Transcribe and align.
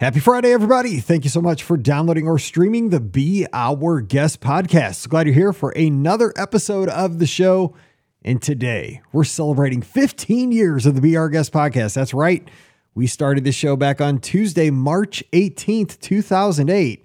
Happy 0.00 0.20
Friday, 0.20 0.52
everybody. 0.52 1.00
Thank 1.00 1.24
you 1.24 1.30
so 1.30 1.42
much 1.42 1.64
for 1.64 1.76
downloading 1.76 2.28
or 2.28 2.38
streaming 2.38 2.90
the 2.90 3.00
Be 3.00 3.48
Our 3.52 4.00
Guest 4.00 4.40
podcast. 4.40 5.08
Glad 5.08 5.26
you're 5.26 5.34
here 5.34 5.52
for 5.52 5.70
another 5.70 6.32
episode 6.36 6.88
of 6.88 7.18
the 7.18 7.26
show. 7.26 7.74
And 8.22 8.40
today 8.40 9.02
we're 9.10 9.24
celebrating 9.24 9.82
15 9.82 10.52
years 10.52 10.86
of 10.86 10.94
the 10.94 11.00
Be 11.00 11.16
Our 11.16 11.28
Guest 11.28 11.52
podcast. 11.52 11.94
That's 11.94 12.14
right. 12.14 12.48
We 12.94 13.08
started 13.08 13.42
this 13.42 13.56
show 13.56 13.74
back 13.74 14.00
on 14.00 14.20
Tuesday, 14.20 14.70
March 14.70 15.24
18th, 15.32 15.98
2008. 15.98 17.04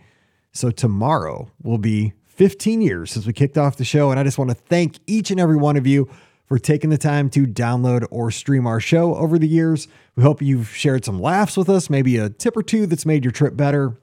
So 0.51 0.69
tomorrow 0.69 1.49
will 1.63 1.79
be 1.79 2.13
15 2.25 2.79
years 2.79 3.09
since 3.09 3.25
we 3.25 3.33
kicked 3.33 3.57
off 3.57 3.77
the 3.77 3.85
show. 3.85 4.11
And 4.11 4.19
I 4.19 4.23
just 4.23 4.37
want 4.37 4.51
to 4.51 4.55
thank 4.55 4.99
each 5.07 5.31
and 5.31 5.39
every 5.39 5.57
one 5.57 5.77
of 5.77 5.87
you 5.87 6.07
for 6.45 6.59
taking 6.59 6.89
the 6.89 6.97
time 6.97 7.29
to 7.31 7.45
download 7.45 8.05
or 8.11 8.31
stream 8.31 8.67
our 8.67 8.79
show 8.79 9.15
over 9.15 9.39
the 9.39 9.47
years. 9.47 9.87
We 10.15 10.23
hope 10.23 10.41
you've 10.41 10.69
shared 10.69 11.05
some 11.05 11.19
laughs 11.19 11.57
with 11.57 11.69
us, 11.69 11.89
maybe 11.89 12.17
a 12.17 12.29
tip 12.29 12.57
or 12.57 12.63
two 12.63 12.85
that's 12.85 13.05
made 13.05 13.23
your 13.23 13.31
trip 13.31 13.55
better. 13.55 13.97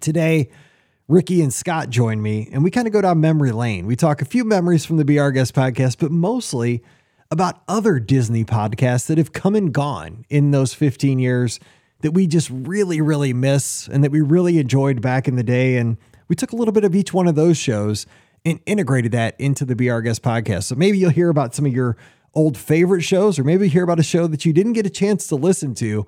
Today, 0.00 0.50
Rikki 1.06 1.42
and 1.42 1.52
Scott 1.52 1.90
join 1.90 2.22
me, 2.22 2.48
and 2.52 2.64
we 2.64 2.70
kind 2.70 2.86
of 2.86 2.92
go 2.92 3.02
down 3.02 3.20
memory 3.20 3.52
lane. 3.52 3.86
We 3.86 3.96
talk 3.96 4.22
a 4.22 4.24
few 4.24 4.44
memories 4.44 4.86
from 4.86 4.96
the 4.96 5.18
Our 5.18 5.32
Guest 5.32 5.54
podcast, 5.54 5.98
but 5.98 6.10
mostly 6.10 6.82
about 7.30 7.62
other 7.68 7.98
Disney 7.98 8.44
podcasts 8.44 9.06
that 9.08 9.18
have 9.18 9.32
come 9.32 9.54
and 9.54 9.72
gone 9.72 10.24
in 10.30 10.50
those 10.50 10.72
15 10.72 11.18
years 11.18 11.60
that 12.00 12.12
we 12.12 12.26
just 12.26 12.48
really, 12.50 13.00
really 13.00 13.32
miss 13.32 13.88
and 13.88 14.04
that 14.04 14.12
we 14.12 14.20
really 14.20 14.58
enjoyed 14.58 15.02
back 15.02 15.26
in 15.26 15.36
the 15.36 15.42
day. 15.42 15.76
And 15.76 15.96
we 16.28 16.36
took 16.36 16.52
a 16.52 16.56
little 16.56 16.72
bit 16.72 16.84
of 16.84 16.94
each 16.94 17.12
one 17.12 17.26
of 17.26 17.34
those 17.34 17.56
shows 17.56 18.06
and 18.44 18.60
integrated 18.66 19.12
that 19.12 19.34
into 19.38 19.64
the 19.64 19.74
Be 19.74 19.90
Our 19.90 20.02
Guest 20.02 20.22
podcast. 20.22 20.64
So 20.64 20.74
maybe 20.74 20.98
you'll 20.98 21.10
hear 21.10 21.30
about 21.30 21.54
some 21.54 21.66
of 21.66 21.72
your 21.72 21.96
old 22.34 22.58
favorite 22.58 23.02
shows, 23.02 23.38
or 23.38 23.44
maybe 23.44 23.68
hear 23.68 23.84
about 23.84 24.00
a 24.00 24.04
show 24.04 24.26
that 24.26 24.44
you 24.44 24.52
didn't 24.52 24.72
get 24.74 24.86
a 24.86 24.90
chance 24.90 25.26
to 25.28 25.36
listen 25.36 25.74
to. 25.76 26.06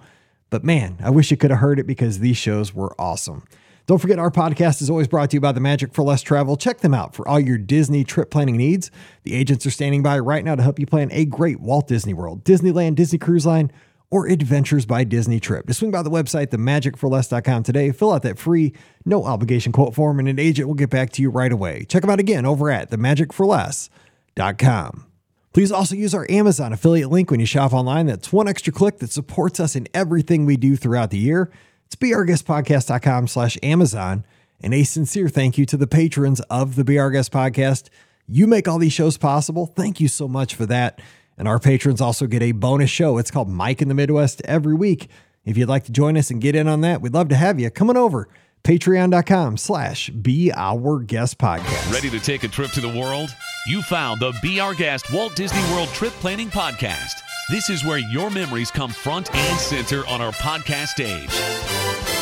But 0.50 0.64
man, 0.64 0.98
I 1.02 1.10
wish 1.10 1.30
you 1.30 1.36
could 1.36 1.50
have 1.50 1.60
heard 1.60 1.78
it 1.78 1.86
because 1.86 2.18
these 2.18 2.36
shows 2.36 2.74
were 2.74 2.95
awesome. 3.00 3.45
Don't 3.86 3.98
forget, 3.98 4.18
our 4.18 4.32
podcast 4.32 4.82
is 4.82 4.90
always 4.90 5.06
brought 5.06 5.30
to 5.30 5.36
you 5.36 5.40
by 5.40 5.52
the 5.52 5.60
Magic 5.60 5.95
for 5.95 6.02
Less 6.02 6.20
Travel. 6.20 6.56
Check 6.56 6.80
them 6.80 6.93
out 6.93 7.15
for 7.15 7.26
all 7.28 7.38
your 7.38 7.56
Disney 7.56 8.02
trip 8.02 8.32
planning 8.32 8.56
needs. 8.56 8.90
The 9.23 9.34
agents 9.34 9.65
are 9.65 9.71
standing 9.71 10.02
by 10.02 10.18
right 10.18 10.45
now 10.45 10.56
to 10.56 10.62
help 10.62 10.80
you 10.80 10.87
plan 10.87 11.09
a 11.12 11.24
great 11.24 11.60
Walt 11.60 11.87
Disney 11.87 12.12
World, 12.12 12.43
Disneyland, 12.43 12.96
Disney 12.96 13.18
Cruise 13.21 13.46
Line, 13.46 13.71
or 14.10 14.26
Adventures 14.26 14.85
by 14.87 15.04
Disney 15.04 15.38
trip. 15.40 15.66
Just 15.66 15.80
swing 15.80 15.90
by 15.90 16.02
the 16.02 16.10
website, 16.10 16.46
themagicforless.com 16.49 17.62
today. 17.62 17.93
Fill 17.93 18.12
out 18.12 18.23
that 18.23 18.38
free, 18.38 18.73
no 19.04 19.24
obligation 19.24 19.73
quote 19.73 19.95
form, 19.95 20.18
and 20.18 20.29
an 20.29 20.38
agent 20.38 20.68
will 20.68 20.74
get 20.74 20.90
back 20.90 21.10
to 21.10 21.23
you 21.23 21.30
right 21.30 21.52
away. 21.52 21.85
Check 21.88 22.02
them 22.02 22.10
out 22.10 22.21
again 22.21 22.46
over 22.46 22.71
at 22.71 22.90
themagicforless.com. 22.90 25.07
Please 25.52 25.73
also 25.73 25.96
use 25.96 26.15
our 26.15 26.30
Amazon 26.30 26.73
affiliate 26.74 27.10
link 27.10 27.30
when 27.30 27.40
you 27.40 27.46
shop 27.46 27.73
online. 27.73 28.04
That's 28.07 28.30
one 28.30 28.46
extra 28.46 28.73
click 28.73 28.99
that 28.99 29.10
supports 29.10 29.59
us 29.59 29.74
in 29.74 29.88
everything 29.95 30.45
we 30.45 30.59
do 30.59 30.77
throughout 30.77 31.10
the 31.10 31.18
year. 31.18 31.51
It's 31.87 31.96
beourguestpodcast.com 31.96 33.29
slash 33.29 33.57
Amazon. 33.62 34.24
And 34.60 34.74
a 34.74 34.84
sincere 34.84 35.29
thank 35.29 35.59
you 35.59 35.66
to 35.66 35.77
the 35.77 35.87
patrons 35.87 36.40
of 36.51 36.77
the 36.77 36.99
Our 36.99 37.10
Guest 37.10 37.32
podcast. 37.32 37.88
You 38.29 38.46
make 38.46 38.68
all 38.68 38.79
these 38.79 38.93
shows 38.93 39.16
possible. 39.16 39.66
Thank 39.66 40.01
you 40.01 40.09
so 40.09 40.29
much 40.29 40.54
for 40.54 40.66
that. 40.66 41.01
And 41.38 41.46
our 41.46 41.59
patrons 41.59 42.01
also 42.01 42.26
get 42.26 42.42
a 42.42 42.52
bonus 42.52 42.90
show. 42.90 43.18
It's 43.18 43.30
called 43.30 43.48
Mike 43.48 43.82
in 43.82 43.88
the 43.88 43.95
Midwest 43.95 44.42
every 44.45 44.74
week. 44.74 45.09
If 45.45 45.56
you'd 45.56 45.68
like 45.68 45.84
to 45.84 45.93
join 45.93 46.16
us 46.16 46.30
and 46.30 46.40
get 46.40 46.56
in 46.56 46.66
on 46.66 46.80
that, 46.80 47.01
we'd 47.01 47.15
love 47.15 47.28
to 47.28 47.37
have 47.37 47.60
you. 47.60 47.70
Come 47.70 47.90
on 47.90 47.96
over. 47.96 48.28
Patreon.com 48.65 49.59
slash 49.59 50.09
Be 50.10 50.51
Our 50.52 50.98
Guest 50.98 51.38
Podcast. 51.38 51.93
Ready 51.93 52.10
to 52.10 52.18
take 52.18 52.43
a 52.43 52.48
trip 52.48 52.73
to 52.73 52.80
the 52.80 52.88
world? 52.88 53.30
You 53.68 53.80
found 53.82 54.20
the 54.20 54.34
Be 54.43 54.59
Our 54.59 54.74
Guest 54.74 55.12
Walt 55.12 55.37
Disney 55.37 55.62
World 55.73 55.88
Trip 55.90 56.12
Planning 56.15 56.48
Podcast. 56.48 57.12
This 57.48 57.71
is 57.71 57.84
where 57.84 57.98
your 57.98 58.28
memories 58.28 58.73
come 58.73 58.90
front 58.90 59.32
and 59.32 59.60
center 59.60 60.04
on 60.09 60.21
our 60.21 60.32
podcast 60.32 60.88
stage. 60.88 62.15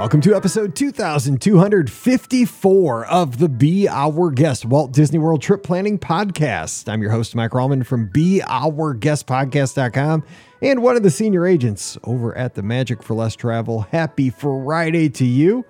Welcome 0.00 0.22
to 0.22 0.34
episode 0.34 0.74
2254 0.74 3.06
of 3.06 3.38
the 3.38 3.50
Be 3.50 3.86
Our 3.86 4.30
Guest 4.30 4.64
Walt 4.64 4.92
Disney 4.92 5.18
World 5.18 5.42
Trip 5.42 5.62
Planning 5.62 5.98
Podcast. 5.98 6.90
I'm 6.90 7.02
your 7.02 7.10
host, 7.10 7.34
Mike 7.34 7.50
Rallman 7.50 7.84
from 7.84 8.08
BeOurGuestPodcast.com 8.08 10.24
and 10.62 10.82
one 10.82 10.96
of 10.96 11.02
the 11.02 11.10
senior 11.10 11.46
agents 11.46 11.98
over 12.04 12.34
at 12.34 12.54
the 12.54 12.62
Magic 12.62 13.02
for 13.02 13.12
Less 13.12 13.36
Travel. 13.36 13.82
Happy 13.82 14.30
Friday 14.30 15.10
to 15.10 15.26
you. 15.26 15.66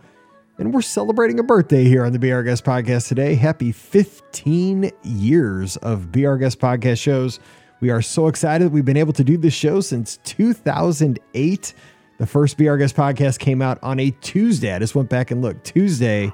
And 0.58 0.72
we're 0.72 0.82
celebrating 0.82 1.41
a 1.41 1.42
birthday 1.42 1.82
here 1.82 2.04
on 2.04 2.12
the 2.12 2.20
Be 2.20 2.30
Our 2.30 2.44
Guest 2.44 2.64
Podcast 2.64 3.08
today. 3.08 3.34
Happy 3.34 3.72
15 3.72 4.92
years 5.02 5.76
of 5.78 6.12
Be 6.12 6.24
Our 6.24 6.38
Guest 6.38 6.60
Podcast 6.60 7.02
shows. 7.02 7.41
We 7.80 7.91
are 7.91 8.00
so 8.00 8.28
excited 8.28 8.70
we've 8.70 8.84
been 8.84 8.97
able 8.97 9.14
to 9.14 9.24
do 9.24 9.36
this 9.36 9.54
show 9.54 9.80
since 9.80 10.18
2008. 10.18 11.74
The 12.20 12.26
first 12.26 12.58
Be 12.58 12.69
Our 12.69 12.76
Guest 12.76 12.97
podcast 12.97 13.38
came 13.38 13.62
out 13.62 13.78
on 13.82 13.98
a 13.98 14.10
Tuesday. 14.10 14.75
I 14.75 14.78
just 14.78 14.94
went 14.94 15.08
back 15.08 15.31
and 15.31 15.41
looked. 15.41 15.64
Tuesday, 15.64 16.31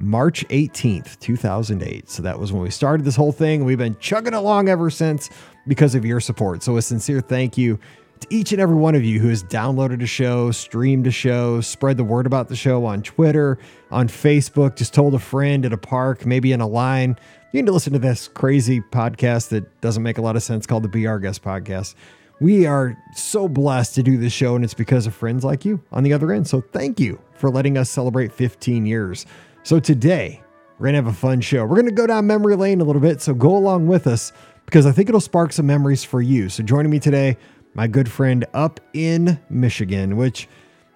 March 0.00 0.44
18th, 0.48 1.16
2008. 1.20 2.10
So 2.10 2.24
that 2.24 2.40
was 2.40 2.52
when 2.52 2.60
we 2.60 2.70
started 2.70 3.06
this 3.06 3.14
whole 3.14 3.30
thing. 3.30 3.64
We've 3.64 3.78
been 3.78 3.96
chugging 4.00 4.34
along 4.34 4.68
ever 4.68 4.90
since 4.90 5.30
because 5.68 5.94
of 5.94 6.04
your 6.04 6.18
support. 6.18 6.64
So 6.64 6.76
a 6.76 6.82
sincere 6.82 7.20
thank 7.20 7.56
you 7.56 7.78
to 8.18 8.26
each 8.30 8.50
and 8.50 8.60
every 8.60 8.74
one 8.74 8.96
of 8.96 9.04
you 9.04 9.20
who 9.20 9.28
has 9.28 9.44
downloaded 9.44 10.02
a 10.02 10.06
show, 10.06 10.50
streamed 10.50 11.06
a 11.06 11.12
show, 11.12 11.60
spread 11.60 11.98
the 11.98 12.02
word 12.02 12.26
about 12.26 12.48
the 12.48 12.56
show 12.56 12.84
on 12.84 13.00
Twitter, 13.00 13.60
on 13.92 14.08
Facebook, 14.08 14.74
just 14.74 14.92
told 14.92 15.14
a 15.14 15.20
friend 15.20 15.64
at 15.64 15.72
a 15.72 15.78
park, 15.78 16.26
maybe 16.26 16.50
in 16.50 16.60
a 16.60 16.66
line. 16.66 17.16
You 17.52 17.62
need 17.62 17.66
to 17.66 17.72
listen 17.72 17.92
to 17.92 18.00
this 18.00 18.26
crazy 18.26 18.80
podcast 18.80 19.50
that 19.50 19.80
doesn't 19.82 20.02
make 20.02 20.18
a 20.18 20.22
lot 20.22 20.34
of 20.34 20.42
sense 20.42 20.66
called 20.66 20.90
the 20.90 21.06
Our 21.06 21.20
Guest 21.20 21.44
podcast. 21.44 21.94
We 22.40 22.66
are 22.66 22.96
so 23.14 23.48
blessed 23.48 23.96
to 23.96 24.02
do 24.02 24.16
this 24.16 24.32
show, 24.32 24.54
and 24.54 24.64
it's 24.64 24.74
because 24.74 25.06
of 25.06 25.14
friends 25.14 25.44
like 25.44 25.64
you 25.64 25.82
on 25.90 26.04
the 26.04 26.12
other 26.12 26.32
end. 26.32 26.46
So 26.46 26.60
thank 26.60 27.00
you 27.00 27.20
for 27.34 27.50
letting 27.50 27.76
us 27.76 27.90
celebrate 27.90 28.32
15 28.32 28.86
years. 28.86 29.26
So 29.64 29.80
today, 29.80 30.42
we're 30.78 30.84
going 30.84 30.94
to 30.94 31.02
have 31.02 31.06
a 31.08 31.18
fun 31.18 31.40
show. 31.40 31.64
We're 31.64 31.74
going 31.74 31.86
to 31.86 31.92
go 31.92 32.06
down 32.06 32.26
memory 32.28 32.54
lane 32.54 32.80
a 32.80 32.84
little 32.84 33.02
bit. 33.02 33.20
So 33.20 33.34
go 33.34 33.56
along 33.56 33.88
with 33.88 34.06
us 34.06 34.32
because 34.66 34.86
I 34.86 34.92
think 34.92 35.08
it'll 35.08 35.20
spark 35.20 35.52
some 35.52 35.66
memories 35.66 36.04
for 36.04 36.22
you. 36.22 36.48
So 36.48 36.62
joining 36.62 36.90
me 36.90 37.00
today, 37.00 37.36
my 37.74 37.88
good 37.88 38.08
friend 38.08 38.44
up 38.54 38.78
in 38.92 39.40
Michigan, 39.50 40.16
which 40.16 40.48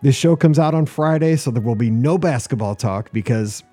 this 0.02 0.14
show 0.14 0.36
comes 0.36 0.60
out 0.60 0.75
on 0.75 0.86
Friday. 0.86 1.34
So 1.34 1.50
there 1.50 1.62
will 1.62 1.75
be 1.75 1.91
no 1.91 2.19
basketball 2.19 2.76
talk 2.76 3.10
because 3.12 3.64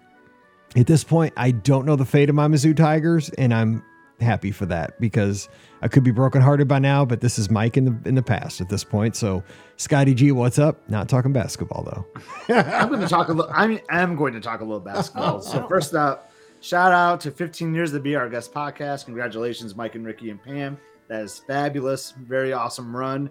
at 0.76 0.88
this 0.88 1.04
point, 1.04 1.34
I 1.38 1.52
don't 1.52 1.86
know 1.86 1.96
the 1.96 2.06
fate 2.06 2.30
of 2.30 2.36
my 2.36 2.48
Mizzou 2.48 2.76
Tigers, 2.76 3.30
and 3.30 3.54
I'm 3.54 3.84
happy 4.22 4.52
for 4.52 4.66
that 4.68 5.00
because 5.00 5.50
I 5.82 5.88
could 5.88 6.04
be 6.04 6.12
brokenhearted 6.12 6.68
by 6.68 6.80
now, 6.80 7.06
but 7.06 7.22
this 7.22 7.40
is 7.40 7.50
Mike 7.50 7.78
in 7.78 7.86
the 7.86 8.10
in 8.10 8.16
the 8.16 8.22
past 8.22 8.62
at 8.62 8.70
this 8.70 8.84
point. 8.84 9.16
So, 9.16 9.44
Scotty 9.78 10.14
G, 10.14 10.32
what's 10.32 10.60
up? 10.60 10.88
Not 10.90 11.10
talking 11.10 11.34
basketball 11.34 11.84
though. 11.84 12.54
I'm 12.54 12.90
going 12.90 13.02
to 13.02 13.08
talk 13.08 13.30
a 13.30 13.34
little. 13.34 13.52
I 13.54 13.82
am 13.90 14.16
going 14.16 14.34
to 14.34 14.42
talk 14.42 14.62
a 14.62 14.64
little 14.64 14.80
basketball. 14.80 15.42
So 15.50 15.68
first 15.68 15.96
up, 15.96 16.32
shout 16.62 16.92
out 16.92 17.22
to 17.22 17.32
15 17.32 17.74
years 17.74 17.92
to 17.92 18.00
be 18.00 18.16
our 18.16 18.30
guest 18.30 18.54
podcast. 18.54 19.06
Congratulations, 19.06 19.76
Mike 19.76 19.96
and 19.96 20.06
Rikki 20.06 20.30
and 20.30 20.42
Pam. 20.42 20.78
That 21.08 21.24
is 21.24 21.40
fabulous. 21.40 22.12
Very 22.12 22.54
awesome 22.54 22.96
run. 22.96 23.30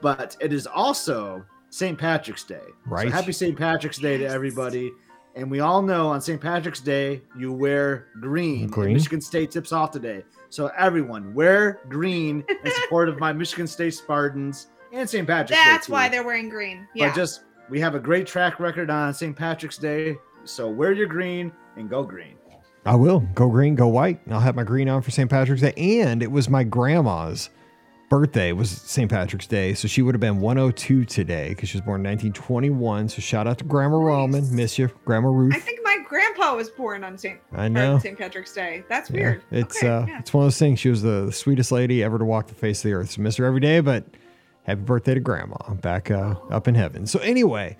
But 0.00 0.36
it 0.40 0.52
is 0.52 0.66
also 0.66 1.44
St. 1.70 1.98
Patrick's 1.98 2.44
Day. 2.44 2.62
Right. 2.86 3.08
So 3.08 3.12
happy 3.12 3.32
St. 3.32 3.58
Patrick's 3.58 3.98
Day 3.98 4.18
to 4.18 4.24
everybody. 4.24 4.92
And 5.38 5.48
we 5.48 5.60
all 5.60 5.82
know 5.82 6.08
on 6.08 6.20
St. 6.20 6.40
Patrick's 6.40 6.80
Day, 6.80 7.22
you 7.38 7.52
wear 7.52 8.08
green. 8.20 8.66
Green. 8.66 8.92
Michigan 8.92 9.20
State 9.20 9.52
tips 9.52 9.70
off 9.70 9.92
today. 9.92 10.24
So 10.50 10.66
everyone, 10.76 11.32
wear 11.32 11.78
green 11.88 12.44
in 12.64 12.72
support 12.72 13.08
of 13.08 13.20
my 13.20 13.32
Michigan 13.32 13.68
State 13.68 13.94
Spartans 13.94 14.66
and 14.92 15.08
St. 15.08 15.24
Patrick's 15.28 15.62
Day. 15.62 15.70
That's 15.70 15.88
why 15.88 16.08
they're 16.08 16.24
wearing 16.24 16.48
green. 16.48 16.88
Yeah. 16.92 17.10
But 17.10 17.14
just 17.14 17.42
we 17.70 17.78
have 17.78 17.94
a 17.94 18.00
great 18.00 18.26
track 18.26 18.58
record 18.58 18.90
on 18.90 19.14
St. 19.14 19.36
Patrick's 19.36 19.78
Day. 19.78 20.16
So 20.42 20.68
wear 20.68 20.90
your 20.90 21.06
green 21.06 21.52
and 21.76 21.88
go 21.88 22.02
green. 22.02 22.34
I 22.84 22.96
will 22.96 23.20
go 23.20 23.48
green, 23.48 23.76
go 23.76 23.86
white. 23.86 24.20
I'll 24.28 24.40
have 24.40 24.56
my 24.56 24.64
green 24.64 24.88
on 24.88 25.02
for 25.02 25.12
St. 25.12 25.30
Patrick's 25.30 25.62
Day. 25.62 25.74
And 25.76 26.20
it 26.20 26.32
was 26.32 26.48
my 26.48 26.64
grandma's 26.64 27.50
birthday. 28.08 28.52
Was 28.52 28.70
St. 28.70 29.10
Patrick's 29.10 29.46
Day. 29.46 29.74
So 29.74 29.88
she 29.88 30.02
would 30.02 30.14
have 30.14 30.20
been 30.20 30.40
102 30.40 31.04
today 31.04 31.50
because 31.50 31.68
she 31.68 31.76
was 31.78 31.84
born 31.84 32.00
in 32.00 32.06
1921. 32.10 33.08
So 33.08 33.20
shout 33.20 33.46
out 33.46 33.58
to 33.58 33.64
Grandma 33.64 33.98
Nice. 33.98 34.06
Rallman. 34.06 34.50
Miss 34.52 34.78
you, 34.78 34.90
Grandma 35.04 35.28
Ruth. 35.28 35.54
I 35.54 35.58
think 35.58 35.80
my 35.84 35.98
grandpa 36.08 36.54
was 36.56 36.70
born 36.70 37.04
on 37.04 37.18
St. 37.18 37.38
I 37.52 37.68
know. 37.68 37.98
St. 37.98 38.16
Patrick's 38.18 38.52
Day. 38.52 38.84
That's 38.88 39.10
Yeah, 39.10 39.16
weird. 39.20 39.42
It's 39.50 39.76
Okay, 39.78 39.88
uh, 39.88 40.06
yeah. 40.06 40.18
it's 40.20 40.32
one 40.32 40.44
of 40.44 40.46
those 40.46 40.58
things. 40.58 40.80
She 40.80 40.88
was 40.88 41.02
the, 41.02 41.26
the 41.26 41.32
sweetest 41.32 41.70
lady 41.72 42.02
ever 42.02 42.18
to 42.18 42.24
walk 42.24 42.46
the 42.48 42.54
face 42.54 42.80
of 42.80 42.84
the 42.88 42.94
earth. 42.94 43.10
So 43.10 43.22
miss 43.22 43.36
her 43.36 43.44
every 43.44 43.60
day, 43.60 43.80
but 43.80 44.04
happy 44.64 44.80
birthday 44.82 45.14
to 45.14 45.20
Grandma 45.20 45.56
back 45.74 46.10
uh, 46.10 46.34
up 46.50 46.68
in 46.68 46.74
heaven. 46.74 47.06
So 47.06 47.18
anyway, 47.20 47.76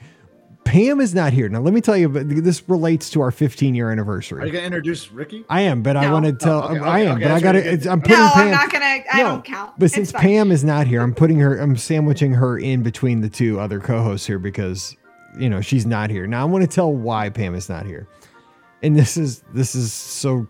Pam 0.68 1.00
is 1.00 1.14
not 1.14 1.32
here 1.32 1.48
now. 1.48 1.60
Let 1.60 1.72
me 1.72 1.80
tell 1.80 1.96
you, 1.96 2.10
but 2.10 2.28
this 2.28 2.68
relates 2.68 3.08
to 3.10 3.22
our 3.22 3.30
15 3.30 3.74
year 3.74 3.90
anniversary. 3.90 4.42
Are 4.42 4.46
you 4.46 4.52
going 4.52 4.62
to 4.62 4.66
introduce 4.66 5.10
Rikki? 5.10 5.46
I 5.48 5.62
am, 5.62 5.82
but 5.82 5.96
I 5.96 6.12
want 6.12 6.26
to 6.26 6.32
oh, 6.32 6.36
tell. 6.36 6.62
Oh, 6.62 6.76
okay, 6.76 6.80
I 6.80 6.98
am, 7.00 7.16
okay, 7.16 7.24
but 7.24 7.32
I 7.32 7.40
got 7.40 7.54
really 7.54 7.78
to. 7.78 7.90
I'm 7.90 8.02
putting 8.02 8.18
no, 8.18 8.30
Pam. 8.34 8.44
I'm 8.44 8.50
not 8.50 8.70
gonna. 8.70 8.84
I 8.84 9.04
No, 9.16 9.22
don't 9.22 9.44
count. 9.46 9.78
But 9.78 9.86
It's 9.86 9.94
since 9.94 10.12
fine. 10.12 10.20
Pam 10.20 10.52
is 10.52 10.64
not 10.64 10.86
here, 10.86 11.00
I'm 11.00 11.14
putting 11.14 11.38
her. 11.38 11.56
I'm 11.58 11.76
sandwiching 11.78 12.34
her 12.34 12.58
in 12.58 12.82
between 12.82 13.22
the 13.22 13.30
two 13.30 13.58
other 13.58 13.80
co-hosts 13.80 14.26
here 14.26 14.38
because 14.38 14.94
you 15.38 15.48
know 15.48 15.62
she's 15.62 15.86
not 15.86 16.10
here. 16.10 16.26
Now 16.26 16.42
I 16.42 16.44
want 16.44 16.64
to 16.64 16.68
tell 16.68 16.92
why 16.92 17.30
Pam 17.30 17.54
is 17.54 17.70
not 17.70 17.86
here. 17.86 18.06
and 18.82 18.94
this 18.94 19.16
is 19.16 19.42
this 19.54 19.74
is 19.74 19.92
so 19.92 20.46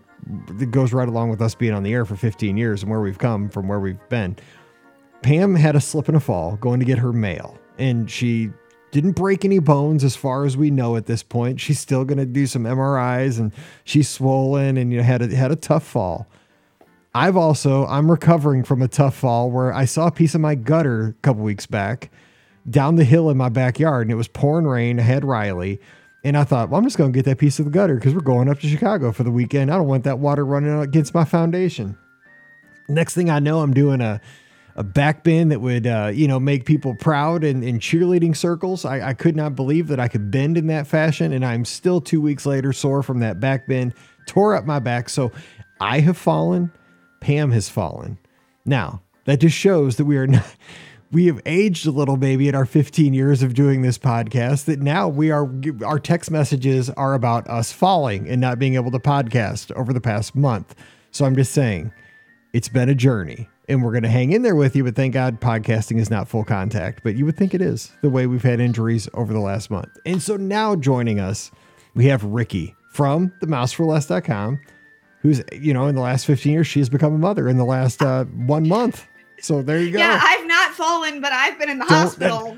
it 0.59 0.71
goes 0.71 0.91
right 0.91 1.07
along 1.07 1.29
with 1.29 1.41
us 1.41 1.55
being 1.55 1.73
on 1.73 1.83
the 1.83 1.93
air 1.93 2.03
for 2.03 2.17
15 2.17 2.57
years 2.57 2.81
and 2.81 2.91
where 2.91 2.99
we've 2.99 3.17
come 3.17 3.49
from 3.49 3.69
where 3.69 3.79
we've 3.79 4.09
been. 4.09 4.35
Pam 5.21 5.55
had 5.55 5.77
a 5.77 5.81
slip 5.81 6.09
and 6.09 6.17
a 6.17 6.19
fall 6.19 6.57
going 6.57 6.79
to 6.79 6.85
get 6.85 6.97
her 6.97 7.13
mail, 7.13 7.57
and 7.77 8.11
she 8.11 8.49
didn't 8.91 9.13
break 9.13 9.45
any 9.45 9.59
bones 9.59 10.03
as 10.03 10.15
far 10.15 10.45
as 10.45 10.57
we 10.57 10.71
know 10.71 10.95
at 10.95 11.05
this 11.05 11.23
point. 11.23 11.59
She's 11.59 11.79
still 11.79 12.05
going 12.05 12.17
to 12.17 12.25
do 12.25 12.47
some 12.47 12.63
MRIs, 12.63 13.39
and 13.39 13.51
she's 13.83 14.09
swollen 14.09 14.77
and 14.77 14.91
you 14.91 14.97
know 14.97 15.03
had 15.03 15.21
a, 15.21 15.35
had 15.35 15.51
a 15.51 15.55
tough 15.55 15.83
fall. 15.83 16.27
I've 17.13 17.37
also 17.37 17.85
I'm 17.87 18.09
recovering 18.09 18.63
from 18.63 18.81
a 18.81 18.87
tough 18.87 19.15
fall 19.15 19.49
where 19.49 19.73
I 19.73 19.85
saw 19.85 20.07
a 20.07 20.11
piece 20.11 20.35
of 20.35 20.41
my 20.41 20.55
gutter 20.55 21.15
a 21.19 21.21
couple 21.21 21.43
weeks 21.43 21.65
back 21.65 22.11
down 22.69 22.95
the 22.95 23.03
hill 23.03 23.29
in 23.29 23.37
my 23.37 23.49
backyard, 23.49 24.07
and 24.07 24.11
it 24.11 24.15
was 24.15 24.27
pouring 24.27 24.67
rain. 24.67 24.99
I 24.99 25.03
had 25.03 25.25
Riley. 25.25 25.79
And 26.21 26.35
I 26.35 26.43
thought, 26.43 26.69
well, 26.69 26.77
I'm 26.77 26.83
just 26.83 26.97
going 26.97 27.13
to 27.13 27.17
get 27.17 27.23
that 27.25 27.37
piece 27.37 27.59
of 27.59 27.65
the 27.65 27.71
gutter 27.71 27.95
because 27.95 28.13
we're 28.13 28.19
going 28.19 28.49
up 28.49 28.59
to 28.59 28.67
Chicago 28.67 29.13
for 29.13 29.23
the 29.23 29.31
weekend. 29.31 29.71
I 29.71 29.77
don't 29.77 29.87
want 29.87 30.03
that 30.03 30.19
water 30.19 30.45
running 30.45 30.77
against 30.77 31.13
my 31.13 31.23
foundation. 31.23 31.97
Next 32.89 33.13
thing 33.13 33.29
I 33.29 33.39
know, 33.39 33.61
I'm 33.61 33.73
doing 33.73 34.01
a 34.01 34.19
a 34.79 34.83
back 34.83 35.25
bend 35.25 35.51
that 35.51 35.59
would, 35.59 35.85
uh, 35.85 36.09
you 36.13 36.25
know, 36.25 36.39
make 36.39 36.63
people 36.63 36.95
proud 36.95 37.43
in, 37.43 37.63
in 37.63 37.79
cheerleading 37.79 38.35
circles. 38.35 38.85
I, 38.85 39.09
I 39.09 39.13
could 39.13 39.35
not 39.35 39.53
believe 39.53 39.89
that 39.89 39.99
I 39.99 40.07
could 40.07 40.31
bend 40.31 40.57
in 40.57 40.67
that 40.67 40.87
fashion, 40.87 41.33
and 41.33 41.45
I'm 41.45 41.65
still 41.65 41.99
two 41.99 42.21
weeks 42.21 42.45
later 42.45 42.71
sore 42.71 43.03
from 43.03 43.19
that 43.19 43.41
back 43.41 43.67
bend, 43.67 43.93
tore 44.25 44.55
up 44.55 44.65
my 44.65 44.79
back. 44.79 45.09
So 45.09 45.33
I 45.81 45.99
have 45.99 46.17
fallen, 46.17 46.71
Pam 47.19 47.51
has 47.51 47.67
fallen. 47.67 48.17
Now 48.65 49.01
that 49.25 49.41
just 49.41 49.55
shows 49.55 49.97
that 49.97 50.05
we 50.05 50.17
are 50.17 50.27
not. 50.27 50.45
We 51.11 51.25
have 51.25 51.41
aged 51.47 51.87
a 51.87 51.91
little, 51.91 52.17
maybe 52.17 52.47
in 52.47 52.53
our 52.53 52.67
15 52.67 53.15
years 53.15 53.41
of 53.41 53.55
doing 53.55 53.81
this 53.81 53.97
podcast. 53.97 54.65
That 54.65 54.79
now 54.79 55.07
we 55.07 55.31
are, 55.31 55.51
our 55.83 55.97
text 55.97 56.29
messages 56.29 56.91
are 56.91 57.15
about 57.15 57.47
us 57.47 57.71
falling 57.71 58.29
and 58.29 58.39
not 58.39 58.59
being 58.59 58.75
able 58.75 58.91
to 58.91 58.99
podcast 58.99 59.71
over 59.71 59.91
the 59.91 60.01
past 60.01 60.35
month. 60.35 60.75
So 61.09 61.25
I'm 61.25 61.35
just 61.35 61.51
saying, 61.51 61.91
it's 62.53 62.69
been 62.69 62.89
a 62.89 62.93
journey 62.93 63.49
and 63.69 63.83
we're 63.83 63.91
going 63.91 64.03
to 64.03 64.09
hang 64.09 64.31
in 64.33 64.41
there 64.41 64.55
with 64.55 64.75
you. 64.75 64.83
But 64.83 64.95
thank 64.95 65.13
God 65.13 65.39
podcasting 65.39 65.99
is 65.99 66.09
not 66.09 66.27
full 66.27 66.43
contact, 66.43 67.01
but 67.03 67.15
you 67.15 67.25
would 67.25 67.37
think 67.37 67.53
it 67.53 67.61
is 67.61 67.91
the 68.01 68.09
way 68.09 68.27
we've 68.27 68.43
had 68.43 68.59
injuries 68.59 69.07
over 69.13 69.31
the 69.31 69.39
last 69.39 69.69
month. 69.71 69.89
And 70.05 70.21
so 70.21 70.35
now 70.35 70.75
joining 70.75 71.19
us, 71.19 71.51
we 71.95 72.05
have 72.05 72.23
Rikki 72.23 72.75
from 72.91 73.31
the 73.39 73.47
mouseforless.com, 73.47 74.59
who's, 75.21 75.41
you 75.53 75.73
know, 75.73 75.87
in 75.87 75.95
the 75.95 76.01
last 76.01 76.25
15 76.25 76.51
years, 76.51 76.67
she 76.67 76.79
has 76.79 76.89
become 76.89 77.13
a 77.13 77.17
mother 77.17 77.47
in 77.47 77.57
the 77.57 77.65
last 77.65 78.01
uh, 78.01 78.25
one 78.25 78.67
month. 78.67 79.05
So 79.41 79.61
there 79.61 79.79
you 79.79 79.91
go. 79.91 79.99
Yeah, 79.99 80.19
I've 80.21 80.45
not 80.47 80.71
fallen, 80.73 81.21
but 81.21 81.31
I've 81.31 81.57
been 81.59 81.69
in 81.69 81.79
the 81.79 81.85
Don't- 81.85 81.97
hospital. 81.97 82.57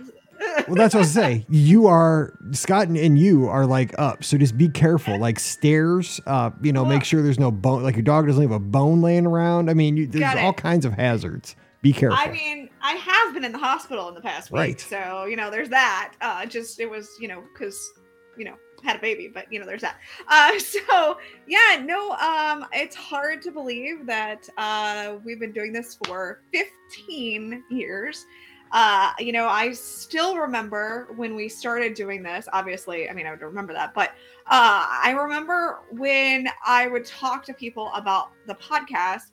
Well, 0.67 0.75
that's 0.75 0.93
what 0.93 0.95
I 0.95 0.97
was 0.99 1.11
say. 1.11 1.45
You 1.49 1.87
are 1.87 2.33
Scott 2.51 2.87
and- 2.87 2.97
and 2.97 3.17
you 3.17 3.47
are 3.47 3.65
like 3.65 3.93
up, 3.99 4.23
so 4.23 4.37
just 4.37 4.57
be 4.57 4.69
careful. 4.69 5.17
Like 5.19 5.39
stairs, 5.39 6.19
uh, 6.25 6.51
you 6.61 6.73
know, 6.73 6.83
make 6.85 7.03
sure 7.03 7.21
there's 7.21 7.39
no 7.39 7.51
bone. 7.51 7.83
Like 7.83 7.95
your 7.95 8.03
dog 8.03 8.27
doesn't 8.27 8.41
leave 8.41 8.51
a 8.51 8.59
bone 8.59 9.01
laying 9.01 9.25
around. 9.25 9.69
I 9.69 9.73
mean, 9.73 9.97
you, 9.97 10.07
there's 10.07 10.35
all 10.37 10.53
kinds 10.53 10.85
of 10.85 10.93
hazards. 10.93 11.55
Be 11.81 11.93
careful. 11.93 12.19
I 12.19 12.31
mean, 12.31 12.69
I 12.81 12.93
have 12.93 13.33
been 13.33 13.43
in 13.43 13.51
the 13.51 13.57
hospital 13.57 14.07
in 14.07 14.13
the 14.15 14.21
past 14.21 14.51
week, 14.51 14.59
Right. 14.59 14.79
so 14.81 15.25
you 15.25 15.35
know, 15.35 15.49
there's 15.49 15.69
that. 15.69 16.13
Uh, 16.21 16.45
just 16.45 16.79
it 16.79 16.89
was, 16.89 17.09
you 17.19 17.27
know, 17.27 17.43
because 17.53 17.91
you 18.37 18.45
know 18.45 18.55
had 18.83 18.95
a 18.95 18.99
baby, 18.99 19.29
but 19.31 19.45
you 19.51 19.59
know, 19.59 19.65
there's 19.65 19.81
that. 19.81 19.95
Uh, 20.27 20.57
so 20.59 21.17
yeah, 21.47 21.81
no, 21.83 22.11
um, 22.13 22.65
it's 22.71 22.95
hard 22.95 23.41
to 23.43 23.51
believe 23.51 24.05
that 24.05 24.47
uh, 24.57 25.15
we've 25.23 25.39
been 25.39 25.51
doing 25.53 25.71
this 25.73 25.97
for 26.05 26.41
15 26.53 27.63
years. 27.69 28.25
Uh, 28.71 29.11
you 29.19 29.31
know, 29.33 29.47
I 29.47 29.73
still 29.73 30.37
remember 30.37 31.07
when 31.15 31.35
we 31.35 31.49
started 31.49 31.93
doing 31.93 32.23
this. 32.23 32.47
Obviously, 32.53 33.09
I 33.09 33.13
mean, 33.13 33.25
I 33.25 33.31
would 33.31 33.41
remember 33.41 33.73
that, 33.73 33.93
but 33.93 34.09
uh, 34.47 34.87
I 35.03 35.11
remember 35.11 35.79
when 35.91 36.47
I 36.65 36.87
would 36.87 37.05
talk 37.05 37.45
to 37.45 37.53
people 37.53 37.91
about 37.93 38.31
the 38.47 38.55
podcast, 38.55 39.31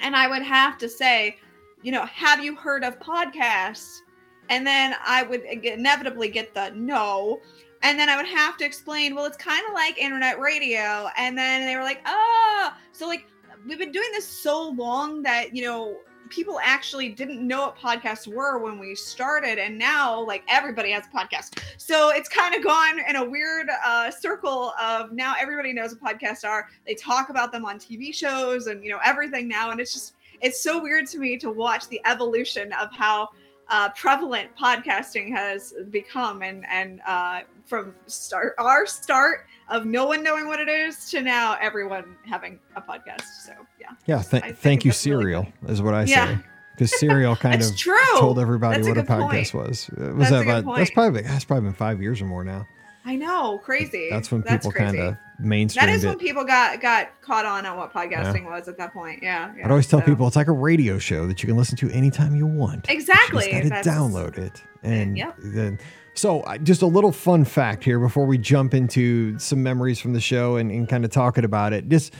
and 0.00 0.14
I 0.14 0.28
would 0.28 0.42
have 0.42 0.78
to 0.78 0.88
say, 0.88 1.38
you 1.82 1.92
know, 1.92 2.04
have 2.06 2.42
you 2.42 2.56
heard 2.56 2.84
of 2.84 2.98
podcasts? 2.98 4.00
And 4.48 4.66
then 4.66 4.94
I 5.04 5.22
would 5.22 5.42
inevitably 5.42 6.28
get 6.28 6.54
the 6.54 6.70
no. 6.74 7.40
And 7.82 7.98
then 7.98 8.08
I 8.08 8.16
would 8.16 8.26
have 8.26 8.56
to 8.58 8.64
explain, 8.64 9.14
well, 9.14 9.24
it's 9.26 9.36
kind 9.36 9.62
of 9.68 9.74
like 9.74 9.98
internet 9.98 10.40
radio. 10.40 11.08
And 11.16 11.36
then 11.36 11.66
they 11.66 11.76
were 11.76 11.82
like, 11.82 12.00
oh, 12.06 12.72
so 12.92 13.06
like 13.06 13.26
we've 13.66 13.78
been 13.78 13.92
doing 13.92 14.08
this 14.12 14.26
so 14.26 14.70
long 14.70 15.22
that, 15.22 15.54
you 15.54 15.64
know, 15.64 15.98
people 16.28 16.58
actually 16.62 17.08
didn't 17.08 17.46
know 17.46 17.60
what 17.66 17.78
podcasts 17.78 18.26
were 18.26 18.58
when 18.58 18.78
we 18.78 18.94
started. 18.94 19.58
And 19.58 19.78
now, 19.78 20.20
like, 20.20 20.42
everybody 20.48 20.90
has 20.92 21.04
a 21.06 21.16
podcast. 21.16 21.62
So 21.76 22.10
it's 22.10 22.28
kind 22.28 22.54
of 22.54 22.62
gone 22.62 23.00
in 23.08 23.16
a 23.16 23.24
weird 23.24 23.68
uh, 23.84 24.10
circle 24.10 24.72
of 24.80 25.12
now 25.12 25.34
everybody 25.38 25.72
knows 25.72 25.94
what 25.94 26.18
podcasts 26.18 26.48
are. 26.48 26.68
They 26.86 26.94
talk 26.94 27.28
about 27.28 27.52
them 27.52 27.64
on 27.64 27.78
TV 27.78 28.14
shows 28.14 28.66
and, 28.66 28.82
you 28.84 28.90
know, 28.90 29.00
everything 29.04 29.48
now. 29.48 29.70
And 29.70 29.80
it's 29.80 29.92
just, 29.92 30.14
it's 30.40 30.62
so 30.62 30.82
weird 30.82 31.06
to 31.08 31.18
me 31.18 31.38
to 31.38 31.50
watch 31.50 31.88
the 31.88 32.00
evolution 32.04 32.72
of 32.74 32.92
how 32.92 33.28
uh, 33.68 33.88
prevalent 33.90 34.50
podcasting 34.56 35.30
has 35.30 35.72
become 35.90 36.42
and 36.42 36.64
and 36.68 37.00
uh, 37.06 37.40
from 37.66 37.94
start 38.06 38.54
our 38.58 38.86
start 38.86 39.46
of 39.70 39.86
no 39.86 40.06
one 40.06 40.22
knowing 40.22 40.46
what 40.46 40.60
it 40.60 40.68
is 40.68 41.08
to 41.10 41.22
now 41.22 41.56
everyone 41.60 42.16
having 42.26 42.58
a 42.76 42.80
podcast 42.82 43.22
so 43.46 43.52
yeah 43.80 43.88
yeah. 44.06 44.22
Th- 44.22 44.54
thank 44.56 44.84
you, 44.84 44.90
that's 44.90 45.06
really 45.06 45.22
Serial, 45.22 45.46
is 45.68 45.80
what 45.82 45.94
I 45.94 46.04
Yeah. 46.04 46.36
say. 46.36 46.44
Because 46.76 46.98
Serial 46.98 47.36
kind 47.46 47.62
of 47.62 47.76
true. 47.76 47.94
told 48.18 48.38
everybody 48.38 48.82
That's 48.82 48.88
what 48.88 48.98
a 48.98 49.04
point. 49.04 49.30
podcast 49.30 49.54
was. 49.54 49.88
Uh, 49.90 50.12
Was 50.14 50.28
That's 50.28 50.30
that 50.30 50.46
a 50.46 50.58
about? 50.60 50.76
That's 50.76 50.90
probably 50.90 51.22
that's 51.22 51.44
probably 51.44 51.64
been 51.68 51.74
five 51.74 52.02
years 52.02 52.20
or 52.20 52.26
more 52.26 52.44
now. 52.44 52.66
i 53.06 53.14
know 53.16 53.58
crazy 53.58 54.08
That's 54.10 54.30
when 54.32 54.42
people 54.42 54.72
kind 54.72 54.98
of 54.98 55.16
mainstreamed 55.40 55.74
that 55.74 55.88
is 55.88 56.04
it. 56.04 56.08
when 56.08 56.18
people 56.18 56.44
got 56.44 56.80
got 56.80 57.20
caught 57.20 57.44
on 57.44 57.66
on 57.66 57.76
what 57.76 57.92
podcasting 57.92 58.44
was 58.44 58.68
at 58.68 58.78
that 58.78 58.92
point 58.92 59.20
yeah, 59.22 59.52
yeah 59.56 59.64
I'd 59.64 59.70
always 59.70 59.88
tell 59.88 60.00
so- 60.00 60.06
people 60.06 60.26
it's 60.26 60.36
like 60.36 60.46
a 60.48 60.52
radio 60.52 60.98
show 60.98 61.26
that 61.26 61.42
you 61.42 61.46
can 61.48 61.56
listen 61.56 61.76
to 61.78 61.90
anytime 61.90 62.34
you 62.36 62.46
want. 62.46 62.88
Exactly, 62.88 63.52
You 63.52 63.62
just 63.68 63.84
gotta 63.84 63.88
download 63.88 64.38
it. 64.38 64.62
And 64.82 65.16
Yep. 65.16 65.36
then, 65.38 65.78
so 66.14 66.44
just 66.62 66.82
a 66.82 66.86
little 66.86 67.10
fun 67.10 67.44
fact 67.44 67.82
here 67.82 67.98
before 67.98 68.26
we 68.26 68.38
jump 68.38 68.74
into 68.74 69.38
some 69.38 69.62
memories 69.62 69.98
from 69.98 70.12
the 70.12 70.20
show 70.20 70.56
and, 70.56 70.70
and 70.70 70.88
kind 70.88 71.04
of 71.04 71.10
talking 71.10 71.44
about 71.44 71.72
it. 71.72 71.88
Just, 71.88 72.12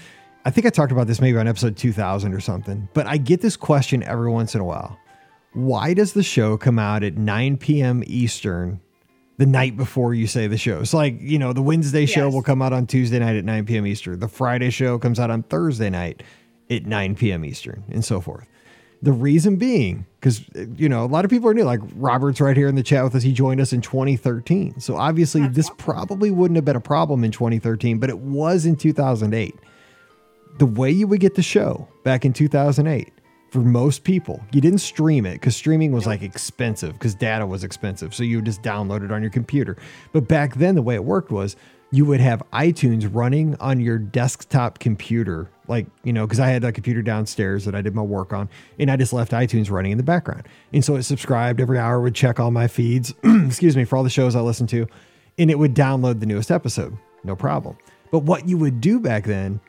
I 0.46 0.50
think 0.50 0.66
I 0.66 0.70
talked 0.70 0.90
about 0.90 1.06
this 1.06 1.20
maybe 1.20 1.36
on 1.38 1.46
episode 1.46 1.76
2000 1.76 2.32
or 2.34 2.40
something, 2.40 2.88
but 2.94 3.06
I 3.06 3.18
get 3.18 3.40
this 3.42 3.56
question 3.56 4.02
every 4.02 4.30
once 4.30 4.54
in 4.54 4.60
a 4.60 4.64
while. 4.64 4.98
Why 5.52 5.94
does 5.94 6.14
the 6.14 6.22
show 6.24 6.56
come 6.56 6.78
out 6.80 7.04
at 7.04 7.16
9 7.16 7.58
p.m. 7.58 8.02
Eastern 8.06 8.80
the 9.36 9.46
night 9.46 9.76
before 9.76 10.14
you 10.14 10.26
say 10.26 10.46
the 10.46 10.56
show. 10.58 10.80
It's 10.80 10.94
like, 10.94 11.16
you 11.20 11.38
know, 11.38 11.52
the 11.52 11.62
Wednesday 11.62 12.06
show 12.06 12.26
Yes. 12.26 12.34
will 12.34 12.42
come 12.42 12.62
out 12.62 12.72
on 12.72 12.86
Tuesday 12.86 13.18
night 13.18 13.36
at 13.36 13.44
9 13.44 13.66
p.m. 13.66 13.86
Eastern. 13.86 14.20
The 14.20 14.28
Friday 14.28 14.70
show 14.70 14.98
comes 14.98 15.18
out 15.18 15.30
on 15.30 15.42
Thursday 15.42 15.90
night 15.90 16.22
at 16.70 16.86
9 16.86 17.16
p.m. 17.16 17.44
Eastern, 17.44 17.82
and 17.90 18.04
so 18.04 18.20
forth. 18.20 18.46
The 19.02 19.12
reason 19.12 19.56
being, 19.56 20.06
because, 20.18 20.44
you 20.76 20.88
know, 20.88 21.04
a 21.04 21.06
lot 21.06 21.24
of 21.26 21.30
people 21.30 21.50
are 21.50 21.52
new. 21.54 21.64
Like 21.64 21.80
Robert's 21.96 22.40
right 22.40 22.56
here 22.56 22.68
in 22.68 22.74
the 22.74 22.82
chat 22.82 23.04
with 23.04 23.14
us. 23.16 23.22
He 23.22 23.32
joined 23.32 23.60
us 23.60 23.72
in 23.72 23.82
2013. 23.82 24.80
So 24.80 24.96
obviously, 24.96 25.42
That's 25.42 25.56
this 25.56 25.66
awesome. 25.66 25.76
probably 25.76 26.30
wouldn't 26.30 26.56
have 26.56 26.64
been 26.64 26.76
a 26.76 26.80
problem 26.80 27.22
in 27.22 27.30
2013, 27.30 27.98
but 27.98 28.08
it 28.08 28.18
was 28.20 28.64
in 28.64 28.76
2008. 28.76 29.54
The 30.58 30.66
way 30.66 30.90
you 30.90 31.06
would 31.08 31.20
get 31.20 31.34
the 31.34 31.42
show 31.42 31.88
back 32.04 32.24
in 32.24 32.32
2008 32.32 33.12
for 33.54 33.60
most 33.60 34.02
people, 34.02 34.42
you 34.50 34.60
didn't 34.60 34.80
stream 34.80 35.24
it 35.24 35.34
because 35.34 35.54
streaming 35.54 35.92
was 35.92 36.08
like 36.08 36.22
expensive 36.22 36.94
because 36.94 37.14
data 37.14 37.46
was 37.46 37.62
expensive. 37.62 38.12
So 38.12 38.24
you 38.24 38.38
would 38.38 38.46
just 38.46 38.64
download 38.64 39.04
it 39.04 39.12
on 39.12 39.22
your 39.22 39.30
computer. 39.30 39.76
But 40.12 40.26
back 40.26 40.56
then, 40.56 40.74
the 40.74 40.82
way 40.82 40.96
it 40.96 41.04
worked 41.04 41.30
was 41.30 41.54
you 41.92 42.04
would 42.04 42.18
have 42.18 42.42
iTunes 42.52 43.08
running 43.14 43.54
on 43.60 43.78
your 43.78 43.96
desktop 43.96 44.80
computer. 44.80 45.48
Like, 45.68 45.86
you 46.02 46.12
know, 46.12 46.26
because 46.26 46.40
I 46.40 46.48
had 46.48 46.62
that 46.62 46.72
computer 46.72 47.00
downstairs 47.00 47.64
that 47.66 47.76
I 47.76 47.80
did 47.80 47.94
my 47.94 48.02
work 48.02 48.32
on, 48.32 48.48
and 48.80 48.90
I 48.90 48.96
just 48.96 49.12
left 49.12 49.30
iTunes 49.30 49.70
running 49.70 49.92
in 49.92 49.98
the 49.98 50.04
background. 50.04 50.48
And 50.72 50.84
so 50.84 50.96
it 50.96 51.04
subscribed 51.04 51.60
every 51.60 51.78
hour, 51.78 52.00
would 52.00 52.16
check 52.16 52.40
all 52.40 52.50
my 52.50 52.66
feeds, 52.66 53.14
excuse 53.22 53.76
me, 53.76 53.84
for 53.84 53.94
all 53.94 54.02
the 54.02 54.10
shows 54.10 54.34
I 54.34 54.40
listened 54.40 54.70
to, 54.70 54.88
and 55.38 55.48
it 55.48 55.60
would 55.60 55.76
download 55.76 56.18
the 56.18 56.26
newest 56.26 56.50
episode. 56.50 56.98
No 57.22 57.36
problem. 57.36 57.78
But 58.10 58.24
what 58.24 58.48
you 58.48 58.58
would 58.58 58.80
do 58.80 58.98
back 58.98 59.22
then 59.22 59.60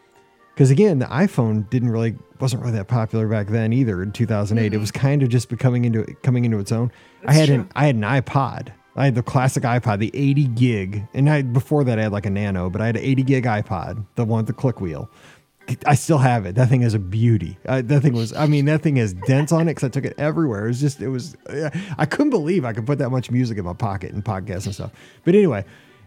because 0.55 0.71
again 0.71 1.00
the 1.00 1.05
iphone 1.05 1.69
didn't 1.69 1.89
really 1.89 2.15
wasn't 2.39 2.62
really 2.62 2.74
that 2.74 2.88
popular 2.88 3.27
back 3.27 3.47
then 3.47 3.74
either 3.74 4.01
in 4.01 4.12
2008 4.12 4.74
it 4.74 4.77
was 4.77 4.91
kind 4.91 5.21
of 5.21 5.29
just 5.29 5.50
becoming 5.50 5.85
into 5.85 6.03
coming 6.24 6.45
into 6.45 6.57
its 6.57 6.71
own. 6.71 6.91
I 7.24 7.27
That's 7.27 7.39
had 7.39 7.50
an 7.50 7.69
i 7.75 7.85
had 7.85 7.95
an 7.95 8.01
ipod. 8.01 8.71
I 8.95 9.05
had 9.05 9.15
the 9.15 9.24
classic 9.24 9.63
ipod 9.63 10.00
the 10.00 10.12
80 10.13 10.45
gig 10.47 11.07
and 11.13 11.29
i 11.29 11.41
before 11.41 11.83
that 11.83 12.00
i 12.00 12.03
had 12.03 12.12
like 12.12 12.25
a 12.25 12.29
nano 12.29 12.69
but 12.69 12.81
i 12.81 12.85
had 12.85 12.95
an 12.95 13.03
80 13.03 13.24
gig 13.24 13.43
ipod 13.43 14.05
the 14.15 14.25
one 14.25 14.39
with 14.39 14.47
the 14.47 14.53
click 14.53 14.81
wheel. 14.81 15.09
I 15.88 15.95
still 15.95 16.19
have 16.19 16.45
it. 16.45 16.53
That 16.53 16.69
thing 16.69 16.83
is 16.83 16.93
a 16.93 17.00
beauty. 17.00 17.57
Uh, 17.65 17.81
that 17.85 18.01
thing 18.01 18.13
was 18.13 18.33
i 18.33 18.45
mean 18.45 18.65
that 18.65 18.81
thing 18.81 18.95
has 18.97 19.13
dents 19.13 19.51
on 19.51 19.63
it 19.63 19.71
because 19.71 19.83
i 19.83 19.89
took 19.89 20.05
it 20.05 20.13
everywhere. 20.17 20.65
It 20.65 20.69
was 20.69 20.81
just 20.81 21.01
it 21.01 21.09
was 21.09 21.35
i 21.97 22.05
couldn't 22.05 22.29
believe 22.29 22.65
i 22.65 22.74
could 22.74 22.85
put 22.85 23.00
that 23.00 23.09
much 23.09 23.31
music 23.31 23.57
in 23.57 23.65
my 23.65 23.74
pocket 23.74 24.13
and 24.13 24.24
podcasts 24.24 24.65
and 24.65 24.74
stuff. 24.74 24.91
But 25.24 25.35
anyway 25.35 25.65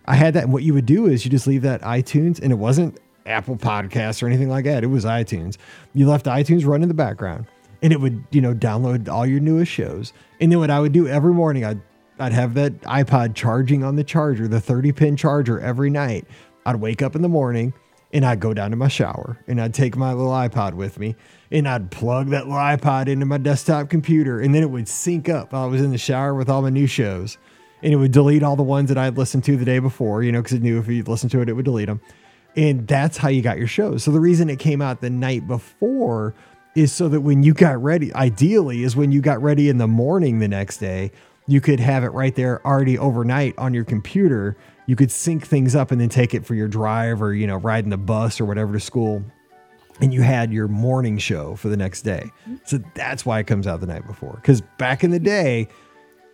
I 0.09 0.15
had 0.15 0.35
that. 0.35 0.45
And 0.45 0.53
what 0.53 0.63
you 0.63 0.73
would 0.73 0.87
do 0.87 1.07
is 1.07 1.25
you 1.25 1.31
just 1.31 1.47
leave 1.47 1.63
that 1.63 1.83
iTunes, 1.83 2.41
and 2.41 2.51
it 2.51 2.57
wasn't 2.57 2.99
Apple 3.29 3.57
Podcasts 3.57 4.23
or 4.23 4.27
anything 4.27 4.49
like 4.49 4.65
that. 4.65 4.83
It 4.83 4.89
was 4.89 5.05
iTunes. 5.05 5.57
You 5.95 6.09
left 6.09 6.27
iTunes 6.27 6.67
running 6.67 6.85
in 6.85 6.89
the 6.89 6.95
background, 6.95 7.47
and 7.83 7.93
it 7.93 8.01
would, 8.01 8.25
you 8.31 8.41
know, 8.41 8.55
download 8.55 9.09
all 9.09 9.27
your 9.27 9.41
newest 9.41 9.71
shows. 9.71 10.13
And 10.41 10.51
then 10.51 10.59
what 10.59 10.71
I 10.71 10.81
would 10.81 10.93
do 10.93 11.07
every 11.07 11.35
morning, 11.35 11.65
I'd 11.65 11.81
I'd 12.21 12.33
have 12.33 12.55
that 12.55 12.81
iPod 12.83 13.35
charging 13.35 13.85
on 13.85 13.97
the 13.97 14.05
charger, 14.05 14.49
the 14.49 14.61
30 14.61 14.93
pin 14.93 15.17
charger 15.17 15.61
every 15.61 15.91
night. 15.91 16.27
I'd 16.67 16.77
wake 16.77 17.01
up 17.01 17.15
in 17.15 17.23
the 17.23 17.29
morning 17.29 17.73
and 18.13 18.25
I'd 18.25 18.41
go 18.41 18.53
down 18.53 18.71
to 18.71 18.77
my 18.77 18.89
shower 18.89 19.39
and 19.47 19.61
I'd 19.61 19.75
take 19.75 19.97
my 19.97 20.13
little 20.13 20.33
iPod 20.33 20.75
with 20.75 20.99
me 20.99 21.15
and 21.51 21.69
I'd 21.69 21.91
plug 21.91 22.31
that 22.31 22.47
little 22.47 22.61
iPod 22.61 23.09
into 23.09 23.27
my 23.27 23.39
desktop 23.39 23.89
computer 23.89 24.41
and 24.41 24.55
then 24.55 24.63
it 24.63 24.71
would 24.71 24.89
sync 24.89 25.29
up 25.29 25.53
while 25.53 25.65
I 25.65 25.67
was 25.67 25.81
in 25.81 25.91
the 25.91 25.99
shower 25.99 26.35
with 26.35 26.49
all 26.49 26.63
my 26.63 26.71
new 26.71 26.87
shows. 26.87 27.39
And 27.83 27.93
it 27.93 27.97
would 27.97 28.11
delete 28.11 28.43
all 28.43 28.57
the 28.57 28.65
ones 28.65 28.89
that 28.89 28.99
I'd 28.99 29.17
listened 29.17 29.45
to 29.45 29.57
the 29.57 29.65
day 29.65 29.79
before, 29.79 30.25
you 30.25 30.33
know, 30.33 30.41
because 30.41 30.55
it 30.55 30.63
knew 30.63 30.81
if 30.81 30.89
you 30.89 31.05
listened 31.05 31.31
to 31.31 31.41
it, 31.41 31.49
it 31.49 31.53
would 31.53 31.65
delete 31.65 31.87
them. 31.87 32.01
And 32.57 32.87
that's 32.89 33.17
how 33.17 33.29
you 33.29 33.41
got 33.43 33.59
your 33.59 33.67
shows. 33.69 34.03
So 34.03 34.11
the 34.11 34.21
reason 34.21 34.51
it 34.51 34.59
came 34.59 34.83
out 34.83 35.01
the 35.01 35.11
night 35.11 35.47
before 35.47 36.35
is 36.75 36.93
so 36.93 37.09
that 37.09 37.21
when 37.21 37.43
you 37.43 37.55
got 37.55 37.81
ready, 37.83 38.13
ideally, 38.15 38.83
is 38.83 38.97
when 38.97 39.13
you 39.13 39.21
got 39.21 39.41
ready 39.43 39.69
in 39.69 39.79
the 39.79 39.87
morning 39.89 40.39
the 40.39 40.49
next 40.49 40.79
day, 40.79 41.11
you 41.47 41.61
could 41.61 41.81
have 41.81 42.05
it 42.05 42.09
right 42.09 42.35
there 42.35 42.65
already 42.67 42.99
overnight 42.99 43.57
on 43.59 43.75
your 43.75 43.85
computer. 43.85 44.57
You 44.87 44.97
could 44.97 45.11
sync 45.11 45.47
things 45.47 45.75
up 45.75 45.91
and 45.91 46.01
then 46.01 46.09
take 46.09 46.35
it 46.35 46.45
for 46.45 46.55
your 46.55 46.69
drive 46.69 47.23
or, 47.23 47.33
you 47.35 47.47
know, 47.47 47.57
riding 47.57 47.91
the 47.91 47.97
bus 47.97 48.41
or 48.41 48.45
whatever 48.45 48.73
to 48.75 48.81
school. 48.81 49.23
And 50.01 50.13
you 50.15 50.23
had 50.23 50.53
your 50.53 50.69
morning 50.69 51.19
show 51.19 51.57
for 51.57 51.69
the 51.69 51.77
next 51.77 52.03
day. 52.03 52.31
So 52.65 52.79
that's 52.95 53.27
why 53.27 53.41
it 53.41 53.47
comes 53.47 53.67
out 53.67 53.81
the 53.81 53.87
night 53.87 54.07
before. 54.07 54.35
Because 54.37 54.61
back 54.79 55.03
in 55.05 55.11
the 55.11 55.19
day, 55.19 55.69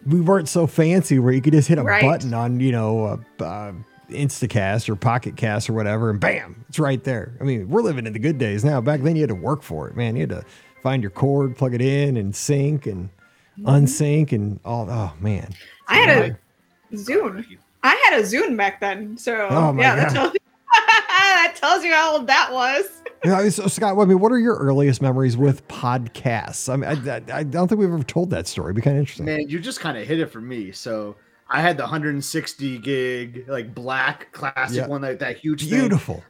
we 0.04 0.20
weren't 0.20 0.48
so 0.48 0.66
fancy 0.66 1.18
where 1.18 1.32
you 1.32 1.40
could 1.40 1.54
just 1.54 1.68
hit 1.68 1.78
a 1.78 1.82
Right. 1.82 2.02
button 2.02 2.34
on, 2.34 2.60
you 2.60 2.72
know, 2.72 3.04
uh, 3.40 3.42
uh, 3.42 3.72
Instacast 4.10 4.88
or 4.88 4.96
Pocket 4.96 5.36
Cast 5.36 5.68
or 5.68 5.72
whatever, 5.72 6.10
and 6.10 6.20
bam, 6.20 6.64
it's 6.68 6.78
right 6.78 7.02
there. 7.02 7.36
I 7.40 7.44
mean, 7.44 7.68
we're 7.68 7.82
living 7.82 8.06
in 8.06 8.12
the 8.12 8.18
good 8.18 8.38
days 8.38 8.64
now. 8.64 8.80
Back 8.80 9.02
then, 9.02 9.16
you 9.16 9.22
had 9.22 9.28
to 9.28 9.34
work 9.34 9.62
for 9.62 9.88
it, 9.88 9.96
man. 9.96 10.16
You 10.16 10.22
had 10.22 10.30
to 10.30 10.44
find 10.82 11.02
your 11.02 11.10
cord, 11.10 11.56
plug 11.56 11.74
it 11.74 11.80
in, 11.80 12.16
and 12.16 12.34
sync 12.34 12.86
and 12.86 13.08
mm-hmm. 13.58 13.68
unsync 13.68 14.32
and 14.32 14.60
all. 14.64 14.88
Oh 14.90 15.12
man, 15.20 15.54
I 15.88 15.98
had 15.98 16.36
a 16.92 16.96
Zune. 16.96 17.44
I 17.82 18.02
had 18.04 18.20
a 18.20 18.22
Zune 18.22 18.56
back 18.56 18.80
then. 18.80 19.16
So 19.18 19.48
Oh 19.50 19.72
my 19.72 19.82
yeah, 19.82 19.96
that 19.96 20.08
God. 20.08 20.14
tells, 20.14 20.32
that 20.72 21.54
tells 21.56 21.84
you 21.84 21.92
how 21.92 22.16
old 22.16 22.26
that 22.26 22.52
was. 22.52 23.02
Yeah, 23.24 23.48
so 23.48 23.68
Scott, 23.68 23.98
I 23.98 24.04
mean, 24.04 24.20
what 24.20 24.32
are 24.32 24.38
your 24.38 24.56
earliest 24.56 25.00
memories 25.00 25.34
with 25.34 25.66
podcasts? 25.66 26.70
I 26.70 26.76
mean, 26.76 27.08
I, 27.08 27.16
I, 27.16 27.38
I 27.38 27.42
don't 27.42 27.68
think 27.68 27.80
we've 27.80 27.90
ever 27.90 28.02
told 28.02 28.28
that 28.30 28.46
story. 28.46 28.66
It'd 28.66 28.76
be 28.76 28.82
kind 28.82 28.98
of 28.98 29.00
interesting. 29.00 29.24
Man, 29.24 29.48
you 29.48 29.58
just 29.58 29.80
kind 29.80 29.96
of 29.96 30.06
hit 30.06 30.20
it 30.20 30.26
for 30.26 30.42
me. 30.42 30.72
So 30.72 31.16
I 31.48 31.60
had 31.60 31.76
the 31.76 31.82
160 31.82 32.78
gig 32.78 33.44
like 33.48 33.74
black 33.74 34.32
classic 34.32 34.78
Yeah. 34.78 34.86
one, 34.86 35.02
like 35.02 35.18
that 35.18 35.36
huge 35.36 35.68
thing. 35.68 35.80
Beautiful. 35.80 36.22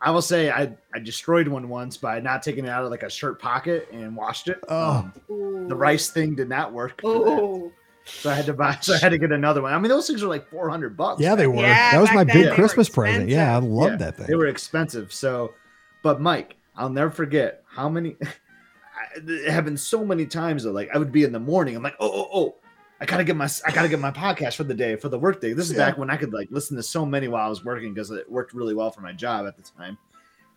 I 0.00 0.10
will 0.10 0.22
say 0.22 0.50
I 0.50 0.70
I 0.94 0.98
destroyed 0.98 1.48
one 1.48 1.68
once 1.68 1.96
by 1.96 2.20
not 2.20 2.42
taking 2.42 2.66
it 2.66 2.68
out 2.68 2.84
of 2.84 2.90
like 2.90 3.02
a 3.02 3.10
shirt 3.10 3.40
pocket 3.40 3.88
and 3.92 4.14
washed 4.14 4.48
it. 4.48 4.58
Oh. 4.68 5.10
Um, 5.30 5.68
the 5.68 5.74
rice 5.74 6.10
thing 6.10 6.34
did 6.34 6.48
not 6.48 6.72
work. 6.72 7.00
Oh, 7.04 7.72
So 8.04 8.28
I 8.30 8.34
had 8.34 8.44
to 8.46 8.52
buy. 8.52 8.76
So 8.82 8.92
I 8.94 8.98
had 8.98 9.08
to 9.10 9.18
get 9.18 9.32
another 9.32 9.62
one. 9.62 9.72
I 9.72 9.78
mean, 9.78 9.88
those 9.88 10.06
things 10.06 10.22
were 10.22 10.28
like 10.28 10.46
400 10.50 10.94
bucks. 10.96 11.22
Yeah, 11.22 11.34
they 11.34 11.46
were. 11.46 11.56
Yeah, 11.62 11.92
that 11.92 12.00
was 12.00 12.12
my 12.12 12.22
then 12.22 12.36
big 12.44 12.52
Christmas 12.52 12.88
present. 12.90 13.28
Yeah, 13.30 13.54
I 13.54 13.56
expensive. 13.56 13.70
loved 13.72 13.90
Yeah, 13.92 13.96
that 13.96 14.16
thing. 14.18 14.26
They 14.26 14.34
were 14.34 14.46
expensive. 14.48 15.10
So, 15.12 15.54
but 16.02 16.20
Mike, 16.20 16.56
I'll 16.76 16.90
never 16.90 17.10
forget 17.10 17.64
how 17.66 17.88
many. 17.88 18.16
I- 18.22 18.28
It 19.26 19.50
happened 19.50 19.80
so 19.80 20.04
many 20.04 20.26
times. 20.26 20.64
Though, 20.64 20.72
like 20.72 20.90
I 20.94 20.98
would 20.98 21.12
be 21.12 21.24
in 21.24 21.32
the 21.32 21.40
morning. 21.40 21.76
I'm 21.76 21.82
like, 21.82 21.96
oh, 21.98 22.10
oh, 22.12 22.28
oh, 22.32 22.54
I 23.04 23.06
gotta 23.06 23.24
get 23.24 23.36
my, 23.36 23.48
I 23.66 23.70
gotta 23.70 23.88
get 23.90 24.00
my 24.00 24.10
podcast 24.10 24.56
for 24.56 24.64
the 24.64 24.72
day, 24.72 24.96
for 24.96 25.10
the 25.10 25.18
work 25.18 25.38
day. 25.38 25.52
This 25.52 25.66
is 25.70 25.76
Yeah. 25.76 25.84
back 25.90 25.98
when 25.98 26.08
I 26.08 26.16
could 26.16 26.32
like 26.32 26.48
listen 26.50 26.74
to 26.78 26.82
so 26.82 27.04
many 27.04 27.28
while 27.28 27.44
I 27.44 27.48
was 27.50 27.62
working 27.62 27.92
because 27.92 28.10
it 28.10 28.30
worked 28.30 28.54
really 28.54 28.74
well 28.74 28.90
for 28.90 29.02
my 29.02 29.12
job 29.12 29.46
at 29.46 29.56
the 29.56 29.62
time. 29.62 29.98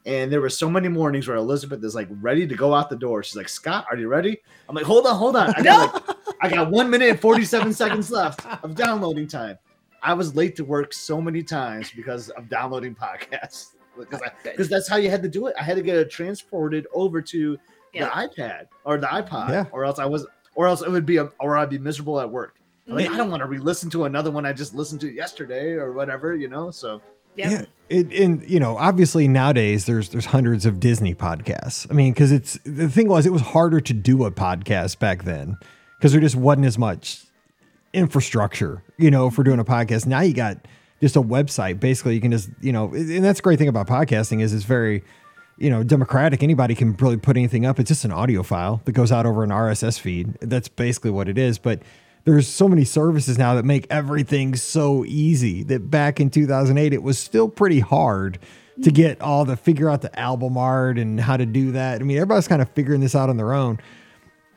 And 0.05 0.31
there 0.31 0.39
were 0.39 0.49
so 0.49 0.69
many 0.69 0.87
mornings 0.87 1.27
where 1.27 1.35
Elizabeth 1.35 1.83
is 1.83 1.93
like 1.93 2.07
ready 2.21 2.47
to 2.47 2.55
go 2.55 2.73
out 2.73 2.89
the 2.89 2.95
door. 2.95 3.21
She's 3.21 3.35
like, 3.35 3.49
Scott, 3.49 3.85
are 3.91 3.97
you 3.97 4.07
ready? 4.07 4.37
I'm 4.69 4.75
like, 4.75 4.85
hold 4.85 5.05
on, 5.05 5.17
hold 5.17 5.35
on. 5.35 5.53
I 5.57 5.61
got 5.61 5.93
like, 6.07 6.17
I 6.41 6.49
got 6.49 6.71
one 6.71 6.89
minute 6.89 7.09
and 7.09 7.19
47 7.19 7.73
seconds 7.73 8.09
left 8.09 8.45
of 8.63 8.75
downloading 8.75 9.27
time. 9.27 9.57
I 10.01 10.13
was 10.13 10.33
late 10.33 10.55
to 10.55 10.63
work 10.63 10.93
so 10.93 11.19
many 11.19 11.43
times 11.43 11.91
because 11.93 12.29
of 12.29 12.47
downloading 12.49 12.95
podcasts. 12.95 13.71
Because 13.97 14.21
because 14.43 14.69
that's 14.69 14.87
how 14.87 14.97
you 14.97 15.09
had 15.09 15.23
to 15.23 15.27
do 15.27 15.47
it. 15.47 15.55
I 15.59 15.63
had 15.63 15.75
to 15.75 15.81
get 15.81 15.95
it 15.97 16.11
transported 16.11 16.85
over 16.93 17.19
to 17.19 17.57
Yeah. 17.93 18.05
the 18.05 18.27
iPad 18.27 18.67
or 18.85 18.99
the 18.99 19.07
iPod, 19.07 19.49
Yeah. 19.49 19.65
or 19.71 19.85
else 19.85 19.97
I 19.97 20.05
was, 20.05 20.27
or 20.57 20.67
else 20.67 20.81
it 20.81 20.89
would 20.89 21.05
be, 21.05 21.17
a, 21.17 21.31
or 21.39 21.55
I'd 21.55 21.69
be 21.69 21.77
miserable 21.77 22.19
at 22.19 22.29
work. 22.29 22.55
Mm-hmm. 22.87 22.97
Like 22.97 23.09
I 23.11 23.17
don't 23.17 23.29
want 23.29 23.41
to 23.41 23.47
re-listen 23.47 23.89
to 23.91 24.05
another 24.05 24.31
one 24.31 24.45
I 24.45 24.53
just 24.53 24.73
listened 24.73 24.99
to 25.01 25.09
yesterday 25.09 25.73
or 25.73 25.93
whatever, 25.93 26.35
you 26.35 26.47
know. 26.47 26.71
So 26.71 27.01
Yep. 27.37 27.51
Yeah, 27.51 27.65
it, 27.89 28.13
and 28.13 28.49
you 28.49 28.59
know, 28.59 28.77
obviously 28.77 29.27
nowadays 29.27 29.85
there's 29.85 30.09
there's 30.09 30.25
hundreds 30.25 30.65
of 30.65 30.79
Disney 30.79 31.13
podcasts. 31.13 31.85
I 31.89 31.93
mean, 31.93 32.11
because 32.11 32.31
it's 32.31 32.57
the 32.65 32.89
thing 32.89 33.07
was 33.07 33.27
it 33.27 33.31
was 33.31 33.43
harder 33.43 33.79
to 33.79 33.93
do 33.93 34.25
a 34.25 34.31
podcast 34.31 34.97
back 34.97 35.23
then 35.23 35.55
because 35.97 36.13
there 36.13 36.21
just 36.21 36.35
wasn't 36.35 36.65
as 36.65 36.79
much 36.79 37.23
infrastructure, 37.93 38.83
you 38.97 39.11
know, 39.11 39.29
for 39.29 39.43
doing 39.43 39.59
a 39.59 39.65
podcast. 39.65 40.07
Now 40.07 40.21
you 40.21 40.33
got 40.33 40.57
just 40.99 41.15
a 41.15 41.21
website. 41.21 41.79
Basically, 41.79 42.15
you 42.15 42.21
can 42.21 42.31
just 42.31 42.49
you 42.59 42.71
know, 42.71 42.91
and 42.91 43.23
that's 43.23 43.39
the 43.39 43.43
great 43.43 43.59
thing 43.59 43.67
about 43.67 43.87
podcasting 43.87 44.41
is 44.41 44.51
it's 44.51 44.65
very 44.65 45.03
you 45.57 45.69
know 45.69 45.83
democratic. 45.83 46.43
Anybody 46.43 46.75
can 46.75 46.93
really 46.93 47.17
put 47.17 47.37
anything 47.37 47.65
up. 47.65 47.79
It's 47.79 47.87
just 47.89 48.05
an 48.05 48.11
audio 48.11 48.43
file 48.43 48.81
that 48.85 48.91
goes 48.93 49.11
out 49.11 49.25
over 49.25 49.43
an 49.43 49.49
RSS 49.49 49.99
feed. 49.99 50.33
That's 50.41 50.67
basically 50.67 51.11
what 51.11 51.27
it 51.27 51.37
is, 51.37 51.57
but 51.57 51.81
there's 52.25 52.47
so 52.47 52.67
many 52.67 52.83
services 52.83 53.37
now 53.37 53.55
that 53.55 53.63
make 53.63 53.87
everything 53.89 54.55
so 54.55 55.05
easy 55.05 55.63
that 55.63 55.89
back 55.89 56.19
in 56.19 56.29
2008 56.29 56.93
it 56.93 57.01
was 57.01 57.17
still 57.17 57.47
pretty 57.47 57.79
hard 57.79 58.37
to 58.83 58.91
get 58.91 59.21
all 59.21 59.45
the 59.45 59.55
figure 59.55 59.89
out 59.89 60.01
the 60.01 60.19
album 60.19 60.57
art 60.57 60.99
and 60.99 61.19
how 61.21 61.37
to 61.37 61.45
do 61.45 61.71
that. 61.71 62.01
I 62.01 62.03
mean, 62.03 62.17
everybody's 62.17 62.47
kind 62.47 62.61
of 62.61 62.69
figuring 62.71 63.01
this 63.01 63.15
out 63.15 63.29
on 63.29 63.37
their 63.37 63.53
own. 63.53 63.79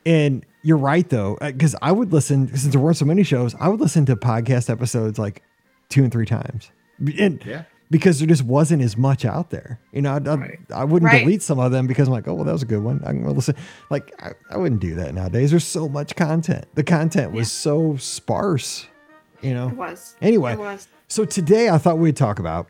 And 0.05 0.45
you're 0.63 0.77
right 0.77 1.07
though, 1.09 1.37
uh, 1.41 1.51
because 1.51 1.75
I 1.81 1.91
would 1.91 2.11
listen 2.11 2.47
since 2.49 2.73
there 2.73 2.81
weren't 2.81 2.97
so 2.97 3.05
many 3.05 3.23
shows. 3.23 3.55
I 3.59 3.67
would 3.69 3.79
listen 3.79 4.05
to 4.07 4.15
podcast 4.15 4.69
episodes 4.69 5.17
like 5.17 5.41
two 5.89 6.03
and 6.03 6.11
three 6.11 6.25
times, 6.25 6.71
and 7.17 7.41
Yeah. 7.45 7.63
Because 7.91 8.17
there 8.17 8.27
just 8.27 8.43
wasn't 8.43 8.81
as 8.81 8.97
much 8.97 9.23
out 9.25 9.51
there. 9.51 9.79
You 9.91 10.01
know, 10.01 10.13
I, 10.13 10.15
I, 10.15 10.35
Right. 10.35 10.59
I 10.73 10.83
wouldn't 10.85 11.11
Right. 11.11 11.19
delete 11.23 11.43
some 11.43 11.59
of 11.59 11.71
them 11.71 11.85
because 11.85 12.07
I'm 12.07 12.13
like, 12.13 12.27
oh 12.27 12.33
well, 12.33 12.45
that 12.45 12.51
was 12.53 12.63
a 12.63 12.65
good 12.65 12.81
one. 12.81 13.01
I 13.05 13.11
can 13.11 13.21
go 13.23 13.29
listen. 13.31 13.55
Like 13.91 14.11
I, 14.19 14.31
I 14.49 14.57
wouldn't 14.57 14.81
do 14.81 14.95
that 14.95 15.13
nowadays. 15.13 15.51
There's 15.51 15.63
so 15.67 15.87
much 15.87 16.15
content. 16.15 16.65
The 16.73 16.83
content 16.83 17.33
was 17.33 17.51
so 17.51 17.97
sparse. 17.97 18.87
You 19.43 19.53
know. 19.53 19.67
It 19.67 19.75
was. 19.75 20.15
Anyway, 20.21 20.53
It 20.53 20.59
was. 20.59 20.87
so 21.07 21.25
today 21.25 21.69
I 21.69 21.77
thought 21.77 21.99
we'd 21.99 22.15
talk 22.17 22.39
about 22.39 22.67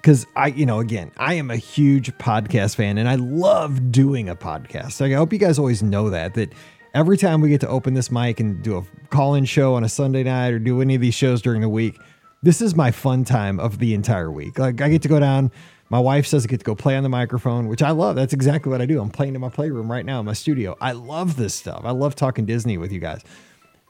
because 0.00 0.26
I, 0.36 0.48
you 0.48 0.66
know, 0.66 0.80
again, 0.80 1.12
I 1.16 1.34
am 1.34 1.50
a 1.50 1.56
huge 1.56 2.10
podcast 2.18 2.76
fan 2.76 2.98
and 2.98 3.08
I 3.08 3.14
love 3.16 3.92
doing 3.92 4.28
a 4.28 4.34
podcast. 4.36 5.00
Like, 5.00 5.12
I 5.12 5.16
hope 5.16 5.32
you 5.32 5.38
guys 5.38 5.58
always 5.58 5.82
know 5.82 6.10
that, 6.10 6.34
that 6.34 6.52
every 6.92 7.16
time 7.16 7.40
we 7.40 7.48
get 7.48 7.60
to 7.62 7.68
open 7.68 7.94
this 7.94 8.10
mic 8.10 8.40
and 8.40 8.62
do 8.62 8.76
a 8.78 8.82
call 9.10 9.34
in 9.34 9.44
show 9.44 9.74
on 9.74 9.84
a 9.84 9.88
Sunday 9.88 10.24
night 10.24 10.48
or 10.52 10.58
do 10.58 10.80
any 10.82 10.94
of 10.96 11.00
these 11.00 11.14
shows 11.14 11.40
during 11.40 11.60
the 11.60 11.68
week, 11.68 11.96
this 12.42 12.60
is 12.60 12.74
my 12.74 12.90
fun 12.90 13.24
time 13.24 13.60
of 13.60 13.78
the 13.78 13.94
entire 13.94 14.30
week. 14.30 14.58
Like, 14.58 14.80
I 14.80 14.88
get 14.88 15.02
to 15.02 15.08
go 15.08 15.20
down. 15.20 15.50
My 15.90 16.00
wife 16.00 16.26
says 16.26 16.44
I 16.44 16.48
get 16.48 16.60
to 16.60 16.64
go 16.64 16.74
play 16.74 16.96
on 16.96 17.02
the 17.02 17.08
microphone, 17.08 17.68
which 17.68 17.82
I 17.82 17.90
love. 17.90 18.16
That's 18.16 18.32
exactly 18.32 18.70
what 18.70 18.80
I 18.80 18.86
do. 18.86 19.00
I'm 19.00 19.10
playing 19.10 19.34
in 19.34 19.40
my 19.40 19.50
playroom 19.50 19.90
right 19.90 20.04
now 20.04 20.20
in 20.20 20.26
my 20.26 20.32
studio. 20.32 20.76
I 20.80 20.92
love 20.92 21.36
this 21.36 21.54
stuff. 21.54 21.82
I 21.84 21.90
love 21.90 22.14
talking 22.14 22.46
Disney 22.46 22.78
with 22.78 22.92
you 22.92 22.98
guys. 22.98 23.22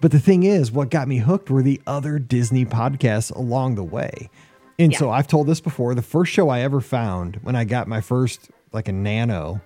But 0.00 0.10
the 0.10 0.18
thing 0.18 0.42
is, 0.42 0.72
what 0.72 0.90
got 0.90 1.06
me 1.06 1.18
hooked 1.18 1.48
were 1.48 1.62
the 1.62 1.80
other 1.86 2.18
Disney 2.18 2.64
podcasts 2.64 3.34
along 3.34 3.76
the 3.76 3.84
way. 3.84 4.30
And 4.78 4.92
so 4.94 5.10
I've 5.10 5.28
told 5.28 5.46
this 5.46 5.60
before. 5.60 5.94
The 5.94 6.02
first 6.02 6.32
show 6.32 6.48
I 6.48 6.60
ever 6.60 6.80
found 6.80 7.36
when 7.36 7.54
I 7.54 7.64
got 7.64 7.86
my 7.86 8.00
first 8.00 8.50
like 8.72 8.88
a 8.88 8.92
nano, 8.92 9.60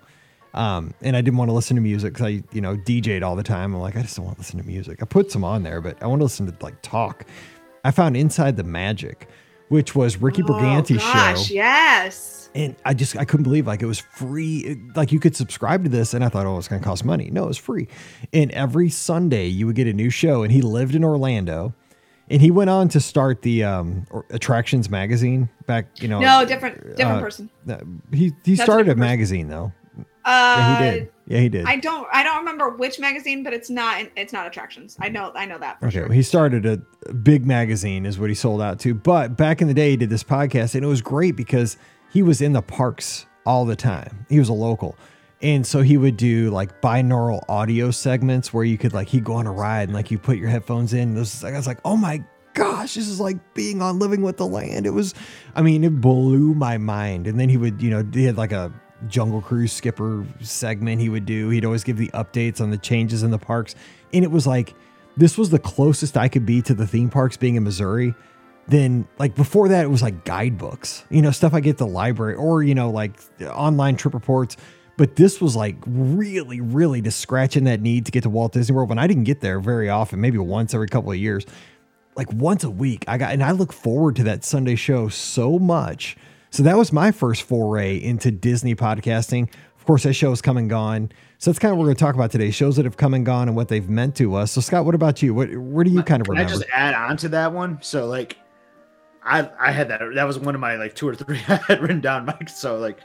um, 0.53 0.93
and 1.01 1.17
I 1.17 1.23
didn't 1.23 1.39
want 1.39 1.49
to 1.49 1.55
listen 1.55 1.77
to 1.77 1.81
music 1.81 2.13
because 2.13 2.27
I, 2.27 2.43
you 2.53 2.61
know, 2.61 2.77
DJ'd 2.77 3.23
all 3.23 3.37
the 3.37 3.43
time. 3.43 3.75
I'm 3.75 3.81
like, 3.81 3.97
I 3.97 4.03
just 4.03 4.17
don't 4.17 4.27
want 4.27 4.37
to 4.37 4.41
listen 4.41 4.59
to 4.59 4.67
music. 4.67 4.99
I 5.03 5.07
put 5.07 5.31
some 5.31 5.45
on 5.45 5.63
there, 5.63 5.81
but 5.81 6.03
I 6.03 6.07
want 6.07 6.21
to 6.21 6.25
listen 6.25 6.47
to 6.51 6.65
like 6.65 6.83
talk. 6.83 7.25
I 7.87 7.91
found 7.93 8.17
Inside 8.17 8.57
the 8.57 8.65
Magic, 8.65 9.29
which 9.69 9.95
was 9.95 10.17
Ricky 10.21 10.43
Brigante's 10.43 11.01
show. 11.03 11.09
oh, 11.09 11.13
gosh, 11.13 11.47
show 11.49 11.55
Yes. 11.55 12.51
and 12.55 12.75
I 12.85 12.95
just 12.95 13.17
I 13.17 13.25
couldn't 13.25 13.45
believe 13.45 13.67
like 13.67 13.83
it 13.83 13.87
was 13.87 13.99
free. 13.99 14.59
It- 14.59 14.97
like 14.97 15.13
you 15.13 15.21
could 15.21 15.37
subscribe 15.37 15.85
to 15.85 15.91
this, 15.91 16.15
and 16.15 16.25
I 16.25 16.29
thought, 16.29 16.47
oh, 16.47 16.57
it's 16.59 16.69
going 16.69 16.81
to 16.81 16.87
cost 16.87 17.05
money. 17.05 17.31
No, 17.31 17.45
it 17.45 17.49
was 17.49 17.59
free. 17.59 17.89
And 18.33 18.51
every 18.53 18.89
Sunday 18.91 19.47
you 19.47 19.67
would 19.67 19.77
get 19.77 19.87
a 19.87 19.93
new 19.93 20.11
show. 20.11 20.43
And 20.43 20.53
he 20.53 20.63
lived 20.63 20.95
in 20.95 21.05
Orlando, 21.05 21.75
and 22.31 22.41
he 22.41 22.51
went 22.51 22.71
on 22.71 22.89
to 22.89 23.01
start 23.01 23.43
the 23.43 23.65
um, 23.65 24.07
Attractions 24.31 24.89
magazine 24.91 25.49
back. 25.67 25.87
You 26.03 26.09
know, 26.09 26.21
No, 26.21 26.45
different, 26.45 26.97
different 26.97 27.19
uh, 27.19 27.21
person. 27.21 27.51
uh, 27.69 27.77
he 28.13 28.33
he 28.45 28.55
That's 28.55 28.63
started 28.63 28.89
a 28.89 28.95
person. 28.95 29.01
magazine 29.01 29.49
though. 29.49 29.73
Uh, 30.27 30.57
Yeah, 30.59 30.79
he 30.79 30.91
did. 30.99 31.13
Yeah, 31.29 31.39
he 31.41 31.49
did. 31.49 31.65
I 31.67 31.77
don't, 31.77 32.07
I 32.13 32.23
don't 32.23 32.39
remember 32.39 32.71
which 32.71 32.99
magazine, 33.01 33.43
but 33.43 33.53
it's 33.53 33.71
not, 33.71 34.07
it's 34.17 34.33
not 34.33 34.47
attractions. 34.47 34.97
I 35.01 35.09
know, 35.09 35.33
I 35.35 35.47
know 35.47 35.59
that. 35.59 35.81
For 35.81 35.87
Okay, 35.87 35.99
sure. 36.01 36.13
he 36.13 36.23
started 36.23 36.67
a, 36.67 36.81
big 37.13 37.47
magazine, 37.47 38.05
is 38.07 38.19
what 38.19 38.29
he 38.29 38.35
sold 38.35 38.61
out 38.61 38.79
to. 38.81 38.93
But 38.95 39.37
back 39.37 39.63
in 39.63 39.69
the 39.69 39.75
day, 39.75 39.91
he 39.91 39.97
did 39.97 40.11
this 40.11 40.25
podcast, 40.25 40.75
and 40.75 40.85
it 40.85 40.89
was 40.89 41.01
great 41.01 41.37
because 41.37 41.77
he 42.13 42.23
was 42.23 42.41
in 42.43 42.53
the 42.53 42.63
parks 42.63 43.27
all 43.45 43.65
the 43.65 43.77
time. 43.77 44.27
He 44.29 44.39
was 44.39 44.49
a 44.49 44.53
local. 44.53 44.97
And 45.43 45.67
so 45.67 45.83
he 45.83 45.97
would 45.97 46.17
do 46.17 46.51
like 46.51 46.81
binaural 46.81 47.45
audio 47.49 47.91
segments 47.91 48.53
where 48.55 48.65
you 48.65 48.79
could 48.79 48.93
like 48.95 49.09
he'd 49.09 49.23
go 49.25 49.35
on 49.35 49.47
a 49.47 49.53
ride 49.53 49.83
and 49.89 49.95
like 49.95 50.11
you 50.11 50.19
put 50.19 50.39
your 50.39 50.49
headphones 50.49 50.93
in. 50.95 51.11
And 51.11 51.17
this, 51.17 51.45
I 51.45 51.53
was 51.53 51.67
like, 51.67 51.79
oh 51.85 51.97
my 51.97 52.25
gosh, 52.55 52.95
this 52.95 53.07
is 53.07 53.21
like 53.21 53.55
being 53.55 53.83
on 53.83 53.99
Living 53.99 54.23
with 54.23 54.39
the 54.39 54.47
Land. 54.47 54.87
It 54.87 54.91
was, 54.91 55.15
I 55.55 55.63
mean, 55.63 55.85
it 55.85 56.01
blew 56.01 56.55
my 56.55 56.79
mind. 56.79 57.27
And 57.27 57.39
then 57.39 57.49
he 57.51 57.57
would, 57.59 57.83
you 57.83 57.91
know, 57.91 58.03
he 58.13 58.25
had 58.25 58.37
like 58.39 58.53
a 58.53 58.73
Jungle 59.09 59.41
Cruise 59.41 59.73
skipper 59.73 60.25
segment 60.41 61.01
he 61.01 61.09
would 61.09 61.27
do. 61.27 61.51
He'd 61.51 61.65
always 61.65 61.85
give 61.85 61.97
the 61.97 62.09
updates 62.09 62.61
on 62.61 62.71
the 62.71 62.79
changes 62.79 63.23
in 63.23 63.31
the 63.31 63.39
parks. 63.39 63.75
And 64.13 64.25
it 64.25 64.31
was 64.31 64.47
like, 64.47 64.75
this 65.17 65.39
was 65.39 65.51
the 65.51 65.59
closest 65.59 66.17
I 66.17 66.29
could 66.29 66.47
be 66.47 66.63
to 66.63 66.75
the 66.75 66.87
theme 66.87 67.11
parks 67.11 67.37
being 67.37 67.57
in 67.57 67.65
Missouri 67.65 68.15
then 68.69 69.07
like 69.19 69.35
before 69.35 69.69
that 69.69 69.85
it 69.85 69.89
was 69.89 70.03
like 70.03 70.25
guidebooks, 70.25 71.05
you 71.11 71.23
know, 71.23 71.31
stuff 71.31 71.55
I 71.55 71.61
get 71.61 71.79
the 71.79 71.87
library 71.87 72.35
or 72.35 72.63
you 72.63 72.75
know 72.75 72.91
like 72.91 73.19
online 73.43 73.97
trip 73.97 74.15
reports. 74.15 74.57
But 74.97 75.17
this 75.17 75.41
was 75.43 75.55
like 75.55 75.77
really, 75.87 76.61
really 76.61 77.03
just 77.03 77.21
scratching 77.21 77.65
that 77.65 77.81
need 77.81 78.07
to 78.07 78.13
get 78.13 78.23
to 78.23 78.31
Walt 78.31 78.53
Disney 78.53 78.75
World 78.75 78.89
when 78.89 78.99
I 78.99 79.07
didn't 79.07 79.25
get 79.25 79.43
there 79.43 79.61
very 79.61 79.91
often, 79.91 80.23
maybe 80.23 80.39
once 80.39 80.73
every 80.73 80.89
couple 80.89 81.13
of 81.13 81.19
years. 81.19 81.45
Like 82.17 82.33
once 82.33 82.65
a 82.65 82.71
week, 82.71 83.05
I 83.07 83.19
got 83.19 83.33
and 83.33 83.43
I 83.43 83.51
look 83.51 83.73
forward 83.73 84.17
to 84.17 84.23
that 84.25 84.43
Sunday 84.43 84.75
show 84.75 85.09
so 85.09 85.59
much. 85.59 86.17
So 86.57 86.63
that 86.63 86.79
was 86.79 86.91
my 86.91 87.13
first 87.13 87.43
foray 87.43 88.03
into 88.03 88.31
Disney 88.31 88.75
podcasting. 88.75 89.53
Of 89.77 89.85
course, 89.85 90.05
that 90.05 90.15
show 90.15 90.31
has 90.31 90.41
come 90.41 90.57
and 90.57 90.71
gone. 90.71 91.13
So 91.37 91.51
that's 91.51 91.59
kind 91.59 91.71
of 91.71 91.77
what 91.77 91.83
we're 91.83 91.89
going 91.89 91.97
to 91.97 92.01
talk 92.03 92.15
about 92.15 92.31
today: 92.31 92.51
shows 92.51 92.77
that 92.77 92.87
have 92.87 92.97
come 92.97 93.13
and 93.13 93.27
gone 93.27 93.49
and 93.49 93.55
what 93.55 93.69
they've 93.69 93.87
meant 93.91 94.15
to 94.17 94.35
us. 94.37 94.53
So, 94.53 94.63
Scott, 94.63 94.87
what 94.87 94.95
about 94.95 95.21
you? 95.21 95.35
What 95.35 95.55
where 95.55 95.85
do 95.85 95.91
you 95.91 96.03
kind 96.03 96.23
of 96.23 96.29
Can 96.29 96.33
remember? 96.33 96.55
I 96.55 96.57
just 96.57 96.71
add 96.73 96.95
on 96.95 97.19
to 97.19 97.29
that 97.29 97.53
one? 97.53 97.79
So 97.83 98.07
like, 98.07 98.39
I 99.23 99.51
I 99.61 99.71
had 99.71 99.89
that. 99.89 100.01
That 100.15 100.25
was 100.25 100.39
one 100.39 100.55
of 100.55 100.61
my 100.63 100.77
like 100.77 100.95
two 100.95 101.07
or 101.07 101.15
three 101.15 101.37
I 101.49 101.57
had 101.57 101.83
written 101.83 102.01
down, 102.01 102.25
Mike. 102.25 102.49
So 102.49 102.79
like, 102.79 103.01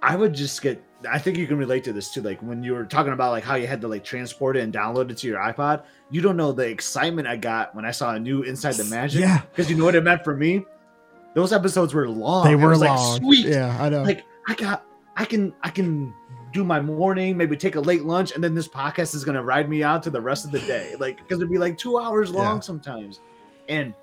I 0.00 0.14
would 0.14 0.32
just 0.32 0.62
get. 0.62 0.80
I 1.10 1.18
think 1.18 1.36
you 1.36 1.48
can 1.48 1.58
relate 1.58 1.82
to 1.82 1.92
this 1.92 2.14
too. 2.14 2.22
Like 2.22 2.40
when 2.42 2.62
you 2.62 2.74
were 2.74 2.84
talking 2.84 3.12
about 3.12 3.32
like 3.32 3.42
how 3.42 3.56
you 3.56 3.66
had 3.66 3.80
to 3.80 3.88
like 3.88 4.04
transport 4.04 4.56
it 4.56 4.60
and 4.60 4.72
download 4.72 5.10
it 5.10 5.16
to 5.16 5.26
your 5.26 5.40
iPod. 5.40 5.82
You 6.10 6.20
don't 6.20 6.36
know 6.36 6.52
the 6.52 6.68
excitement 6.68 7.26
I 7.26 7.34
got 7.34 7.74
when 7.74 7.84
I 7.84 7.90
saw 7.90 8.14
a 8.14 8.20
new 8.20 8.42
Inside 8.42 8.74
the 8.74 8.84
Magic. 8.84 9.20
Yeah. 9.20 9.40
Because 9.50 9.68
you 9.68 9.76
know 9.76 9.84
what 9.84 9.96
it 9.96 10.04
meant 10.04 10.22
for 10.22 10.36
me. 10.36 10.64
Those 11.34 11.52
episodes 11.52 11.94
were 11.94 12.08
long. 12.08 12.44
they 12.44 12.56
were 12.56 12.76
long. 12.76 12.96
Like, 13.12 13.22
Sweet. 13.22 13.46
Yeah, 13.46 13.76
I 13.80 13.88
know. 13.88 14.02
Like 14.02 14.24
I 14.48 14.54
got. 14.54 14.84
I 15.16 15.24
can. 15.24 15.52
I 15.62 15.70
can 15.70 16.12
do 16.52 16.64
my 16.64 16.80
morning, 16.80 17.36
maybe 17.36 17.56
take 17.56 17.76
a 17.76 17.80
late 17.80 18.04
lunch, 18.04 18.32
and 18.32 18.42
then 18.42 18.54
this 18.54 18.66
podcast 18.66 19.14
is 19.14 19.24
gonna 19.24 19.42
ride 19.42 19.68
me 19.68 19.82
out 19.84 20.02
to 20.02 20.10
the 20.10 20.20
rest 20.20 20.44
of 20.44 20.50
the 20.50 20.58
day. 20.60 20.94
Like 20.98 21.18
because 21.18 21.38
it'd 21.38 21.50
be 21.50 21.58
like 21.58 21.78
two 21.78 21.98
hours 21.98 22.30
long 22.32 22.56
Yeah. 22.56 22.60
sometimes. 22.60 23.20
And 23.68 23.94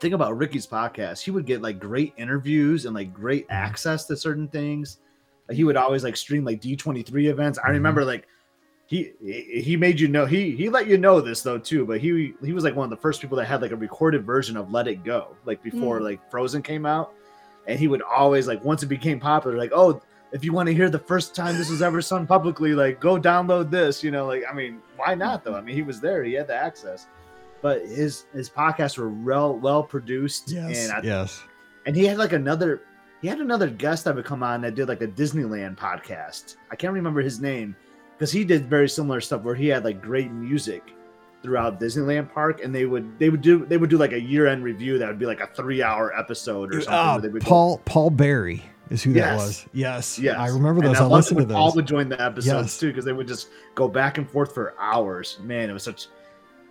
think 0.00 0.14
about 0.14 0.36
Ricky's 0.36 0.66
podcast. 0.66 1.22
He 1.22 1.30
would 1.32 1.46
get 1.46 1.62
like 1.62 1.80
great 1.80 2.12
interviews 2.16 2.84
and 2.84 2.94
like 2.94 3.12
great 3.12 3.44
Mm-hmm. 3.48 3.52
access 3.56 4.04
to 4.06 4.16
certain 4.16 4.46
things. 4.48 4.98
Like, 5.48 5.56
he 5.56 5.64
would 5.64 5.76
always 5.76 6.04
like 6.04 6.16
stream 6.16 6.44
like 6.44 6.60
D23 6.60 7.28
events. 7.28 7.58
I 7.58 7.68
Mhm. 7.68 7.72
remember 7.72 8.04
like 8.04 8.28
he 8.94 9.60
he 9.60 9.76
made 9.76 9.98
you 9.98 10.06
know 10.06 10.24
he 10.24 10.52
he 10.52 10.68
let 10.68 10.86
you 10.86 10.96
know 10.98 11.20
this 11.20 11.42
though 11.42 11.58
too, 11.58 11.84
but 11.84 12.00
he 12.00 12.34
he 12.44 12.52
was 12.52 12.62
like 12.62 12.76
one 12.76 12.84
of 12.84 12.90
the 12.90 13.02
first 13.02 13.20
people 13.20 13.36
that 13.38 13.46
had 13.46 13.60
like 13.60 13.72
a 13.72 13.76
recorded 13.76 14.24
version 14.24 14.56
of 14.56 14.70
Let 14.70 14.86
It 14.86 15.02
Go, 15.02 15.36
like 15.44 15.62
before 15.62 15.98
Mm. 16.00 16.04
like 16.04 16.30
Frozen 16.30 16.62
came 16.62 16.86
out. 16.86 17.12
And 17.66 17.78
he 17.78 17.88
would 17.88 18.02
always 18.02 18.46
like 18.46 18.62
once 18.62 18.82
it 18.82 18.86
became 18.86 19.18
popular, 19.18 19.56
like, 19.56 19.72
oh, 19.74 20.02
if 20.32 20.44
you 20.44 20.52
want 20.52 20.66
to 20.66 20.74
hear 20.74 20.90
the 20.90 20.98
first 20.98 21.34
time 21.34 21.56
this 21.56 21.70
was 21.70 21.80
ever 21.80 22.02
sung 22.02 22.26
publicly, 22.26 22.74
like 22.74 23.00
go 23.00 23.18
download 23.18 23.70
this, 23.70 24.04
you 24.04 24.10
know, 24.10 24.26
like 24.26 24.44
I 24.48 24.52
mean, 24.54 24.80
why 24.96 25.14
not 25.14 25.42
though? 25.44 25.56
I 25.56 25.60
mean, 25.60 25.74
he 25.74 25.82
was 25.82 26.00
there, 26.00 26.22
he 26.22 26.34
had 26.34 26.46
the 26.46 26.54
access. 26.54 27.06
But 27.62 27.80
his 27.86 28.26
his 28.32 28.48
podcasts 28.50 28.98
were 28.98 29.08
well 29.10 29.56
well 29.58 29.82
produced 29.82 30.50
yes, 30.50 30.84
and 30.84 30.92
I, 30.92 31.00
yes. 31.02 31.42
and 31.86 31.96
he 31.96 32.04
had 32.04 32.18
like 32.18 32.34
another 32.34 32.82
he 33.22 33.28
had 33.28 33.40
another 33.40 33.70
guest 33.70 34.04
that 34.04 34.14
would 34.14 34.26
come 34.26 34.42
on 34.42 34.60
that 34.60 34.74
did 34.74 34.86
like 34.86 35.00
a 35.00 35.08
Disneyland 35.08 35.78
podcast. 35.78 36.56
I 36.70 36.76
can't 36.76 36.92
remember 36.92 37.22
his 37.22 37.40
name 37.40 37.74
because 38.16 38.32
he 38.32 38.44
did 38.44 38.66
very 38.68 38.88
similar 38.88 39.20
stuff 39.20 39.42
where 39.42 39.54
he 39.54 39.68
had 39.68 39.84
like 39.84 40.00
great 40.02 40.30
music 40.30 40.82
throughout 41.42 41.78
Disneyland 41.80 42.32
Park, 42.32 42.62
and 42.64 42.74
they 42.74 42.86
would 42.86 43.18
they 43.18 43.28
would 43.30 43.40
do 43.42 43.66
they 43.66 43.76
would 43.76 43.90
do 43.90 43.98
like 43.98 44.12
a 44.12 44.20
year 44.20 44.46
end 44.46 44.64
review 44.64 44.98
that 44.98 45.08
would 45.08 45.18
be 45.18 45.26
like 45.26 45.40
a 45.40 45.46
three 45.48 45.82
hour 45.82 46.16
episode 46.18 46.74
or 46.74 46.80
something. 46.80 46.94
Uh, 46.94 47.12
where 47.12 47.20
they 47.22 47.28
would 47.28 47.44
go- 47.44 47.48
Paul 47.48 47.82
Paul 47.84 48.10
Barry 48.10 48.62
is 48.90 49.02
who 49.02 49.12
that 49.14 49.36
was. 49.36 49.66
Yes, 49.72 50.18
Yes, 50.18 50.36
I 50.38 50.48
remember 50.48 50.82
And 50.84 50.94
those. 50.94 51.00
I 51.00 51.04
I 51.04 51.08
listened 51.08 51.38
to 51.40 51.46
when 51.46 51.54
Paul 51.54 51.72
would 51.74 51.86
join 51.86 52.08
the 52.08 52.20
episodes 52.22 52.46
Yes. 52.46 52.78
too 52.78 52.88
because 52.88 53.04
they 53.04 53.12
would 53.12 53.28
just 53.28 53.48
go 53.74 53.88
back 53.88 54.18
and 54.18 54.28
forth 54.28 54.52
for 54.54 54.74
hours. 54.78 55.38
Man, 55.42 55.68
it 55.70 55.72
was 55.72 55.82
such. 55.82 56.08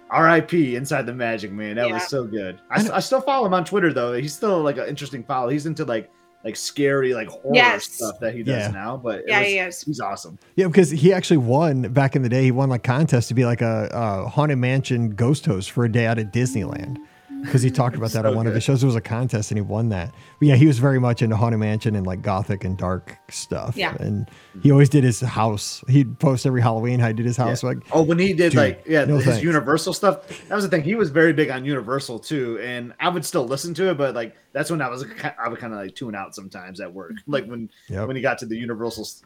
R.I.P. 0.10 0.76
Inside 0.76 1.08
the 1.08 1.14
Magic, 1.14 1.52
man. 1.52 1.76
That 1.76 1.88
Yeah. 1.88 1.94
was 1.96 2.08
so 2.08 2.24
good. 2.26 2.60
I 2.70 2.82
I, 2.88 2.98
I 2.98 3.00
still 3.00 3.22
follow 3.22 3.48
him 3.48 3.54
on 3.54 3.66
Twitter 3.66 3.92
though. 3.94 4.14
He's 4.14 4.34
still 4.36 4.62
like 4.62 4.78
an 4.78 4.86
interesting 4.88 5.24
follow. 5.24 5.50
He's 5.50 5.66
into 5.66 5.86
like 5.86 6.12
like 6.44 6.56
scary 6.56 7.14
like 7.14 7.28
horror 7.28 7.56
Yes. 7.56 7.86
stuff 7.86 8.20
that 8.20 8.34
he 8.36 8.44
does 8.44 8.64
Yeah. 8.64 8.72
now. 8.72 8.98
But 8.98 9.20
it 9.20 9.26
Yeah, 9.28 9.40
was- 9.40 9.48
he 9.48 9.58
is. 9.60 9.82
he's 9.84 10.00
awesome. 10.00 10.38
Yeah, 10.56 10.68
because 10.68 10.90
he 10.90 11.14
actually 11.14 11.38
won 11.38 11.84
back 11.94 12.16
in 12.16 12.22
the 12.22 12.30
day. 12.30 12.44
He 12.44 12.52
won 12.52 12.70
like 12.70 12.84
contests 12.84 13.28
to 13.30 13.34
be 13.34 13.46
like 13.46 13.62
a, 13.62 13.90
a 13.92 14.28
haunted 14.30 14.58
mansion 14.58 15.12
ghost 15.16 15.46
host 15.46 15.72
for 15.72 15.86
a 15.86 15.92
day 15.92 16.06
out 16.06 16.20
at 16.20 16.34
Disneyland. 16.34 16.98
Because 17.44 17.62
he 17.62 17.70
talked 17.70 17.96
about 17.96 18.12
that 18.12 18.26
on 18.26 18.32
So 18.32 18.36
one 18.38 18.48
of 18.48 18.52
good. 18.54 18.56
his 18.56 18.64
shows. 18.64 18.82
There 18.82 18.88
was 18.88 18.96
a 18.96 19.02
contest 19.02 19.52
and 19.52 19.58
he 19.58 19.62
won 19.62 19.90
that. 19.90 20.14
But 20.40 20.48
yeah, 20.48 20.56
he 20.56 20.66
was 20.66 20.80
very 20.80 21.00
much 21.00 21.22
into 21.22 21.36
haunted 21.36 21.60
mansion 21.60 21.96
and 21.96 22.06
like 22.08 22.22
gothic 22.22 22.64
and 22.64 22.78
dark 22.78 23.18
stuff. 23.30 23.76
Yeah. 23.76 23.96
And 24.00 24.30
he 24.62 24.72
always 24.72 24.90
did 24.90 25.04
his 25.04 25.20
house. 25.20 25.84
He'd 25.90 26.20
post 26.20 26.46
every 26.46 26.62
Halloween 26.62 27.00
how 27.00 27.08
he 27.08 27.14
did 27.14 27.26
his 27.26 27.38
house. 27.38 27.62
Yeah. 27.64 27.70
Like, 27.70 27.78
Oh, 27.92 28.02
when 28.02 28.18
he 28.20 28.34
did 28.34 28.52
Dude, 28.52 28.56
like 28.56 28.84
yeah 28.88 29.06
no 29.06 29.16
his 29.18 29.26
thanks. 29.26 29.44
Universal 29.44 29.94
stuff, 29.94 30.28
that 30.48 30.56
was 30.56 30.64
the 30.64 30.70
thing. 30.70 30.84
He 30.84 30.96
was 30.96 31.10
very 31.10 31.34
big 31.34 31.50
on 31.50 31.66
Universal 31.66 32.20
too, 32.20 32.60
and 32.60 32.94
I 33.00 33.10
would 33.10 33.26
still 33.26 33.46
listen 33.46 33.74
to 33.76 33.90
it, 33.92 33.98
but 33.98 34.16
like 34.16 34.36
that's 34.54 34.72
when 34.72 34.82
I 34.82 34.88
was 34.90 35.04
I 35.38 35.50
would 35.50 35.60
kind 35.60 35.74
of 35.74 35.80
like 35.80 35.96
tune 35.96 36.16
out 36.16 36.34
sometimes 36.36 36.80
at 36.80 36.94
work, 36.94 37.14
like 37.28 37.46
when 37.46 37.70
Yep. 37.90 38.08
when 38.08 38.16
he 38.16 38.22
got 38.22 38.38
to 38.40 38.46
the 38.46 38.56
Universal. 38.58 39.04
s- 39.04 39.24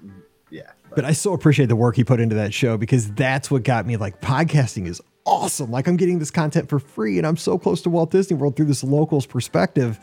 Yeah, 0.50 0.72
But 0.96 1.06
I 1.06 1.12
so 1.12 1.34
appreciate 1.34 1.68
the 1.68 1.76
work 1.76 1.96
he 1.98 2.04
put 2.04 2.20
into 2.20 2.36
that 2.36 2.54
show 2.54 2.78
because 2.78 3.12
that's 3.12 3.52
what 3.52 3.64
got 3.64 3.86
me 3.86 3.98
like 3.98 4.22
podcasting 4.22 4.88
is 4.88 5.02
awesome. 5.28 5.70
Like 5.70 5.88
I'm 5.88 5.98
getting 5.98 6.20
this 6.20 6.32
content 6.32 6.70
for 6.70 6.80
free 6.80 7.18
and 7.18 7.28
I'm 7.28 7.38
so 7.38 7.58
close 7.58 7.82
to 7.84 7.90
Walt 7.90 8.12
Disney 8.12 8.36
World 8.38 8.56
through 8.56 8.66
this 8.66 8.84
locals 8.84 9.26
perspective. 9.26 10.00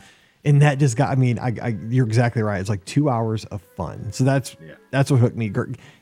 And 0.47 0.61
that 0.61 0.79
just 0.79 0.99
got, 0.99 1.09
I 1.11 1.15
mean, 1.15 1.39
I, 1.39 1.55
I 1.63 1.69
you're 1.89 2.07
exactly 2.07 2.43
right. 2.43 2.61
It's 2.61 2.69
like 2.69 2.85
two 2.85 3.09
hours 3.09 3.47
of 3.47 3.63
fun. 3.63 4.13
So 4.13 4.25
that's, 4.25 4.55
Yeah. 4.65 4.75
that's 4.91 5.11
what 5.11 5.19
hooked 5.21 5.37
me. 5.37 5.51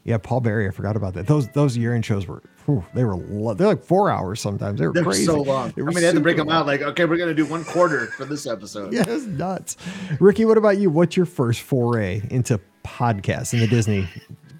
Yeah. 0.03 0.19
Paul 0.19 0.41
Berry. 0.41 0.67
I 0.67 0.73
forgot 0.73 0.97
about 0.97 1.15
that. 1.15 1.29
Those, 1.29 1.47
those 1.51 1.77
year-end 1.77 2.05
shows 2.05 2.27
were, 2.27 2.43
whew, 2.67 2.85
they 2.93 3.05
were, 3.05 3.15
lo- 3.15 3.55
they're 3.55 3.69
like 3.69 3.85
four 3.85 4.11
hours 4.11 4.41
sometimes. 4.41 4.81
They 4.81 4.87
were 4.89 4.93
they're 4.93 5.05
crazy. 5.05 5.27
so 5.27 5.41
long. 5.43 5.73
They 5.77 5.83
I 5.83 5.85
mean, 5.85 5.95
they 5.95 6.03
had 6.07 6.17
to 6.17 6.21
break 6.21 6.39
them 6.39 6.49
out. 6.49 6.67
Like, 6.67 6.83
okay, 6.83 7.05
we're 7.05 7.19
gonna 7.19 7.35
do 7.35 7.47
one 7.47 7.65
quarter 7.65 8.07
for 8.09 8.25
this 8.25 8.45
episode. 8.47 8.93
Yeah, 8.93 9.05
it's 9.07 9.27
nuts. 9.27 9.77
Rikki, 10.19 10.45
what 10.45 10.59
about 10.59 10.77
you? 10.79 10.91
What's 10.91 11.17
your 11.17 11.27
first 11.27 11.61
foray 11.61 12.21
into 12.31 12.59
podcasts 12.85 13.53
in 13.55 13.61
the 13.61 13.69
Disney 13.69 14.09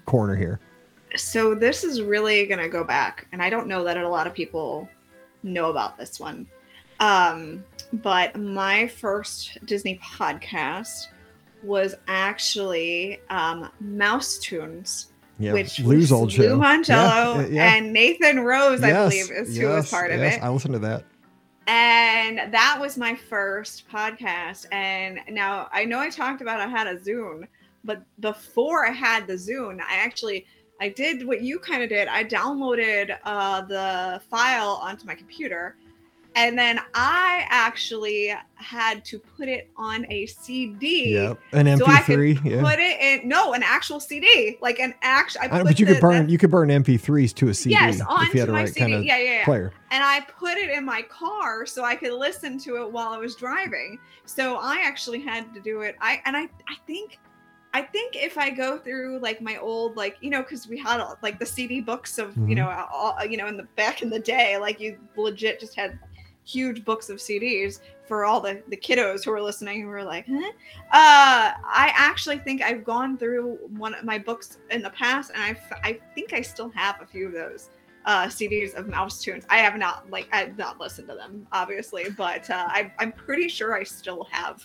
corner 0.05 0.37
here? 0.37 0.61
So 1.15 1.53
this 1.55 1.83
is 1.83 2.01
really 2.01 2.45
gonna 2.47 2.69
go 2.69 2.83
back, 2.83 3.27
and 3.31 3.41
I 3.41 3.49
don't 3.49 3.67
know 3.67 3.83
that 3.83 3.97
a 3.97 4.07
lot 4.07 4.27
of 4.27 4.33
people 4.33 4.89
know 5.43 5.69
about 5.69 5.97
this 5.97 6.19
one. 6.19 6.47
Um, 6.99 7.63
but 7.91 8.39
my 8.39 8.87
first 8.87 9.57
Disney 9.65 9.99
podcast 10.03 11.07
was 11.63 11.95
actually 12.07 13.19
um, 13.29 13.69
Mouse 13.79 14.37
Tunes, 14.39 15.11
Yeah. 15.39 15.53
which 15.53 15.79
Lou's 15.79 16.11
old 16.11 16.31
show. 16.31 16.43
Lou 16.43 16.57
Mongello 16.57 17.41
Yeah, 17.41 17.47
yeah. 17.47 17.73
and 17.75 17.91
Nathan 17.93 18.39
Rose, 18.41 18.81
I 18.83 18.91
believe, 18.93 19.31
is 19.31 19.57
who 19.57 19.67
was 19.67 19.85
yes, 19.85 19.91
part 19.91 20.11
of 20.11 20.21
it. 20.21 20.41
I 20.41 20.49
listened 20.49 20.73
to 20.73 20.79
that. 20.79 21.03
and 21.67 22.53
that 22.53 22.77
was 22.79 22.97
my 22.97 23.15
first 23.15 23.87
podcast 23.89 24.65
and 24.73 25.19
now 25.29 25.69
i 25.71 25.85
know 25.85 25.97
i 25.97 26.09
talked 26.09 26.41
about 26.41 26.59
i 26.59 26.67
had 26.67 26.87
a 26.87 26.97
zune 26.97 27.47
but 27.85 28.01
before 28.19 28.85
i 28.85 28.91
had 28.91 29.25
the 29.27 29.33
zune 29.35 29.79
i 29.79 29.95
actually 29.95 30.45
i 30.83 30.89
did 30.89 31.25
what 31.25 31.41
you 31.41 31.57
kind 31.59 31.81
of 31.83 31.89
did 31.89 32.07
i 32.07 32.23
downloaded 32.23 33.15
uh, 33.23 33.61
the 33.61 34.21
file 34.29 34.79
onto 34.81 35.05
my 35.05 35.15
computer 35.15 35.75
and 36.35 36.57
then 36.57 36.79
i 36.95 37.45
actually 37.49 38.33
had 38.55 39.05
to 39.05 39.19
put 39.19 39.47
it 39.47 39.69
on 39.77 40.05
a 40.09 40.25
cd 40.25 41.13
Yep. 41.13 41.39
An 41.51 41.77
so 41.77 41.85
I 41.85 42.01
could 42.01 42.19
MP3. 42.19 42.43
yeah. 42.45 42.61
put 42.69 42.79
it 42.79 42.99
in 42.99 43.27
no 43.29 43.53
an 43.53 43.61
actual 43.63 43.99
cd 43.99 44.57
like 44.61 44.79
an 44.79 44.93
actual 45.03 45.41
I 45.43 45.59
I 45.59 45.63
but 45.63 45.79
you 45.79 45.85
the- 45.85 45.93
could 45.93 46.01
burn 46.01 46.25
the- 46.25 46.31
you 46.31 46.37
could 46.39 46.49
burn 46.51 46.69
MP3s 46.69 47.33
to 47.35 47.49
a 47.49 47.53
CD 47.53 47.71
yes 47.75 48.01
onto 48.01 48.39
had 48.39 48.49
my 48.49 48.55
right 48.63 48.67
cd 48.67 48.79
kind 48.79 48.93
of 48.95 49.03
yeah 49.05 49.17
yeah 49.17 49.31
yeah 49.39 49.45
player. 49.45 49.71
and 49.91 50.03
I 50.03 50.21
put 50.21 50.57
it 50.57 50.69
in 50.71 50.83
my 50.83 51.01
car 51.03 51.65
so 51.67 51.83
I 51.83 51.95
could 51.95 52.13
listen 52.13 52.57
to 52.65 52.77
it 52.81 52.91
while 52.91 53.09
I 53.09 53.17
was 53.17 53.35
driving. 53.35 53.99
So 54.25 54.55
I 54.57 54.77
actually 54.83 55.19
had 55.21 55.53
to 55.53 55.59
do 55.59 55.81
it. 55.81 55.95
I 56.01 56.19
and 56.25 56.35
I 56.35 56.43
I 56.67 56.75
think 56.87 57.19
I 57.75 57.81
think 57.81 58.15
if 58.15 58.37
I 58.37 58.49
go 58.51 58.77
through 58.77 59.19
like 59.19 59.41
my 59.41 59.57
old 59.57 59.97
like 59.97 60.17
you 60.21 60.29
know 60.29 60.41
because 60.43 60.67
we 60.67 60.77
had 60.77 61.03
like 61.23 61.39
the 61.39 61.45
CD 61.45 61.81
books 61.81 62.17
of 62.19 62.33
Mhm. 62.35 62.49
you 62.49 62.55
know 62.55 62.69
all, 62.93 63.17
you 63.25 63.37
know 63.37 63.47
in 63.47 63.57
the 63.57 63.63
back 63.75 64.01
in 64.01 64.09
the 64.09 64.19
day 64.19 64.57
like 64.57 64.79
you 64.79 64.97
legit 65.15 65.59
just 65.59 65.75
had 65.75 65.97
huge 66.45 66.83
books 66.85 67.09
of 67.09 67.17
CDs 67.19 67.79
for 68.07 68.25
all 68.25 68.41
the 68.41 68.61
the 68.67 68.75
kiddos 68.77 69.23
who 69.23 69.31
were 69.31 69.41
listening 69.41 69.81
who 69.81 69.87
were 69.87 70.03
like 70.03 70.25
huh? 70.27 70.51
uh 70.91 71.53
I 71.65 71.91
actually 71.95 72.37
think 72.37 72.61
I've 72.61 72.83
gone 72.83 73.17
through 73.17 73.57
one 73.69 73.93
of 73.95 74.03
my 74.03 74.17
books 74.19 74.57
in 74.69 74.81
the 74.81 74.89
past 74.91 75.31
and 75.33 75.41
I 75.41 75.55
I 75.83 75.99
think 76.13 76.33
I 76.33 76.41
still 76.41 76.69
have 76.75 77.01
a 77.01 77.05
few 77.05 77.27
of 77.27 77.33
those 77.33 77.69
uh, 78.05 78.25
CDs 78.25 78.73
of 78.75 78.89
Mouse 78.89 79.21
Tunes. 79.21 79.45
I 79.49 79.59
have 79.59 79.77
not 79.77 80.09
like 80.09 80.27
I've 80.33 80.57
not 80.57 80.77
listened 80.77 81.07
to 81.07 81.15
them 81.15 81.47
obviously, 81.53 82.09
but 82.09 82.49
uh, 82.49 82.65
I, 82.67 82.91
I'm 82.99 83.13
pretty 83.13 83.47
sure 83.47 83.73
I 83.73 83.83
still 83.83 84.27
have 84.29 84.61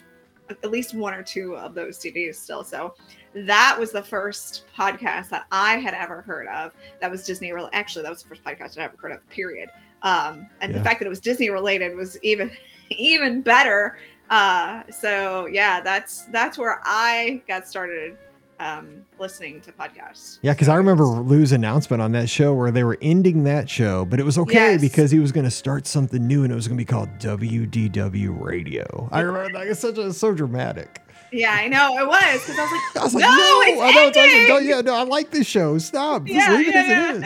at 0.50 0.70
least 0.70 0.94
one 0.94 1.14
or 1.14 1.22
two 1.22 1.56
of 1.56 1.74
those 1.74 1.98
CDs 1.98 2.36
still. 2.36 2.64
So 2.64 2.94
that 3.34 3.76
was 3.78 3.92
the 3.92 4.02
first 4.02 4.64
podcast 4.76 5.28
that 5.30 5.46
I 5.52 5.76
had 5.76 5.94
ever 5.94 6.22
heard 6.22 6.46
of. 6.48 6.72
That 7.00 7.10
was 7.10 7.24
Disney. 7.24 7.52
Rel- 7.52 7.70
Actually, 7.72 8.02
that 8.02 8.10
was 8.10 8.22
the 8.22 8.28
first 8.28 8.42
podcast 8.44 8.78
I 8.78 8.84
ever 8.84 8.96
heard 8.96 9.12
of. 9.12 9.28
Period. 9.28 9.68
Um, 10.02 10.48
and 10.60 10.72
Yeah. 10.72 10.78
the 10.78 10.84
fact 10.84 11.00
that 11.00 11.06
it 11.06 11.10
was 11.10 11.20
Disney 11.20 11.50
related 11.50 11.94
was 11.96 12.18
even 12.22 12.50
even 12.90 13.42
better. 13.42 13.98
Uh, 14.30 14.82
so 14.90 15.46
yeah, 15.46 15.80
that's 15.80 16.26
that's 16.26 16.58
where 16.58 16.80
I 16.84 17.42
got 17.48 17.66
started 17.66 18.16
um, 18.60 19.04
listening 19.18 19.60
to 19.62 19.72
podcasts. 19.72 20.38
Yeah, 20.42 20.52
because 20.52 20.68
I 20.68 20.74
remember 20.76 21.04
Lou's 21.04 21.52
announcement 21.52 22.02
on 22.02 22.12
that 22.12 22.28
show 22.28 22.54
where 22.54 22.70
they 22.70 22.84
were 22.84 22.98
ending 23.00 23.44
that 23.44 23.70
show, 23.70 24.04
but 24.04 24.18
it 24.20 24.24
was 24.24 24.36
okay 24.38 24.72
Yes. 24.72 24.80
because 24.80 25.10
he 25.10 25.18
was 25.18 25.32
going 25.32 25.44
to 25.44 25.50
start 25.50 25.86
something 25.86 26.26
new 26.26 26.42
and 26.44 26.52
it 26.52 26.56
was 26.56 26.66
going 26.68 26.76
to 26.76 26.80
be 26.80 26.86
called 26.86 27.08
WDW 27.18 28.40
Radio. 28.40 29.08
I 29.12 29.20
remember 29.20 29.58
that. 29.58 29.66
It's 29.68 29.80
such 29.80 29.98
a 29.98 30.12
so 30.12 30.32
dramatic. 30.32 31.02
Yeah, 31.30 31.52
I 31.52 31.68
know 31.68 31.98
it 31.98 32.06
was 32.06 32.40
because 32.40 32.58
I 32.58 32.62
was 32.62 32.72
like, 32.72 32.96
I 32.96 33.04
was 33.04 33.14
like, 33.14 33.22
no, 33.22 33.28
no, 33.28 33.60
it's 33.62 33.80
I 33.82 33.92
know. 33.92 34.06
It's 34.08 34.16
like, 34.16 34.48
no, 34.48 34.56
ending!" 34.56 34.68
yeah, 34.70 34.80
no, 34.80 34.94
I 34.94 35.02
like 35.02 35.30
this 35.30 35.46
show. 35.46 35.76
Stop. 35.78 36.24
Just 36.24 36.34
Yeah, 36.48 36.56
leave 36.56 36.68
it 36.68 36.74
yeah, 36.74 36.80
as 36.80 36.88
yeah. 36.88 37.14
it 37.16 37.22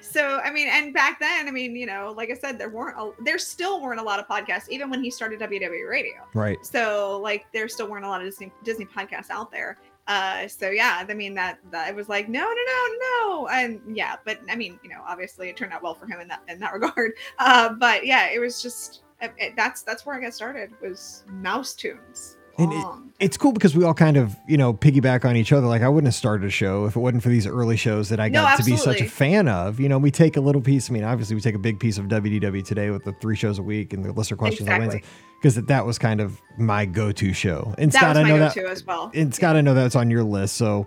so 0.10 0.40
I 0.42 0.50
mean, 0.50 0.66
and 0.68 0.94
back 0.94 1.20
then, 1.20 1.46
I 1.46 1.50
mean, 1.50 1.76
you 1.76 1.84
know, 1.86 2.14
like 2.16 2.30
I 2.30 2.34
said, 2.34 2.58
there 2.58 2.70
weren't 2.70 2.96
a, 2.98 3.12
there 3.22 3.38
still 3.38 3.82
weren't 3.82 4.00
a 4.00 4.02
lot 4.02 4.18
of 4.18 4.26
podcasts, 4.26 4.68
even 4.70 4.88
when 4.88 5.02
he 5.04 5.10
started 5.10 5.40
WDW 5.40 5.88
Radio. 5.88 6.14
Right. 6.34 6.56
So 6.62 7.20
like, 7.22 7.46
there 7.52 7.68
still 7.68 7.86
weren't 7.88 8.06
a 8.06 8.08
lot 8.08 8.22
of 8.22 8.26
Disney 8.26 8.50
Disney 8.64 8.86
podcasts 8.86 9.28
out 9.30 9.50
there. 9.52 9.76
Uh, 10.10 10.48
so 10.48 10.70
yeah, 10.70 11.04
I 11.08 11.14
mean 11.14 11.34
that 11.34 11.58
that 11.70 11.88
it 11.88 11.94
was 11.94 12.08
like 12.08 12.28
no, 12.28 12.40
no, 12.40 12.46
no, 12.48 12.96
no, 13.28 13.48
and 13.48 13.80
yeah, 13.96 14.16
but 14.24 14.40
I 14.50 14.56
mean, 14.56 14.78
you 14.82 14.90
know, 14.90 15.02
obviously 15.06 15.48
it 15.48 15.56
turned 15.56 15.72
out 15.72 15.84
well 15.84 15.94
for 15.94 16.06
him 16.06 16.18
in 16.20 16.26
that 16.28 16.42
in 16.48 16.58
that 16.58 16.72
regard. 16.78 17.12
Uh, 17.38 17.74
but 17.74 18.04
yeah, 18.04 18.28
it 18.30 18.40
was 18.40 18.60
just 18.60 19.02
it, 19.22 19.32
it- 19.38 19.54
that's 19.56 19.82
that's 19.82 20.04
where 20.04 20.16
I 20.16 20.20
got 20.20 20.34
started 20.34 20.70
was 20.82 21.22
Mouse 21.28 21.74
Tunes. 21.74 22.36
And 22.58 22.72
it- 22.72 22.86
It's 23.20 23.36
cool 23.36 23.52
because 23.52 23.74
we 23.76 23.84
all 23.84 23.94
kind 23.94 24.16
of, 24.16 24.36
you 24.48 24.56
know, 24.58 24.74
piggyback 24.74 25.24
on 25.24 25.36
each 25.36 25.52
other. 25.52 25.66
Like 25.66 25.82
I 25.82 25.88
wouldn't 25.88 26.08
have 26.08 26.14
started 26.14 26.46
a 26.46 26.50
show 26.50 26.84
if 26.86 26.96
it 26.96 26.98
wasn't 27.00 27.22
for 27.22 27.28
these 27.28 27.46
early 27.46 27.76
shows 27.76 28.08
that 28.08 28.18
I 28.20 28.28
No, 28.28 28.42
got 28.42 28.58
to 28.58 28.64
be 28.64 28.76
such 28.76 29.00
a 29.00 29.08
fan 29.08 29.46
of. 29.48 29.78
You 29.78 29.88
know, 29.88 29.96
we 29.98 30.10
take 30.10 30.36
a 30.36 30.40
little 30.40 30.60
piece. 30.60 30.90
I 30.90 30.92
mean, 30.92 31.04
obviously 31.04 31.36
we 31.36 31.40
take 31.40 31.54
a 31.54 31.58
big 31.58 31.78
piece 31.78 31.96
of 31.98 32.06
WDW 32.06 32.62
today 32.64 32.90
with 32.90 33.04
the 33.04 33.12
three 33.12 33.36
shows 33.36 33.58
a 33.58 33.62
week 33.62 33.92
and 33.92 34.04
the 34.04 34.12
listener 34.12 34.36
questions 34.36 34.68
on 34.68 34.78
Wednesday 34.80 35.02
because 35.40 35.54
that 35.56 35.86
was 35.86 35.98
kind 35.98 36.20
of 36.20 36.40
my 36.58 36.84
go-to 36.84 37.32
show. 37.32 37.74
And 37.78 37.90
that 37.92 37.98
Scott, 37.98 38.08
was 38.16 38.18
I 38.18 38.28
know 38.28 38.38
that 38.38 38.54
go-to 38.54 38.68
as 38.68 38.84
well. 38.84 39.10
and 39.14 39.34
Scott, 39.34 39.56
I 39.56 39.62
know 39.62 39.72
that's 39.72 39.96
on 39.96 40.10
your 40.10 40.22
list. 40.22 40.56
So 40.56 40.86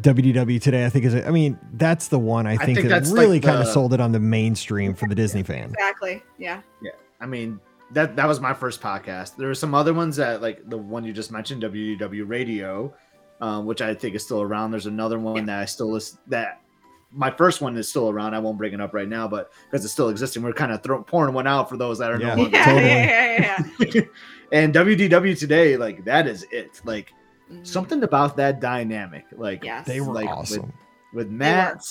WDW 0.00 0.60
today, 0.60 0.86
I 0.86 0.88
think 0.88 1.04
is. 1.04 1.14
I 1.14 1.30
mean, 1.30 1.58
that's 1.74 2.08
the 2.08 2.18
one 2.18 2.46
I 2.46 2.56
think, 2.56 2.78
think 2.78 2.88
that 2.88 3.00
that's 3.00 3.10
like 3.10 3.20
really 3.20 3.40
kind 3.40 3.60
of 3.60 3.68
sold 3.68 3.92
it 3.92 4.00
on 4.00 4.12
the 4.12 4.20
mainstream 4.20 4.94
for 4.94 5.08
the 5.08 5.14
Disney 5.14 5.42
fan. 5.42 5.70
Exactly. 5.70 6.22
Yeah. 6.38 6.62
Yeah. 6.82 6.92
I 7.20 7.26
mean, 7.26 7.60
that 7.90 8.16
that 8.16 8.26
was 8.26 8.40
my 8.40 8.54
first 8.54 8.80
podcast. 8.80 9.36
There 9.36 9.48
were 9.48 9.54
some 9.54 9.74
other 9.74 9.92
ones 9.92 10.16
that, 10.16 10.40
like 10.40 10.68
the 10.68 10.78
one 10.78 11.04
you 11.04 11.12
just 11.12 11.30
mentioned, 11.30 11.62
WDW 11.62 12.26
Radio, 12.26 12.94
um, 13.40 13.66
which 13.66 13.82
I 13.82 13.94
think 13.94 14.14
is 14.14 14.24
still 14.24 14.40
around. 14.40 14.70
There's 14.70 14.86
another 14.86 15.18
one 15.18 15.44
that 15.46 15.60
I 15.60 15.64
still 15.66 15.92
listen. 15.92 16.18
That 16.28 16.62
my 17.12 17.30
first 17.30 17.60
one 17.60 17.76
is 17.76 17.88
still 17.88 18.08
around. 18.08 18.34
I 18.34 18.38
won't 18.38 18.56
bring 18.58 18.72
it 18.72 18.80
up 18.80 18.94
right 18.94 19.08
now, 19.08 19.26
but 19.26 19.52
because 19.70 19.84
it's 19.84 19.92
still 19.92 20.08
existing, 20.10 20.42
we're 20.42 20.52
kind 20.52 20.70
of 20.72 20.82
throw, 20.82 21.02
pouring 21.02 21.34
one 21.34 21.46
out 21.46 21.68
for 21.68 21.76
those 21.76 21.98
that 21.98 22.10
are 22.12 22.20
Yeah. 22.20 22.34
no 22.34 22.42
longer. 22.42 22.56
Yeah, 22.56 22.64
totally. 22.64 22.86
yeah, 22.86 23.64
yeah, 23.78 23.84
yeah, 23.94 24.02
and 24.52 24.74
WDW 24.74 25.38
today, 25.38 25.76
like 25.76 26.04
that 26.04 26.26
is 26.26 26.46
it. 26.52 26.80
Like 26.84 27.12
yeah. 27.50 27.56
Mhm. 27.58 27.66
something 27.66 28.02
about 28.04 28.36
that 28.36 28.60
dynamic, 28.60 29.24
like 29.36 29.64
Yes. 29.64 29.86
They 29.86 30.00
were 30.00 30.12
Like, 30.14 30.28
with- 30.28 30.38
awesome. 30.38 30.72
with 31.12 31.28
Matt, 31.30 31.84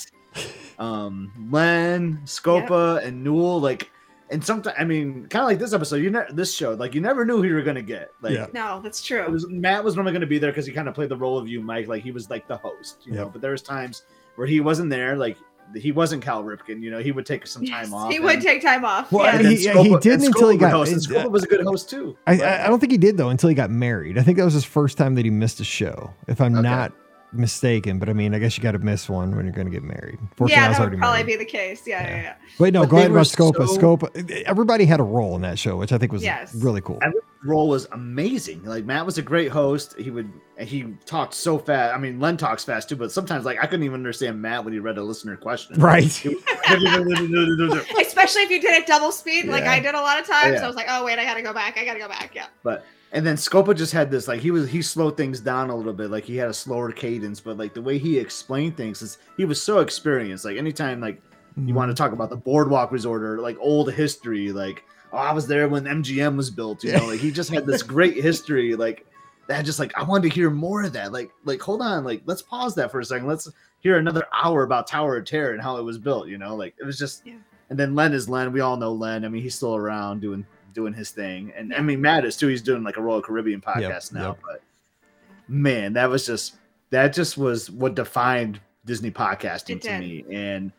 um, 0.77 1.31
Len, 1.51 2.21
Scopa, 2.25 3.03
and 3.03 3.23
Newell. 3.23 3.59
Like, 3.59 3.91
and 4.31 4.43
sometimes 4.43 4.75
I 4.79 4.83
mean, 4.83 5.25
kind 5.27 5.43
of 5.43 5.49
like 5.49 5.59
this 5.59 5.73
episode. 5.73 5.97
You 5.97 6.11
ne- 6.11 6.31
this 6.31 6.53
show, 6.55 6.73
like 6.73 6.93
you 6.93 7.01
never 7.01 7.25
knew 7.25 7.37
who 7.37 7.43
you 7.49 7.55
were 7.55 7.61
gonna 7.61 7.81
get. 7.81 8.11
Like, 8.21 8.33
Yeah. 8.33 8.47
No, 8.53 8.79
that's 8.81 9.01
it 9.01 9.05
true. 9.05 9.29
was 9.29 9.47
Matt 9.49 9.83
was 9.83 9.95
normally 9.95 10.13
gonna 10.13 10.27
be 10.27 10.37
there 10.39 10.51
because 10.51 10.65
he 10.65 10.71
kind 10.71 10.87
of 10.87 10.93
played 10.95 11.09
the 11.09 11.17
role 11.17 11.37
of 11.37 11.47
you, 11.47 11.61
Mike. 11.61 11.87
Like 11.87 12.03
he 12.03 12.11
was 12.11 12.29
like 12.29 12.47
the 12.47 12.57
host, 12.57 13.01
you 13.05 13.13
know. 13.13 13.27
But 13.27 13.41
there 13.41 13.51
was 13.51 13.61
times 13.61 14.03
where 14.39 14.47
he 14.47 14.61
wasn't 14.61 14.89
there. 14.89 15.17
Like 15.17 15.37
he 15.75 15.91
wasn't 15.91 16.23
Cal 16.23 16.43
Ripken. 16.45 16.81
You 16.81 16.91
know, 16.91 16.99
he 16.99 17.11
would 17.11 17.25
take 17.25 17.45
some 17.45 17.61
time 17.65 17.83
Yes, 17.83 17.93
off. 17.93 18.09
He 18.09 18.21
would 18.21 18.39
take 18.41 18.61
time 18.61 18.85
off. 18.85 19.11
Well, 19.11 19.25
yeah. 19.25 19.35
and 19.35 19.45
then 19.45 19.51
he- 19.51 19.65
yeah, 19.65 19.73
he 19.83 19.89
didn't 19.97 20.11
and 20.13 20.23
until 20.33 20.49
he 20.49 20.57
got- 20.57 20.71
host, 20.71 21.09
and 21.09 21.25
uh, 21.25 21.29
was 21.29 21.43
a 21.43 21.47
good 21.47 21.61
host 21.61 21.89
too. 21.89 22.17
I, 22.25 22.39
I 22.41 22.63
I 22.63 22.67
don't 22.67 22.79
think 22.79 22.93
he 22.93 22.97
did 22.97 23.17
though 23.17 23.27
until 23.29 23.49
he 23.49 23.55
got 23.55 23.69
married. 23.69 24.17
I 24.17 24.23
think 24.23 24.37
that 24.37 24.45
was 24.45 24.53
his 24.53 24.63
first 24.63 24.97
time 24.97 25.15
that 25.15 25.25
he 25.25 25.31
missed 25.31 25.59
a 25.59 25.65
show, 25.65 26.13
if 26.27 26.39
I'm 26.39 26.53
Okay. 26.53 26.61
not 26.61 26.93
mistaken. 27.31 27.99
But 27.99 28.09
I 28.09 28.13
mean, 28.13 28.33
I 28.33 28.39
guess 28.39 28.57
you 28.57 28.63
got 28.63 28.71
to 28.71 28.79
miss 28.79 29.09
one 29.09 29.35
when 29.35 29.45
you're 29.45 29.53
going 29.55 29.67
to 29.67 29.71
get 29.71 29.83
married. 29.83 30.19
Fortunately, 30.35 30.55
I 30.63 30.67
yeah, 30.71 30.77
that 30.77 30.89
would 30.91 30.99
probably 30.99 31.23
married. 31.23 31.25
be 31.27 31.35
the 31.35 31.45
case. 31.45 31.83
Yeah, 31.85 32.01
Yeah. 32.03 32.09
yeah, 32.15 32.21
yeah. 32.23 32.35
Wait, 32.59 32.73
no, 32.73 32.81
But 32.81 32.89
go 32.89 32.97
ahead 32.97 33.11
were 33.11 33.17
about 33.17 33.27
Scopa. 33.27 33.67
so- 33.67 33.77
Scopa. 33.77 34.41
Everybody 34.43 34.85
had 34.85 34.99
a 34.99 35.03
role 35.03 35.35
in 35.35 35.41
that 35.43 35.57
show, 35.59 35.77
which 35.77 35.91
I 35.91 35.97
think 35.97 36.11
was 36.11 36.23
Yes. 36.23 36.53
really 36.55 36.81
cool. 36.81 36.99
Every 37.01 37.19
role 37.45 37.69
was 37.69 37.87
amazing. 37.93 38.63
Like 38.65 38.83
Matt 38.85 39.05
was 39.05 39.17
a 39.17 39.21
great 39.21 39.49
host. 39.51 39.95
He 39.97 40.09
would 40.11 40.29
he 40.59 40.83
talked 41.05 41.33
so 41.33 41.57
fast. 41.57 41.95
I 41.95 41.97
mean, 41.97 42.19
Len 42.19 42.35
talks 42.35 42.65
fast 42.65 42.89
too, 42.89 42.97
but 42.97 43.11
sometimes 43.13 43.45
like 43.45 43.57
I 43.63 43.65
couldn't 43.65 43.83
even 43.85 43.95
understand 43.95 44.41
Matt 44.41 44.63
when 44.65 44.73
he 44.73 44.79
read 44.79 44.97
a 44.97 45.03
listener 45.03 45.37
question. 45.37 45.79
Right. 45.79 46.03
Especially 47.99 48.41
if 48.43 48.49
you 48.49 48.59
did 48.61 48.73
it 48.75 48.87
double 48.87 49.11
speed, 49.11 49.45
like 49.47 49.63
I 49.63 49.79
did 49.79 49.95
a 49.95 50.01
lot 50.01 50.19
of 50.19 50.27
times. 50.27 50.55
Yeah. 50.55 50.63
I 50.63 50.67
was 50.67 50.75
like, 50.75 50.87
oh 50.89 51.05
wait, 51.05 51.17
I 51.19 51.23
gotta 51.23 51.41
go 51.41 51.53
back. 51.53 51.77
I 51.77 51.85
gotta 51.85 51.99
go 51.99 52.07
back. 52.09 52.31
Yeah. 52.35 52.47
but 52.63 52.85
and 53.11 53.25
then 53.25 53.35
Scopa 53.35 53.75
just 53.75 53.91
had 53.91 54.11
this 54.11 54.27
like 54.27 54.39
he 54.39 54.51
was 54.51 54.69
he 54.69 54.81
slowed 54.81 55.17
things 55.17 55.39
down 55.39 55.69
a 55.69 55.75
little 55.75 55.93
bit. 55.93 56.11
Like 56.11 56.23
he 56.23 56.37
had 56.37 56.49
a 56.49 56.53
slower 56.53 56.91
cadence, 56.91 57.39
but 57.39 57.57
like 57.57 57.73
the 57.73 57.81
way 57.81 57.97
he 57.97 58.17
explained 58.17 58.77
things 58.77 59.01
is 59.01 59.17
he 59.35 59.45
was 59.45 59.61
so 59.61 59.79
experienced. 59.79 60.45
Like 60.45 60.57
anytime 60.57 61.01
like 61.01 61.21
you 61.57 61.73
want 61.73 61.89
to 61.89 61.93
mm-hmm. 61.93 62.03
talk 62.03 62.13
about 62.13 62.29
the 62.29 62.37
boardwalk 62.37 62.91
resort 62.91 63.23
or 63.23 63.39
like 63.39 63.57
old 63.59 63.91
history, 63.91 64.51
like 64.51 64.83
oh 65.11 65.17
I 65.17 65.33
was 65.33 65.47
there 65.47 65.67
when 65.67 65.85
MGM 65.85 66.37
was 66.37 66.51
built. 66.51 66.83
You 66.83 66.93
know, 66.93 67.07
like 67.07 67.19
he 67.19 67.31
just 67.31 67.51
had 67.51 67.65
this 67.65 67.81
great 67.95 68.15
history. 68.15 68.75
Like 68.75 69.07
that, 69.47 69.65
just 69.65 69.79
like 69.79 69.97
I 69.97 70.03
wanted 70.03 70.29
to 70.29 70.35
hear 70.35 70.51
more 70.51 70.83
of 70.83 70.93
that. 70.93 71.11
Like 71.11 71.31
like 71.45 71.61
hold 71.61 71.81
on, 71.81 72.03
like 72.03 72.21
let's 72.25 72.43
pause 72.43 72.75
that 72.75 72.91
for 72.91 72.99
a 72.99 73.05
second. 73.05 73.27
Let's 73.27 73.49
hear 73.79 73.97
another 73.97 74.27
hour 74.31 74.63
about 74.63 74.85
Tower 74.85 75.17
of 75.17 75.25
Terror 75.25 75.53
and 75.53 75.61
how 75.61 75.77
it 75.77 75.83
was 75.83 75.97
built. 75.97 76.27
You 76.27 76.37
know, 76.37 76.55
like 76.55 76.75
it 76.79 76.85
was 76.85 76.97
just. 76.99 77.25
Yeah. 77.25 77.37
And 77.71 77.77
then 77.77 77.93
Len 77.93 78.13
is 78.13 78.27
Len. 78.27 78.51
We 78.51 78.61
all 78.61 78.77
know 78.77 78.91
Len. 78.91 79.23
I 79.23 79.27
mean, 79.29 79.43
he's 79.43 79.53
still 79.53 79.75
around 79.75 80.21
doing 80.21 80.43
doing 80.73 80.93
his 80.93 81.11
thing. 81.11 81.51
And 81.55 81.73
I 81.73 81.81
mean, 81.81 82.01
Matt 82.01 82.25
is 82.25 82.37
too. 82.37 82.47
He's 82.47 82.61
doing 82.61 82.83
like 82.83 82.97
a 82.97 83.01
Royal 83.01 83.21
Caribbean 83.21 83.61
podcast 83.61 84.13
now. 84.13 84.29
yep. 84.29 84.39
But 84.45 84.61
man, 85.47 85.93
that 85.93 86.09
was 86.09 86.25
just 86.25 86.55
that 86.89 87.13
just 87.13 87.37
was 87.37 87.69
what 87.69 87.95
defined 87.95 88.59
Disney 88.85 89.11
podcasting 89.11 89.81
to 89.81 89.99
me. 89.99 90.25
And 90.31 90.71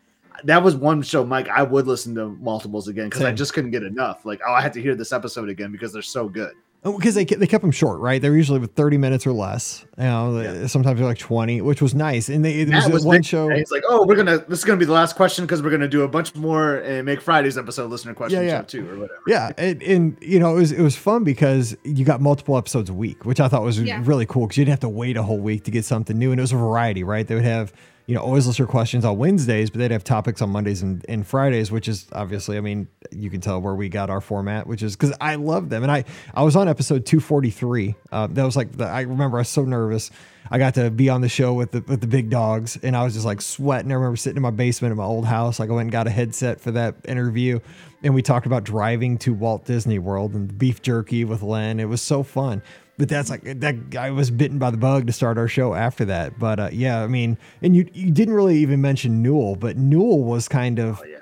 that 0.45 0.63
was 0.63 0.75
one 0.75 1.03
show, 1.03 1.25
Mike. 1.25 1.49
I 1.49 1.63
would 1.63 1.87
listen 1.87 2.15
to 2.17 2.31
multiples 2.41 2.89
again 2.89 3.09
because 3.09 3.23
I 3.23 3.33
just 3.33 3.53
couldn't 3.53 3.71
get 3.71 3.83
enough. 3.83 4.25
Like, 4.25 4.41
oh, 4.47 4.53
I 4.53 4.61
had 4.61 4.73
to 4.75 4.83
hear 4.83 4.95
this 4.95 5.13
episode 5.13 5.49
again 5.49 5.71
because 5.73 5.93
they're 5.93 6.03
so 6.03 6.29
good. 6.29 6.55
Oh, 6.83 6.97
because 6.97 7.15
they 7.15 7.27
they 7.27 7.47
kept 7.47 7.61
them 7.61 7.73
short, 7.73 8.01
right? 8.01 8.23
They're 8.23 8.35
usually 8.35 8.59
with 8.59 8.73
thirty 8.73 8.97
minutes 8.97 9.27
or 9.27 9.33
less. 9.33 9.85
You 9.99 10.05
know, 10.05 10.41
Yeah. 10.41 10.67
sometimes 10.67 10.99
they're 10.99 11.07
like 11.07 11.19
twenty, 11.19 11.61
which 11.61 11.83
was 11.83 11.95
nice. 11.95 12.31
And 12.31 12.43
they 12.43 12.61
it 12.61 12.69
Matt 12.69 12.85
was, 12.85 12.93
was 12.95 13.05
one 13.05 13.19
big- 13.19 13.27
show. 13.27 13.49
And 13.51 13.59
he's 13.59 13.71
like, 13.71 13.83
oh, 13.87 14.07
we're 14.07 14.17
gonna 14.17 14.39
this 14.49 14.61
is 14.61 14.65
gonna 14.65 14.79
be 14.79 14.87
the 14.87 14.93
last 14.93 15.15
question 15.15 15.45
because 15.45 15.63
we're 15.63 15.71
gonna 15.71 15.89
do 15.89 16.03
a 16.03 16.09
bunch 16.09 16.35
more 16.35 16.77
and 16.77 17.05
make 17.05 17.21
Friday's 17.21 17.59
episode 17.59 17.91
listener 17.91 18.15
question 18.15 18.41
Yeah, 18.43 18.49
yeah. 18.49 18.63
too 18.63 18.89
or 18.89 18.95
whatever. 18.95 19.19
Yeah, 19.27 19.53
and, 19.59 19.83
and 19.83 20.17
you 20.23 20.39
know 20.41 20.57
it 20.57 20.61
was 20.61 20.73
it 20.73 20.81
was 20.81 20.97
fun 20.97 21.23
because 21.23 21.77
you 21.85 22.07
got 22.07 22.23
multiple 22.23 22.57
episodes 22.57 22.89
a 22.89 22.95
week, 22.95 23.27
which 23.27 23.41
I 23.41 23.49
thought 23.49 23.63
was 23.63 23.79
Yeah. 23.79 24.01
really 24.07 24.25
cool 24.25 24.47
because 24.47 24.57
you 24.57 24.65
didn't 24.65 24.73
have 24.73 24.81
to 24.81 24.89
wait 24.89 25.19
a 25.19 25.23
whole 25.23 25.39
week 25.39 25.65
to 25.65 25.71
get 25.71 25.85
something 25.85 26.17
new, 26.19 26.31
and 26.31 26.41
it 26.41 26.43
was 26.43 26.53
a 26.53 26.57
variety, 26.57 27.05
right? 27.05 27.27
They 27.29 27.35
would 27.35 27.45
have 27.45 27.75
you 28.07 28.15
know 28.15 28.23
always 28.23 28.47
listener 28.47 28.67
questions 28.67 29.05
on 29.05 29.19
Wednesdays, 29.19 29.71
but 29.71 29.79
they'd 29.79 29.91
have 29.91 30.05
topics 30.05 30.43
on 30.43 30.51
Mondays 30.51 30.83
and, 30.83 31.05
and 31.09 31.27
Fridays, 31.27 31.71
which 31.71 31.89
is 31.89 32.07
obviously, 32.13 32.57
I 32.57 32.61
mean, 32.61 32.89
you 33.11 33.31
can 33.31 33.41
tell 33.41 33.61
where 33.61 33.75
we 33.75 33.89
got 33.89 34.11
our 34.11 34.21
format, 34.21 34.67
which 34.67 34.83
is 34.83 34.97
because 34.97 35.15
I 35.21 35.37
love 35.37 35.69
them, 35.69 35.83
and 35.83 35.93
I 35.93 36.05
I 36.35 36.43
was 36.43 36.57
on 36.57 36.69
episode 36.69 37.07
two 37.07 37.21
forty 37.21 37.51
three. 37.51 37.95
Uh, 38.11 38.27
that 38.29 38.45
was 38.45 38.57
like 38.57 38.73
the, 38.73 38.85
I 38.85 39.03
remember 39.03 39.39
I 39.39 39.43
was 39.43 39.49
so 39.49 39.65
nervous. 39.65 40.11
I 40.53 40.59
got 40.59 40.75
to 40.75 40.91
be 40.91 41.09
on 41.09 41.21
the 41.21 41.29
show 41.29 41.55
with 41.55 41.71
the 41.71 41.83
with 41.83 42.01
the 42.01 42.07
big 42.07 42.31
dogs, 42.31 42.79
and 42.83 42.97
I 42.97 43.05
was 43.05 43.15
just 43.15 43.27
like 43.27 43.41
sweating. 43.41 43.93
I 43.93 43.95
remember 43.95 44.17
sitting 44.17 44.39
in 44.39 44.43
my 44.43 44.51
basement 44.51 44.91
in 44.91 44.99
my 44.99 45.05
old 45.05 45.27
house. 45.27 45.61
Like 45.61 45.71
I 45.71 45.73
went 45.73 45.87
and 45.87 45.93
got 45.93 46.07
a 46.07 46.11
headset 46.11 46.61
for 46.61 46.73
that 46.73 46.97
interview, 47.07 47.61
and 48.03 48.15
we 48.15 48.23
talked 48.23 48.47
about 48.47 48.65
driving 48.65 49.19
to 49.19 49.33
Walt 49.33 49.65
Disney 49.65 49.99
World 49.99 50.35
and 50.35 50.59
beef 50.59 50.83
jerky 50.83 51.25
with 51.25 51.43
Len. 51.43 51.79
It 51.79 51.89
was 51.89 52.03
so 52.03 52.23
fun. 52.23 52.63
But 53.01 53.09
that's 53.09 53.31
like 53.31 53.45
that 53.61 53.89
guy 53.89 54.11
was 54.11 54.31
bitten 54.31 54.59
by 54.59 54.71
the 54.71 54.77
bug 54.77 55.07
to 55.07 55.13
start 55.15 55.39
our 55.39 55.49
show 55.49 55.73
after 55.73 56.05
that. 56.05 56.39
But 56.39 56.61
uh, 56.61 56.69
yeah, 56.71 57.03
I 57.03 57.07
mean, 57.07 57.39
and 57.63 57.75
you 57.75 57.89
you 57.95 58.11
didn't 58.11 58.35
really 58.35 58.59
even 58.59 58.83
mention 58.83 59.23
Newell, 59.23 59.57
but 59.57 59.79
Newell 59.79 60.23
was 60.23 60.49
kind 60.49 60.79
of 60.79 61.01
Oh 61.01 61.07
yeah. 61.07 61.19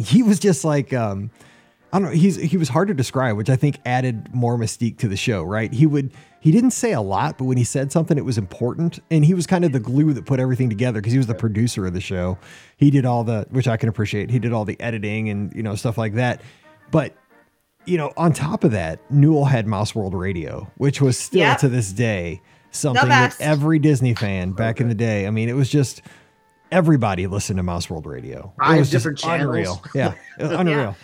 he 0.00 0.22
was 0.22 0.38
just 0.38 0.64
like 0.64 0.92
um 0.92 1.32
I 1.92 1.98
don't 1.98 2.04
know, 2.04 2.14
he's 2.14 2.36
he 2.36 2.56
was 2.56 2.68
hard 2.68 2.86
to 2.86 2.94
describe, 2.94 3.36
which 3.36 3.50
I 3.50 3.56
think 3.56 3.80
added 3.84 4.32
more 4.32 4.56
mystique 4.56 4.98
to 4.98 5.08
the 5.08 5.16
show, 5.16 5.42
right? 5.42 5.72
He 5.72 5.86
would 5.86 6.12
he 6.38 6.52
didn't 6.52 6.70
say 6.70 6.92
a 6.92 7.00
lot, 7.00 7.36
but 7.36 7.46
when 7.46 7.56
he 7.56 7.64
said 7.64 7.90
something 7.90 8.16
it 8.16 8.24
was 8.24 8.38
important 8.38 9.00
and 9.10 9.24
he 9.24 9.34
was 9.34 9.44
kind 9.44 9.64
of 9.64 9.72
the 9.72 9.80
glue 9.80 10.12
that 10.12 10.24
put 10.24 10.38
everything 10.38 10.70
together 10.70 11.00
because 11.00 11.12
he 11.12 11.18
was 11.18 11.26
the 11.26 11.34
producer 11.34 11.84
of 11.84 11.94
the 11.94 12.00
show. 12.00 12.38
He 12.76 12.92
did 12.92 13.04
all 13.04 13.24
the 13.24 13.44
which 13.50 13.66
I 13.66 13.76
can 13.76 13.88
appreciate. 13.88 14.30
He 14.30 14.38
did 14.38 14.52
all 14.52 14.64
the 14.64 14.80
editing 14.80 15.30
and 15.30 15.52
you 15.52 15.64
know 15.64 15.74
stuff 15.74 15.98
like 15.98 16.14
that. 16.14 16.42
But 16.92 17.16
you 17.86 17.96
know, 17.98 18.12
on 18.16 18.32
top 18.32 18.64
of 18.64 18.70
that, 18.72 19.00
Newell 19.10 19.44
had 19.44 19.66
Mouse 19.66 19.94
World 19.94 20.14
Radio, 20.14 20.70
which 20.76 21.00
was 21.00 21.18
still 21.18 21.40
Yep. 21.40 21.58
to 21.58 21.68
this 21.68 21.92
day 21.92 22.40
something 22.70 23.08
that 23.08 23.36
every 23.40 23.78
Disney 23.78 24.14
fan 24.14 24.52
back 24.52 24.80
in 24.80 24.88
the 24.88 24.94
day. 24.94 25.26
I 25.26 25.30
mean, 25.30 25.48
it 25.48 25.54
was 25.54 25.68
just 25.68 26.02
everybody 26.70 27.26
listened 27.26 27.58
to 27.58 27.62
Mouse 27.62 27.90
World 27.90 28.06
Radio. 28.06 28.52
It 28.58 28.64
Five 28.64 28.78
was 28.78 28.90
just 28.90 29.02
different 29.02 29.18
channels. 29.18 29.46
unreal. 29.48 29.82
Yeah, 29.94 30.14
it 30.38 30.42
was 30.44 30.52
unreal. 30.52 30.96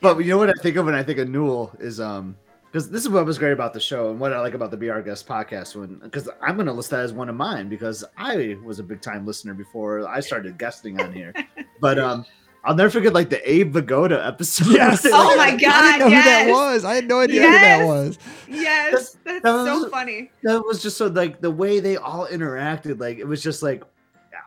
But 0.00 0.18
you 0.18 0.30
know 0.30 0.38
what 0.38 0.50
I 0.50 0.54
think 0.62 0.76
of 0.76 0.86
when 0.86 0.94
I 0.94 1.02
think 1.02 1.18
of 1.18 1.28
Newell 1.28 1.72
is 1.78 2.00
um 2.00 2.36
because 2.66 2.90
this 2.90 3.02
is 3.02 3.08
what 3.08 3.24
was 3.24 3.38
great 3.38 3.52
about 3.52 3.72
the 3.72 3.78
show 3.80 4.10
and 4.10 4.18
what 4.18 4.32
I 4.32 4.40
like 4.40 4.54
about 4.54 4.72
the 4.72 4.76
Be 4.76 4.90
Our 4.90 5.00
Guest 5.00 5.28
podcast 5.28 5.76
when 5.76 5.98
because 5.98 6.28
I'm 6.42 6.56
gonna 6.56 6.72
list 6.72 6.90
that 6.90 7.00
as 7.00 7.12
one 7.12 7.28
of 7.28 7.36
mine 7.36 7.68
because 7.68 8.04
I 8.16 8.56
was 8.64 8.78
a 8.78 8.82
big 8.82 9.00
time 9.00 9.26
listener 9.26 9.54
before 9.54 10.08
I 10.08 10.20
started 10.20 10.58
guesting 10.58 11.00
on 11.00 11.12
here. 11.12 11.32
but 11.80 11.98
um 11.98 12.24
I'll 12.64 12.74
never 12.74 12.88
forget 12.90 13.12
like 13.12 13.28
the 13.30 13.50
Abe 13.50 13.74
Vigoda 13.76 14.26
episode. 14.26 14.66
Yes. 14.74 15.04
Oh 15.06 15.36
my 15.36 15.50
god. 15.56 15.72
I 15.72 15.98
didn't 15.98 16.10
know 16.10 16.16
who 16.16 16.22
that 16.22 16.48
was. 16.50 16.84
I 16.84 16.94
had 16.94 17.06
no 17.06 17.20
idea 17.20 17.42
who 17.42 17.50
that 17.52 17.84
was. 17.84 18.18
Yes, 18.48 19.16
that's 19.24 19.42
that 19.42 19.52
was- 19.52 19.82
so 19.82 19.88
funny. 19.90 20.30
that 20.42 20.64
was 20.64 20.82
just 20.82 20.96
so 20.96 21.06
like 21.08 21.40
the 21.40 21.50
way 21.50 21.80
they 21.80 21.96
all 21.96 22.26
interacted 22.26 22.98
like 23.00 23.18
it 23.18 23.24
was 23.26 23.42
just 23.42 23.62
like 23.62 23.82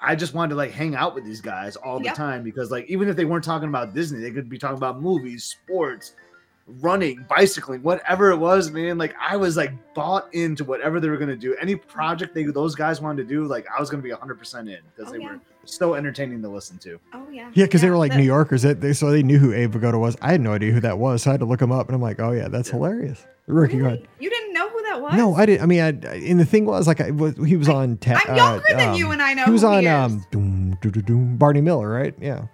i 0.01 0.15
just 0.15 0.33
wanted 0.35 0.49
to 0.49 0.55
like 0.55 0.69
hang 0.71 0.93
out 0.95 1.15
with 1.15 1.25
these 1.25 1.41
guys 1.41 1.75
all 1.75 1.97
the 1.97 2.05
Yep. 2.05 2.15
time 2.15 2.43
because 2.43 2.69
like 2.69 2.85
even 2.87 3.09
if 3.09 3.15
they 3.15 3.25
weren't 3.25 3.43
talking 3.43 3.67
about 3.69 3.95
disney 3.95 4.21
they 4.21 4.29
could 4.31 4.47
be 4.47 4.57
talking 4.59 4.77
about 4.77 5.01
movies 5.01 5.43
sports 5.45 6.13
running 6.81 7.25
bicycling 7.29 7.81
whatever 7.81 8.29
it 8.31 8.37
was 8.37 8.69
man 8.69 8.97
like 8.97 9.15
i 9.19 9.35
was 9.35 9.55
like 9.57 9.71
bought 9.95 10.31
into 10.35 10.63
whatever 10.65 10.99
they 10.99 11.09
were 11.09 11.17
going 11.17 11.29
to 11.29 11.35
do 11.35 11.55
any 11.61 11.75
project 11.75 12.35
they 12.35 12.43
those 12.43 12.75
guys 12.75 13.01
wanted 13.01 13.23
to 13.27 13.33
do 13.33 13.45
like 13.45 13.65
i 13.75 13.79
was 13.79 13.89
going 13.89 14.01
to 14.03 14.07
be 14.07 14.13
100% 14.13 14.59
in 14.59 14.77
because 14.95 15.09
Oh, 15.09 15.13
they 15.13 15.19
yeah. 15.23 15.31
were 15.33 15.39
so 15.67 15.93
entertaining 15.95 16.41
to 16.41 16.49
listen 16.49 16.77
to 16.79 16.99
Oh 17.13 17.27
yeah. 17.31 17.51
Yeah, 17.53 17.65
because 17.65 17.81
they 17.81 17.89
were 17.89 17.97
like 17.97 18.11
that- 18.11 18.17
New 18.17 18.23
Yorkers. 18.25 18.61
That 18.63 18.81
they 18.81 18.93
so 18.93 19.11
they 19.11 19.23
knew 19.23 19.37
who 19.37 19.53
Abe 19.53 19.73
Vigoda 19.75 19.99
was. 19.99 20.15
I 20.21 20.31
had 20.31 20.41
no 20.41 20.53
idea 20.53 20.71
who 20.71 20.79
that 20.81 20.97
was, 20.97 21.23
so 21.23 21.31
I 21.31 21.33
had 21.33 21.39
to 21.41 21.45
look 21.45 21.61
him 21.61 21.71
up, 21.71 21.87
and 21.87 21.95
I'm 21.95 22.01
like, 22.01 22.19
oh 22.19 22.31
yeah, 22.31 22.47
that's 22.47 22.69
Yeah. 22.69 22.75
hilarious. 22.75 23.25
Rikki, 23.47 23.77
go 23.77 23.83
Really? 23.85 23.97
ahead. 23.99 24.07
You 24.19 24.29
didn't 24.29 24.53
know 24.53 24.67
who 24.69 24.81
that 24.83 25.01
was? 25.01 25.13
No, 25.13 25.33
I 25.35 25.45
didn't. 25.45 25.61
I 25.63 25.65
mean, 25.67 25.79
I, 25.81 25.87
I- 25.87 26.15
and 26.15 26.39
the 26.39 26.45
thing 26.45 26.65
was, 26.65 26.85
like, 26.85 26.99
I 26.99 27.11
was, 27.11 27.35
he 27.45 27.55
was 27.55 27.69
on. 27.69 27.95
Ta- 27.97 28.21
I'm 28.27 28.35
younger 28.35 28.63
uh, 28.73 28.77
than 28.77 28.89
um, 28.89 28.95
you, 28.95 29.11
and 29.11 29.21
I 29.21 29.33
know 29.33 29.45
He 29.45 29.51
was 29.51 29.61
who 29.61 29.67
on 29.69 29.81
he 29.83 29.87
is. 29.87 29.93
um, 29.93 30.25
doom, 30.31 30.77
doo, 30.81 30.91
doo, 30.91 31.01
doom, 31.01 31.37
Barney 31.37 31.61
Miller, 31.61 31.89
right? 31.89 32.13
Yeah. 32.19 32.47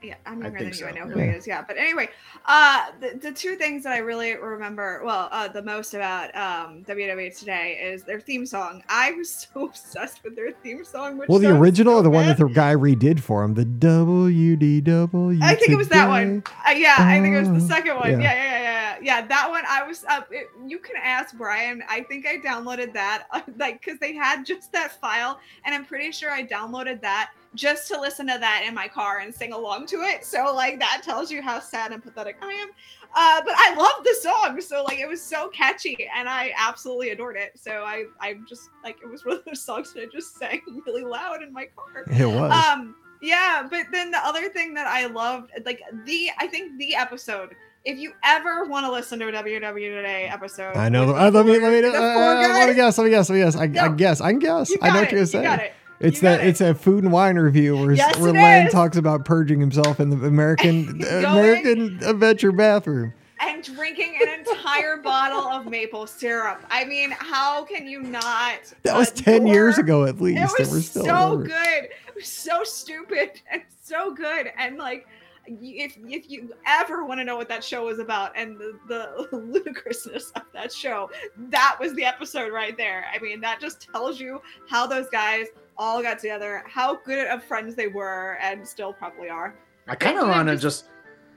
Yeah, 0.00 0.14
I'm 0.26 0.40
younger 0.40 0.60
than 0.60 0.72
you. 0.72 0.86
I 0.86 0.92
know 0.92 1.08
who 1.08 1.18
he 1.18 1.26
is. 1.26 1.44
Yeah, 1.44 1.64
but 1.66 1.76
anyway, 1.76 2.08
uh, 2.46 2.92
the, 3.00 3.18
the 3.20 3.32
two 3.32 3.56
things 3.56 3.82
that 3.82 3.92
I 3.92 3.98
really 3.98 4.36
remember, 4.36 5.02
well, 5.04 5.28
uh, 5.32 5.48
the 5.48 5.62
most 5.62 5.92
about 5.92 6.34
um, 6.36 6.84
WDW 6.84 7.36
today 7.36 7.80
is 7.82 8.04
their 8.04 8.20
theme 8.20 8.46
song. 8.46 8.84
I 8.88 9.10
was 9.12 9.48
so 9.52 9.66
obsessed 9.66 10.22
with 10.22 10.36
their 10.36 10.52
theme 10.52 10.84
song. 10.84 11.18
Which 11.18 11.28
Well, 11.28 11.40
the 11.40 11.50
original, 11.50 11.94
so 11.94 11.98
or 11.98 12.02
the 12.02 12.10
one 12.10 12.26
that 12.26 12.38
the 12.38 12.46
guy 12.46 12.76
redid 12.76 13.18
for 13.18 13.42
him, 13.42 13.54
the 13.54 13.64
WDW. 13.64 15.42
I 15.42 15.56
think 15.56 15.70
it 15.70 15.76
was 15.76 15.88
that 15.88 16.08
one. 16.08 16.44
Uh, 16.64 16.70
yeah, 16.70 16.94
I 16.98 17.20
think 17.20 17.34
it 17.34 17.40
was 17.40 17.50
the 17.62 17.68
second 17.68 17.96
one. 17.96 18.12
yeah. 18.12 18.18
Yeah, 18.18 18.34
yeah, 18.34 18.44
yeah, 18.44 18.62
yeah, 18.62 18.62
yeah. 18.62 18.98
Yeah, 19.00 19.26
that 19.26 19.50
one. 19.50 19.64
I 19.68 19.82
was. 19.84 20.04
Uh, 20.08 20.22
it, 20.30 20.46
you 20.66 20.78
can 20.78 20.96
ask 21.02 21.36
Brian. 21.36 21.82
I 21.88 22.02
think 22.02 22.26
I 22.26 22.36
downloaded 22.36 22.92
that, 22.92 23.26
uh, 23.32 23.40
like, 23.56 23.80
because 23.80 23.98
they 23.98 24.12
had 24.12 24.44
just 24.44 24.70
that 24.72 25.00
file, 25.00 25.40
and 25.64 25.74
I'm 25.74 25.84
pretty 25.84 26.12
sure 26.12 26.30
I 26.30 26.44
downloaded 26.44 27.00
that 27.02 27.30
just 27.54 27.88
to 27.88 28.00
listen 28.00 28.26
to 28.26 28.36
that 28.38 28.64
in 28.66 28.74
my 28.74 28.86
car 28.88 29.18
and 29.18 29.34
sing 29.34 29.52
along 29.52 29.86
to 29.86 30.02
it. 30.02 30.24
So, 30.24 30.52
like, 30.54 30.78
that 30.80 31.02
tells 31.02 31.30
you 31.30 31.42
how 31.42 31.60
sad 31.60 31.92
and 31.92 32.02
pathetic 32.02 32.36
I 32.42 32.52
am. 32.52 32.68
Uh, 33.14 33.40
but 33.44 33.54
I 33.56 33.74
love 33.74 34.04
the 34.04 34.14
song, 34.20 34.60
so 34.60 34.84
like, 34.84 34.98
it 34.98 35.08
was 35.08 35.22
so 35.22 35.48
catchy, 35.48 36.08
and 36.14 36.28
I 36.28 36.52
absolutely 36.58 37.08
adored 37.10 37.36
it. 37.36 37.58
So 37.58 37.70
I, 37.84 38.04
I 38.20 38.34
just 38.46 38.68
like, 38.84 38.98
it 39.02 39.08
was 39.08 39.24
one 39.24 39.36
of 39.38 39.44
those 39.46 39.62
songs 39.62 39.94
that 39.94 40.02
I 40.02 40.06
just 40.12 40.36
sang 40.36 40.60
really 40.86 41.04
loud 41.04 41.42
in 41.42 41.52
my 41.52 41.66
car 41.74 42.04
It 42.06 42.26
was. 42.26 42.52
um 42.52 42.94
yeah 43.20 43.66
but 43.68 43.86
then 43.90 44.12
the 44.12 44.18
other 44.24 44.48
thing 44.48 44.72
that 44.72 44.86
i 44.86 45.06
loved 45.06 45.50
like 45.66 45.80
the 46.04 46.30
i 46.38 46.46
think 46.46 46.78
the 46.78 46.94
episode 46.94 47.52
if 47.84 47.98
you 47.98 48.12
ever 48.22 48.64
want 48.66 48.86
to 48.86 48.92
listen 48.92 49.18
to 49.18 49.26
a 49.26 49.32
WDW 49.32 49.96
today 49.96 50.26
episode 50.28 50.76
I 50.76 50.88
know. 50.88 51.06
The, 51.06 51.14
uh, 51.14 51.30
let 51.32 51.44
me 51.46 51.58
let 51.58 51.72
me 51.72 51.88
uh, 51.88 51.92
let 51.92 52.68
me 52.68 52.74
guess. 52.74 52.98
Let 52.98 53.04
me 53.04 53.10
guess. 53.10 53.30
Let 53.30 53.36
me 53.36 53.42
guess. 53.42 53.56
I, 53.56 53.62
I 53.62 53.88
guess. 53.88 54.20
I 54.20 54.30
can 54.30 54.38
guess. 54.40 54.70
I 54.82 54.88
know 54.88 54.92
got 54.94 55.00
what 55.00 55.12
you're 55.12 55.22
it, 55.22 55.32
gonna 55.32 55.42
you 55.44 55.48
got 55.48 55.58
say. 55.60 55.72
It. 56.00 56.06
It's 56.06 56.20
that. 56.20 56.40
it. 56.40 56.46
It's 56.48 56.60
a 56.60 56.74
food 56.74 57.04
and 57.04 57.12
wine 57.12 57.36
review 57.38 57.76
where, 57.76 57.92
Yes, 57.92 58.18
where 58.18 58.32
Len 58.32 58.70
talks 58.70 58.96
about 58.96 59.24
purging 59.24 59.60
himself 59.60 60.00
in 60.00 60.10
the 60.10 60.26
American 60.26 61.02
American 61.10 61.98
Adventure 62.04 62.52
bathroom. 62.52 63.12
and 63.40 63.62
drinking 63.62 64.18
an 64.22 64.40
entire 64.40 64.96
bottle 64.96 65.46
of 65.46 65.66
maple 65.66 66.06
syrup 66.08 66.60
i 66.70 66.84
mean 66.84 67.10
how 67.12 67.64
can 67.64 67.86
you 67.86 68.00
not 68.02 68.58
That 68.82 68.96
was 68.96 69.10
ten 69.12 69.46
years 69.46 69.78
ago 69.78 70.04
at 70.06 70.20
least. 70.20 70.38
it 70.38 70.60
and 70.62 70.68
we're 70.70 70.74
was 70.76 70.90
still 70.90 71.04
so 71.04 71.16
over 71.32 71.44
good 71.44 71.84
it 71.84 72.14
was 72.16 72.26
so 72.26 72.64
stupid 72.64 73.40
and 73.52 73.62
so 73.82 74.12
good 74.12 74.50
and 74.58 74.76
like 74.76 75.06
if 75.46 75.96
if 76.08 76.28
you 76.28 76.52
ever 76.66 77.04
want 77.04 77.18
to 77.20 77.24
know 77.24 77.36
what 77.36 77.48
that 77.48 77.62
show 77.64 77.86
was 77.86 77.98
about 78.00 78.32
and 78.36 78.58
the, 78.58 78.76
the 78.88 79.28
ludicrousness 79.36 80.30
of 80.36 80.42
that 80.52 80.72
show 80.72 81.08
that 81.48 81.76
was 81.80 81.94
the 81.94 82.04
episode 82.04 82.52
right 82.52 82.76
there 82.76 83.04
i 83.14 83.18
mean 83.20 83.40
that 83.40 83.60
just 83.60 83.80
tells 83.92 84.18
you 84.20 84.42
how 84.68 84.86
those 84.86 85.08
guys 85.10 85.46
all 85.78 86.02
got 86.02 86.18
together 86.18 86.62
how 86.66 86.96
good 86.96 87.26
of 87.28 87.42
friends 87.44 87.74
they 87.74 87.86
were 87.88 88.36
and 88.42 88.66
still 88.66 88.92
probably 88.92 89.28
are. 89.28 89.54
I 89.86 89.94
kind 89.94 90.18
of 90.18 90.28
want 90.28 90.48
to 90.48 90.56
just- 90.56 90.62
just 90.84 90.90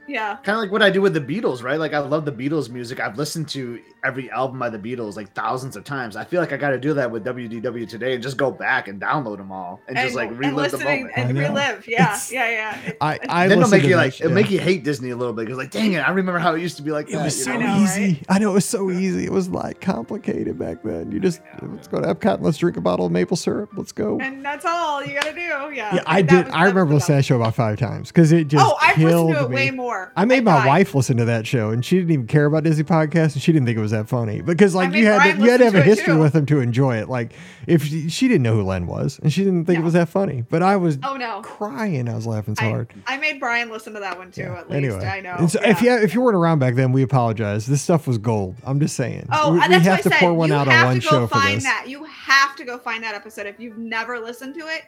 yeah 0.08 0.36
kind 0.42 0.56
of 0.56 0.62
like 0.62 0.72
what 0.72 0.82
I 0.82 0.90
do 0.90 1.00
with 1.00 1.14
the 1.14 1.20
Beatles, 1.20 1.62
right? 1.62 1.78
Like 1.78 1.94
I 1.94 1.98
love 2.00 2.24
the 2.24 2.32
Beatles 2.32 2.68
music. 2.68 2.98
I've 3.00 3.16
listened 3.16 3.48
to 3.50 3.80
every 4.04 4.30
album 4.30 4.58
by 4.58 4.68
the 4.68 4.78
Beatles 4.78 5.16
like 5.16 5.32
thousands 5.32 5.76
of 5.76 5.84
times. 5.84 6.16
I 6.16 6.24
feel 6.24 6.40
like 6.40 6.52
I 6.52 6.56
got 6.56 6.70
to 6.70 6.78
do 6.78 6.92
that 6.94 7.10
with 7.10 7.24
WDW 7.24 7.88
today 7.88 8.14
and 8.14 8.22
just 8.22 8.36
go 8.36 8.50
back 8.50 8.88
and 8.88 9.00
download 9.00 9.36
them 9.38 9.52
all 9.52 9.80
and, 9.86 9.96
just 9.96 10.14
like 10.16 10.30
relive 10.30 10.72
the 10.72 10.76
listening 10.78 11.02
moment. 11.06 11.12
and 11.16 11.38
I 11.38 11.42
relive 11.48 11.86
yeah 11.86 12.02
It's- 12.02 12.32
yeah 12.32 12.50
yeah 12.50 12.80
It- 12.80 12.96
I 13.00 13.14
it- 13.14 13.20
I 13.28 13.48
then 13.48 13.58
it'll 13.58 13.70
make 13.70 13.84
you 13.84 13.96
like 13.96 14.12
sh- 14.14 14.20
it'll 14.22 14.30
yeah. 14.30 14.34
make 14.34 14.50
you 14.50 14.58
hate 14.58 14.82
Disney 14.82 15.10
a 15.10 15.16
little 15.16 15.32
bit 15.32 15.46
because 15.46 15.58
like 15.58 15.70
dang 15.70 15.92
it, 15.92 15.98
I 16.00 16.10
remember 16.10 16.38
how 16.40 16.54
it 16.54 16.60
used 16.60 16.76
to 16.78 16.82
be 16.82 16.90
like 16.90 17.08
It 17.08 17.12
that. 17.12 17.24
was 17.24 17.38
you 17.38 17.44
so 17.44 17.56
know? 17.56 17.66
I 17.66 17.78
know, 17.78 17.84
easy. 17.84 18.02
right? 18.06 18.26
I 18.28 18.38
know 18.40 18.50
it 18.50 18.54
was 18.54 18.64
so 18.66 18.90
easy. 18.90 19.24
It 19.24 19.32
was 19.32 19.48
like 19.50 19.80
complicated 19.80 20.58
back 20.58 20.82
then. 20.82 21.12
You 21.12 21.20
just 21.20 21.40
let's 21.62 21.86
go 21.88 22.00
to 22.00 22.12
Epcot 22.12 22.34
and 22.34 22.42
let's 22.44 22.58
drink 22.58 22.76
a 22.76 22.80
bottle 22.80 23.06
of 23.06 23.12
maple 23.12 23.36
syrup. 23.36 23.70
Let's 23.76 23.92
go. 23.92 24.18
and 24.20 24.44
that's 24.44 24.64
all 24.64 25.04
you 25.04 25.14
gotta 25.14 25.32
do 25.32 25.40
yeah 25.40 25.94
Yeah, 25.94 26.02
I 26.06 26.22
That 26.22 26.28
did. 26.30 26.44
was- 26.46 26.54
I 26.54 26.60
remember 26.64 26.86
was 26.86 27.02
listening 27.02 27.16
to 27.16 27.18
that 27.20 27.24
show 27.24 27.36
about 27.36 27.54
five 27.54 27.78
times 27.78 28.08
because 28.08 28.32
it 28.32 28.48
just 28.48 28.64
Oh, 28.64 28.76
I've 28.80 28.96
listened 28.98 29.08
killed 29.10 29.34
to 29.34 29.44
it 29.44 29.48
me. 29.50 29.54
way 29.54 29.70
more. 29.70 29.91
I 30.16 30.24
made 30.24 30.44
my 30.44 30.52
died. 30.58 30.66
wife 30.66 30.94
listen 30.94 31.16
to 31.18 31.24
that 31.26 31.46
show, 31.46 31.70
and 31.70 31.84
she 31.84 31.96
didn't 31.96 32.10
even 32.12 32.26
care 32.26 32.46
about 32.46 32.64
Disney 32.64 32.84
podcasts, 32.84 33.34
and 33.34 33.42
she 33.42 33.52
didn't 33.52 33.66
think 33.66 33.78
it 33.78 33.80
was 33.82 33.90
that 33.92 34.08
funny 34.08 34.40
because, 34.40 34.74
like, 34.74 34.90
made 34.90 35.00
you 35.00 35.06
had 35.06 35.16
Brian 35.16 35.36
to, 35.38 35.44
you 35.44 35.50
had 35.50 35.58
to 35.58 35.64
have 35.64 35.74
listen 35.74 35.88
a 35.90 35.94
history 35.94 36.14
too. 36.14 36.20
with 36.20 36.32
them 36.32 36.46
to 36.46 36.60
enjoy 36.60 36.96
it. 36.96 37.08
Like, 37.08 37.32
if 37.66 37.84
she, 37.84 38.08
she 38.08 38.28
didn't 38.28 38.42
know 38.42 38.54
who 38.56 38.62
Len 38.62 38.86
was, 38.86 39.18
and 39.22 39.32
she 39.32 39.44
didn't 39.44 39.66
think 39.66 39.78
it 39.78 39.82
was 39.82 39.92
that 39.94 40.08
funny, 40.08 40.44
but 40.50 40.62
I 40.62 40.76
was 40.76 40.98
Oh 41.02 41.16
no. 41.16 41.42
crying. 41.42 42.08
I 42.08 42.14
was 42.14 42.26
laughing 42.26 42.56
so 42.56 42.64
I, 42.66 42.68
hard. 42.70 42.92
I 43.06 43.16
made 43.18 43.38
Brian 43.40 43.70
listen 43.70 43.92
to 43.94 44.00
that 44.00 44.18
one 44.18 44.30
too. 44.32 44.42
Yeah, 44.42 44.58
At 44.58 44.70
least 44.70 44.76
Anyway, 44.94 45.06
I 45.06 45.20
know. 45.20 45.46
So 45.46 45.60
if 45.62 45.80
you 45.82 45.92
if 45.96 46.14
you 46.14 46.20
weren't 46.20 46.36
around 46.36 46.58
back 46.58 46.74
then, 46.74 46.92
we 46.92 47.02
apologize. 47.02 47.66
This 47.66 47.82
stuff 47.82 48.06
was 48.06 48.18
gold. 48.18 48.56
I'm 48.64 48.80
just 48.80 48.96
saying. 48.96 49.28
Oh, 49.32 49.52
we, 49.52 49.58
we 49.58 49.74
have 49.74 49.82
to 49.82 49.90
I 49.90 49.96
said. 50.00 50.12
pour 50.20 50.34
one 50.34 50.48
you 50.50 50.54
out 50.54 50.66
have 50.68 50.80
on 50.86 50.92
one 50.92 51.00
to 51.00 51.02
go 51.02 51.08
show 51.10 51.26
for 51.26 51.34
find 51.34 51.56
this. 51.58 51.64
that. 51.64 51.84
You 51.88 52.04
have 52.04 52.56
to 52.56 52.64
go 52.64 52.78
find 52.78 53.02
that 53.04 53.14
episode. 53.14 53.46
If 53.46 53.60
you've 53.60 53.78
never 53.78 54.18
listened 54.18 54.54
to 54.54 54.60
it, 54.66 54.82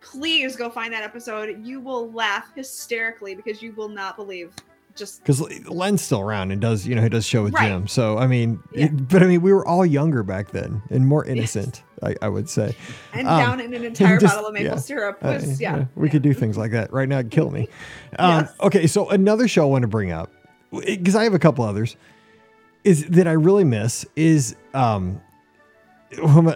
please 0.00 0.56
go 0.56 0.70
find 0.70 0.92
that 0.92 1.02
episode. 1.02 1.64
You 1.64 1.80
will 1.80 2.10
laugh 2.12 2.50
hysterically 2.54 3.34
because 3.34 3.62
you 3.62 3.72
will 3.72 3.88
not 3.88 4.16
believe. 4.16 4.52
Just 4.96 5.22
because 5.22 5.40
Len's 5.68 6.02
still 6.02 6.20
around 6.20 6.50
and 6.50 6.60
does 6.60 6.84
you 6.86 6.94
know 6.96 7.02
he 7.02 7.08
does 7.08 7.24
show 7.24 7.44
with 7.44 7.54
Right. 7.54 7.68
Jim. 7.68 7.86
So 7.86 8.18
I 8.18 8.26
mean, 8.26 8.60
Yeah. 8.72 8.86
it- 8.86 9.08
but 9.08 9.22
I 9.22 9.26
mean 9.26 9.40
we 9.40 9.52
were 9.52 9.64
all 9.66 9.86
younger 9.86 10.22
back 10.24 10.50
then 10.50 10.82
and 10.90 11.06
more 11.06 11.24
innocent. 11.24 11.84
I, 12.02 12.16
I 12.22 12.28
would 12.28 12.48
say. 12.48 12.74
and 13.12 13.28
Um, 13.28 13.38
down 13.40 13.60
in 13.60 13.72
an 13.72 13.84
entire 13.90 14.18
just- 14.18 14.34
bottle 14.34 14.48
of 14.48 14.54
maple 14.54 14.66
yeah. 14.70 14.76
syrup 14.76 15.18
Uh, 15.22 15.38
was 15.40 15.60
yeah. 15.60 15.84
we 15.94 16.08
could 16.10 16.22
do 16.22 16.34
things 16.34 16.56
like 16.58 16.72
that 16.72 16.92
right 16.92 17.08
now. 17.08 17.20
It'd 17.20 17.30
kill 17.30 17.50
me. 17.50 17.68
Um, 18.18 18.40
Yes. 18.44 18.52
Okay, 18.62 18.86
so 18.88 19.08
another 19.10 19.46
show 19.46 19.62
I 19.62 19.66
want 19.70 19.82
to 19.82 19.88
bring 19.88 20.10
up 20.10 20.32
because 20.72 21.14
I 21.14 21.22
have 21.24 21.34
a 21.34 21.38
couple 21.38 21.64
others 21.64 21.96
is 22.82 23.04
that 23.06 23.28
I 23.28 23.32
really 23.32 23.64
miss 23.64 24.04
is 24.16 24.56
um. 24.74 25.20
I'm 26.18 26.46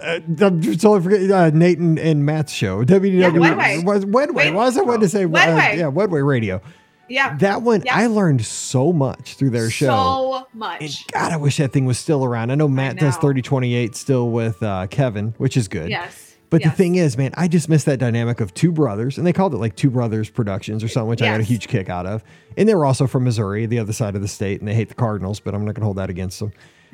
totally 0.61 1.01
forget 1.01 1.31
uh, 1.31 1.49
Nate 1.51 1.79
and, 1.79 1.97
and 1.97 2.25
Matt's 2.25 2.51
show. 2.51 2.83
Wedway. 2.83 3.83
was 3.85 4.05
Wedway. 4.05 4.53
Why 4.53 4.65
was 4.65 4.77
I 4.77 4.81
wanting 4.81 5.01
to 5.01 5.09
say 5.09 5.23
uh, 5.23 5.27
yeah, 5.27 5.91
Wedway 5.91 6.25
Radio. 6.25 6.61
Yeah. 7.07 7.37
That 7.37 7.61
one 7.61 7.83
Yeah. 7.85 7.95
I 7.95 8.07
learned 8.07 8.45
so 8.45 8.91
much 8.91 9.35
through 9.35 9.51
their 9.51 9.69
show. 9.69 9.87
So 9.87 10.47
And 10.51 10.59
much. 10.59 11.07
God, 11.07 11.31
I 11.31 11.37
wish 11.37 11.57
that 11.57 11.71
thing 11.71 11.85
was 11.85 11.99
still 11.99 12.25
around. 12.25 12.51
I 12.51 12.55
know 12.55 12.67
Matt 12.67 12.97
does 12.97 13.15
know. 13.15 13.21
3028 13.21 13.95
still 13.95 14.29
with 14.29 14.61
uh, 14.63 14.87
Kevin, 14.87 15.33
which 15.37 15.55
is 15.55 15.67
good. 15.67 15.89
Yes. 15.89 16.35
But 16.49 16.63
the 16.63 16.69
thing 16.69 16.95
is, 16.95 17.17
man, 17.17 17.31
I 17.35 17.47
just 17.49 17.67
miss 17.67 17.83
that 17.83 17.99
dynamic 17.99 18.39
of 18.39 18.53
two 18.53 18.71
brothers, 18.71 19.17
and 19.17 19.27
they 19.27 19.33
called 19.33 19.53
it 19.53 19.57
like 19.57 19.75
Two 19.75 19.89
Brothers 19.89 20.29
Productions 20.29 20.83
or 20.83 20.87
something, 20.87 21.09
which 21.09 21.21
I 21.21 21.25
got 21.25 21.41
a 21.41 21.43
huge 21.43 21.67
kick 21.67 21.89
out 21.89 22.05
of. 22.05 22.23
And 22.55 22.69
they 22.69 22.75
were 22.75 22.85
also 22.85 23.07
from 23.07 23.25
Missouri, 23.25 23.65
the 23.65 23.79
other 23.79 23.91
side 23.91 24.15
of 24.15 24.21
the 24.21 24.27
state, 24.27 24.61
and 24.61 24.67
they 24.67 24.73
hate 24.73 24.87
the 24.87 24.95
Cardinals, 24.95 25.41
but 25.41 25.53
I'm 25.53 25.65
not 25.65 25.73
going 25.73 25.81
to 25.81 25.85
hold 25.85 25.97
that 25.97 26.09
against 26.09 26.39
them. 26.39 26.53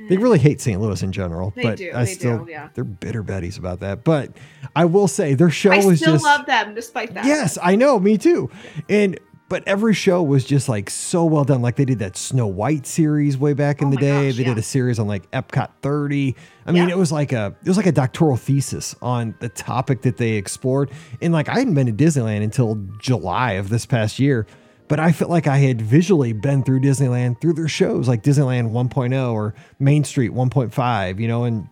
They 0.10 0.18
really 0.18 0.40
hate 0.40 0.62
St. 0.62 0.80
Louis 0.82 1.02
in 1.04 1.12
general, 1.12 1.52
They 1.56 1.64
but 1.64 1.78
do, 1.78 1.92
I 1.94 2.06
they 2.06 2.14
still 2.14 2.46
do, 2.46 2.52
yeah. 2.52 2.70
they're 2.74 2.84
bitter 2.84 3.24
betties 3.24 3.58
about 3.58 3.80
that. 3.82 4.04
But 4.04 4.32
I 4.76 4.86
will 4.86 5.08
say 5.08 5.34
their 5.34 5.50
show 5.50 5.72
I 5.72 5.84
was 5.86 6.00
still 6.00 6.14
just 6.14 6.24
love 6.26 6.46
them 6.46 6.74
despite 6.76 7.14
that. 7.14 7.26
Yes, 7.26 7.58
I 7.62 7.76
know, 7.76 8.00
me 8.00 8.18
too. 8.18 8.50
And 8.90 9.20
but 9.50 9.68
every 9.68 9.94
show 9.94 10.24
was 10.24 10.46
just 10.46 10.70
like 10.70 10.90
so 10.90 11.26
well 11.26 11.44
done. 11.44 11.62
Like 11.62 11.76
they 11.76 11.84
did 11.84 12.00
that 12.00 12.16
Snow 12.16 12.48
White 12.48 12.86
series 12.88 13.38
way 13.38 13.52
back 13.52 13.82
in 13.82 13.90
Oh 13.90 13.92
the 13.92 13.98
day. 13.98 14.30
gosh, 14.30 14.38
they 14.38 14.46
did 14.46 14.58
a 14.58 14.62
series 14.62 14.98
on 14.98 15.08
like 15.08 15.30
Epcot 15.32 15.72
30. 15.82 16.38
I 16.66 16.72
mean, 16.72 16.88
Yeah. 16.88 16.94
it 16.94 16.98
was 16.98 17.12
like 17.12 17.34
a 17.34 17.54
it 17.62 17.68
was 17.68 17.76
like 17.76 17.86
a 17.86 17.92
doctoral 17.92 18.38
thesis 18.38 18.96
on 19.02 19.36
the 19.42 19.50
topic 19.50 20.04
that 20.04 20.16
they 20.16 20.32
explored. 20.36 20.90
And 21.22 21.34
like 21.34 21.50
I 21.50 21.56
hadn't 21.60 21.74
been 21.74 21.88
to 21.88 21.92
Disneyland 21.94 22.44
until 22.44 22.76
July 23.00 23.54
of 23.54 23.68
this 23.68 23.86
past 23.86 24.20
year. 24.20 24.48
But 24.91 24.99
I 24.99 25.13
felt 25.13 25.32
like 25.32 25.47
I 25.47 25.56
had 25.56 25.82
visually 25.82 26.34
been 26.34 26.63
through 26.63 26.82
Disneyland 26.82 27.39
through 27.39 27.54
their 27.54 27.69
shows 27.69 28.10
like 28.10 28.23
Disneyland 28.23 28.71
1.0 28.71 29.32
or 29.32 29.56
Main 29.80 30.04
Street 30.04 30.34
1.5, 30.34 31.17
you 31.17 31.30
know, 31.30 31.45
and 31.45 31.69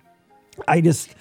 I 0.69 0.79
just 0.79 1.13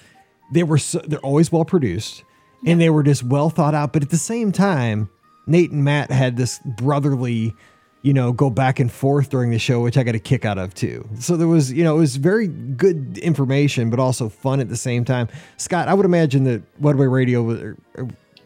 they 0.49 0.63
were 0.63 0.77
so, 0.77 0.99
they're 0.99 1.19
always 1.19 1.51
well 1.51 1.65
produced 1.65 2.23
and 2.65 2.79
they 2.79 2.89
were 2.89 3.03
just 3.03 3.23
well 3.23 3.49
thought 3.49 3.75
out 3.75 3.91
but 3.91 4.01
at 4.01 4.11
the 4.11 4.17
same 4.17 4.53
time 4.53 5.09
Nate 5.45 5.71
and 5.71 5.83
Matt 5.83 6.09
had 6.09 6.37
this 6.37 6.61
brotherly 6.63 7.53
you 8.01 8.13
know 8.13 8.31
go 8.31 8.49
back 8.49 8.79
and 8.79 8.89
forth 8.89 9.29
during 9.29 9.51
the 9.51 9.59
show 9.59 9.81
which 9.81 9.97
I 9.97 10.03
got 10.03 10.15
a 10.15 10.19
kick 10.19 10.45
out 10.45 10.57
of 10.57 10.73
too. 10.73 11.05
So 11.19 11.35
there 11.35 11.49
was 11.49 11.69
you 11.69 11.83
know 11.83 11.97
it 11.97 11.99
was 11.99 12.15
very 12.15 12.47
good 12.47 13.17
information 13.17 13.89
but 13.89 13.99
also 13.99 14.29
fun 14.29 14.61
at 14.61 14.69
the 14.69 14.77
same 14.77 15.03
time. 15.03 15.27
Scott 15.57 15.89
I 15.89 15.93
would 15.93 16.05
imagine 16.05 16.45
that 16.45 16.81
Wedway 16.81 17.11
Radio 17.11 17.43
was 17.43 17.75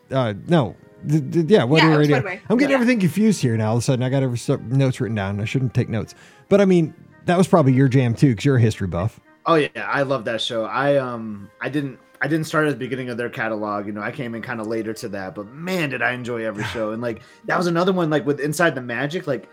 uh, 0.10 0.34
no 0.48 0.76
The, 1.06 1.20
the, 1.20 1.42
yeah, 1.54 1.62
Wedway 1.62 1.78
Yeah, 1.80 1.86
it 1.86 1.90
was 1.90 2.10
Radio. 2.10 2.22
Wedway. 2.22 2.40
I'm 2.50 2.58
getting 2.58 2.70
Yeah. 2.72 2.76
everything 2.76 3.00
confused 3.00 3.42
here 3.42 3.58
now. 3.58 3.70
All 3.70 3.78
of 3.78 3.80
a 3.80 3.84
sudden, 3.84 4.04
I 4.04 4.10
got 4.10 4.24
every 4.24 4.40
notes 4.70 5.00
written 5.02 5.16
down. 5.16 5.40
I 5.40 5.46
shouldn't 5.46 5.74
take 5.74 5.90
notes, 5.90 6.16
but 6.50 6.62
I 6.62 6.66
mean, 6.66 6.94
that 7.26 7.38
was 7.38 7.48
probably 7.48 7.74
your 7.74 7.88
jam 7.88 8.14
too, 8.14 8.30
because 8.30 8.46
you're 8.46 8.58
a 8.58 8.62
history 8.62 8.88
buff. 8.88 9.20
Oh 9.46 9.56
yeah, 9.56 9.70
I 9.76 10.04
love 10.04 10.26
that 10.26 10.40
show. 10.42 10.66
I 10.66 10.98
um 10.98 11.50
I 11.62 11.70
didn't 11.70 12.00
I 12.22 12.28
didn't 12.28 12.46
start 12.48 12.68
at 12.68 12.72
the 12.72 12.78
beginning 12.78 13.10
of 13.10 13.18
their 13.18 13.30
catalog. 13.30 13.86
You 13.86 13.92
know, 13.92 14.02
I 14.02 14.12
came 14.12 14.34
in 14.36 14.42
kind 14.42 14.62
of 14.62 14.68
later 14.68 14.94
to 14.94 15.10
that, 15.10 15.36
but 15.36 15.48
man, 15.48 15.90
did 15.90 16.02
I 16.02 16.12
enjoy 16.14 16.46
every 16.46 16.64
show. 16.66 16.92
And 16.92 17.02
like 17.02 17.22
that 17.46 17.58
was 17.58 17.68
another 17.68 17.92
one 17.92 18.10
like 18.10 18.26
with 18.26 18.40
Inside 18.40 18.76
the 18.76 18.82
Magic, 18.82 19.28
like 19.28 19.50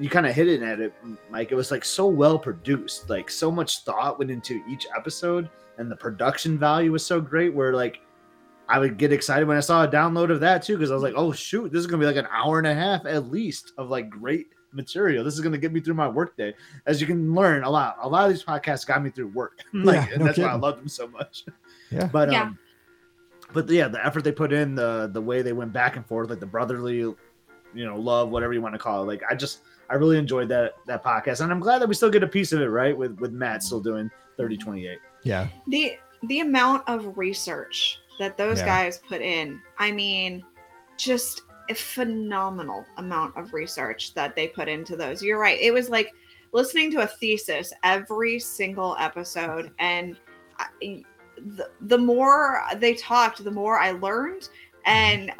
you 0.00 0.08
kind 0.08 0.26
of 0.26 0.34
hit 0.34 0.48
it 0.48 0.62
at 0.62 0.80
it, 0.80 0.92
Mike. 1.30 1.50
It 1.52 1.54
was 1.56 1.70
like 1.70 1.84
so 1.84 2.06
well 2.06 2.38
produced. 2.38 3.08
Like 3.10 3.30
so 3.30 3.50
much 3.50 3.84
thought 3.84 4.18
went 4.18 4.30
into 4.30 4.60
each 4.68 4.86
episode, 4.96 5.48
and 5.76 5.90
the 5.90 5.96
production 5.96 6.58
value 6.58 6.90
was 6.92 7.04
so 7.06 7.20
great. 7.20 7.54
Where 7.54 7.72
like 7.74 8.00
I 8.68 8.78
would 8.78 8.98
get 8.98 9.12
excited 9.12 9.48
when 9.48 9.56
I 9.56 9.60
saw 9.60 9.84
a 9.84 9.88
download 9.88 10.30
of 10.30 10.40
that 10.40 10.62
too, 10.62 10.76
because 10.76 10.90
I 10.90 10.94
was 10.94 11.02
like, 11.02 11.14
oh 11.16 11.32
shoot, 11.32 11.72
this 11.72 11.80
is 11.80 11.86
gonna 11.86 12.00
be 12.00 12.06
like 12.06 12.16
an 12.16 12.28
hour 12.30 12.58
and 12.58 12.66
a 12.66 12.74
half 12.74 13.06
at 13.06 13.30
least 13.30 13.72
of 13.78 13.88
like 13.88 14.10
great 14.10 14.48
material. 14.72 15.24
This 15.24 15.34
is 15.34 15.40
gonna 15.40 15.56
get 15.58 15.72
me 15.72 15.80
through 15.80 15.94
my 15.94 16.08
workday. 16.08 16.54
As 16.86 17.00
you 17.00 17.06
can 17.06 17.34
learn 17.34 17.64
a 17.64 17.70
lot. 17.70 17.96
A 18.02 18.08
lot 18.08 18.26
of 18.26 18.30
these 18.30 18.44
podcasts 18.44 18.86
got 18.86 19.02
me 19.02 19.10
through 19.10 19.28
work. 19.28 19.60
like 19.72 20.10
Yeah, 20.10 20.16
no 20.18 20.24
that's 20.26 20.38
why 20.38 20.44
I 20.46 20.54
love 20.56 20.76
them 20.76 20.88
so 20.88 21.08
much. 21.08 21.44
Yeah. 21.90 22.08
But 22.12 22.30
Yeah. 22.30 22.42
um 22.42 22.58
but 23.54 23.66
yeah, 23.70 23.88
the 23.88 24.04
effort 24.04 24.24
they 24.24 24.32
put 24.32 24.52
in, 24.52 24.74
the 24.74 25.08
the 25.12 25.22
way 25.22 25.40
they 25.40 25.54
went 25.54 25.72
back 25.72 25.96
and 25.96 26.04
forth, 26.06 26.28
like 26.28 26.40
the 26.40 26.46
brotherly, 26.46 26.96
you 26.96 27.16
know, 27.74 27.96
love, 27.96 28.28
whatever 28.28 28.52
you 28.52 28.60
want 28.60 28.74
to 28.74 28.78
call 28.78 29.02
it. 29.02 29.06
Like 29.06 29.22
I 29.30 29.34
just 29.34 29.60
I 29.88 29.94
really 29.94 30.18
enjoyed 30.18 30.50
that 30.50 30.74
that 30.86 31.02
podcast. 31.02 31.40
And 31.40 31.50
I'm 31.50 31.60
glad 31.60 31.80
that 31.80 31.88
we 31.88 31.94
still 31.94 32.10
get 32.10 32.22
a 32.22 32.26
piece 32.28 32.52
of 32.52 32.60
it, 32.60 32.66
right? 32.66 32.94
With 32.96 33.18
with 33.18 33.32
Matt 33.32 33.62
still 33.62 33.80
doing 33.80 34.10
3028. 34.36 34.98
Yeah. 35.24 35.48
the 35.68 35.96
the 36.24 36.40
amount 36.40 36.86
of 36.88 37.16
research 37.16 38.00
that 38.18 38.36
those 38.36 38.58
Yeah. 38.58 38.66
guys 38.66 38.98
put 38.98 39.20
in 39.20 39.60
i 39.78 39.90
mean 39.90 40.44
just 40.96 41.42
a 41.70 41.74
phenomenal 41.74 42.84
amount 42.96 43.36
of 43.36 43.52
research 43.52 44.14
that 44.14 44.34
they 44.34 44.48
put 44.48 44.68
into 44.68 44.96
those. 44.96 45.22
You're 45.22 45.38
right. 45.38 45.58
It 45.60 45.72
was 45.72 45.88
like 45.88 46.14
listening 46.52 46.90
to 46.92 47.02
a 47.02 47.06
thesis 47.06 47.72
every 47.84 48.38
single 48.38 48.96
episode 48.98 49.70
and 49.78 50.18
I, 50.58 51.04
the, 51.36 51.70
the 51.82 51.98
more 51.98 52.62
they 52.76 52.94
talked 52.94 53.44
the 53.44 53.50
more 53.50 53.78
i 53.78 53.92
learned. 53.92 54.42
Mm-hmm. 54.42 54.90
And 54.90 55.32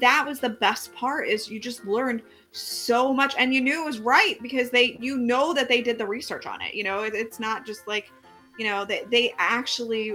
that 0.00 0.24
was 0.26 0.38
the 0.40 0.50
best 0.50 0.94
part 0.94 1.26
is 1.28 1.48
you 1.48 1.58
just 1.58 1.86
learned 1.86 2.22
so 2.52 3.12
much 3.14 3.34
and 3.38 3.54
you 3.54 3.60
knew 3.60 3.82
it 3.82 3.86
was 3.86 4.00
right 4.00 4.40
because 4.42 4.70
they 4.70 4.98
you 5.00 5.16
know 5.16 5.54
that 5.54 5.68
they 5.68 5.80
did 5.80 5.96
the 5.96 6.06
research 6.06 6.46
on 6.46 6.60
it 6.60 6.74
you 6.74 6.84
know? 6.84 7.04
It, 7.04 7.14
it's 7.14 7.40
not 7.40 7.64
just 7.64 7.88
like 7.88 8.10
you 8.60 8.66
know 8.68 8.84
they, 8.84 9.00
they 9.10 9.26
actually 9.38 10.06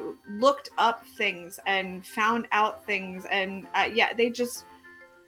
looked 0.43 0.69
up 0.77 0.97
things 1.17 1.59
and 1.65 2.05
found 2.05 2.47
out 2.51 2.85
things 2.85 3.25
and 3.31 3.65
uh, 3.73 3.89
yeah 3.99 4.13
they 4.19 4.29
just 4.29 4.65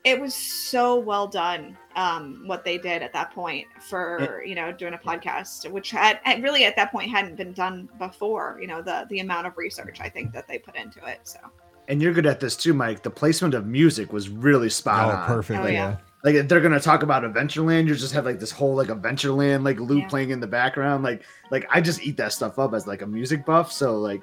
it 0.04 0.20
was 0.20 0.34
so 0.34 0.84
well 1.10 1.26
done 1.26 1.76
um 1.96 2.22
what 2.46 2.64
they 2.64 2.78
did 2.78 3.02
at 3.02 3.12
that 3.12 3.28
point 3.32 3.66
for 3.90 4.42
you 4.46 4.54
know 4.54 4.70
doing 4.70 4.94
a 4.94 4.98
podcast 5.10 5.68
which 5.76 5.90
had 5.90 6.20
had 6.22 6.40
really 6.46 6.64
at 6.64 6.76
that 6.76 6.92
point 6.92 7.10
hadn't 7.10 7.36
been 7.36 7.52
done 7.52 7.88
before 7.98 8.56
you 8.60 8.68
know 8.68 8.80
the 8.80 9.04
the 9.10 9.18
amount 9.18 9.44
of 9.48 9.52
research 9.56 9.98
i 10.00 10.08
think 10.08 10.32
that 10.32 10.46
they 10.46 10.58
put 10.58 10.76
into 10.76 11.04
it 11.12 11.20
so 11.24 11.40
And 11.88 12.00
you're 12.02 12.12
good 12.12 12.26
at 12.26 12.38
this 12.38 12.54
too, 12.54 12.74
Mike. 12.74 13.02
The 13.02 13.10
placement 13.10 13.54
of 13.54 13.64
music 13.66 14.12
was 14.12 14.28
really 14.28 14.68
spot 14.70 15.06
Oh, 15.06 15.16
on. 15.16 15.26
perfect. 15.26 15.60
Oh, 15.64 15.66
yeah. 15.66 15.72
yeah. 15.72 15.96
Like 16.24 16.48
they're 16.48 16.60
gonna 16.60 16.80
talk 16.80 17.02
about 17.04 17.22
Adventureland, 17.22 17.86
you 17.86 17.94
just 17.94 18.12
have 18.14 18.24
like 18.24 18.40
this 18.40 18.50
whole 18.50 18.74
like 18.74 18.88
Adventureland 18.88 19.64
like 19.64 19.78
loop 19.78 20.02
Yeah. 20.02 20.08
playing 20.08 20.30
in 20.30 20.40
the 20.40 20.46
background. 20.48 21.04
Like 21.04 21.22
like 21.50 21.66
I 21.70 21.80
just 21.80 22.02
eat 22.02 22.16
that 22.16 22.32
stuff 22.32 22.58
up 22.58 22.74
as 22.74 22.86
like 22.86 23.02
a 23.02 23.06
music 23.06 23.46
buff. 23.46 23.70
So 23.72 23.98
like, 23.98 24.22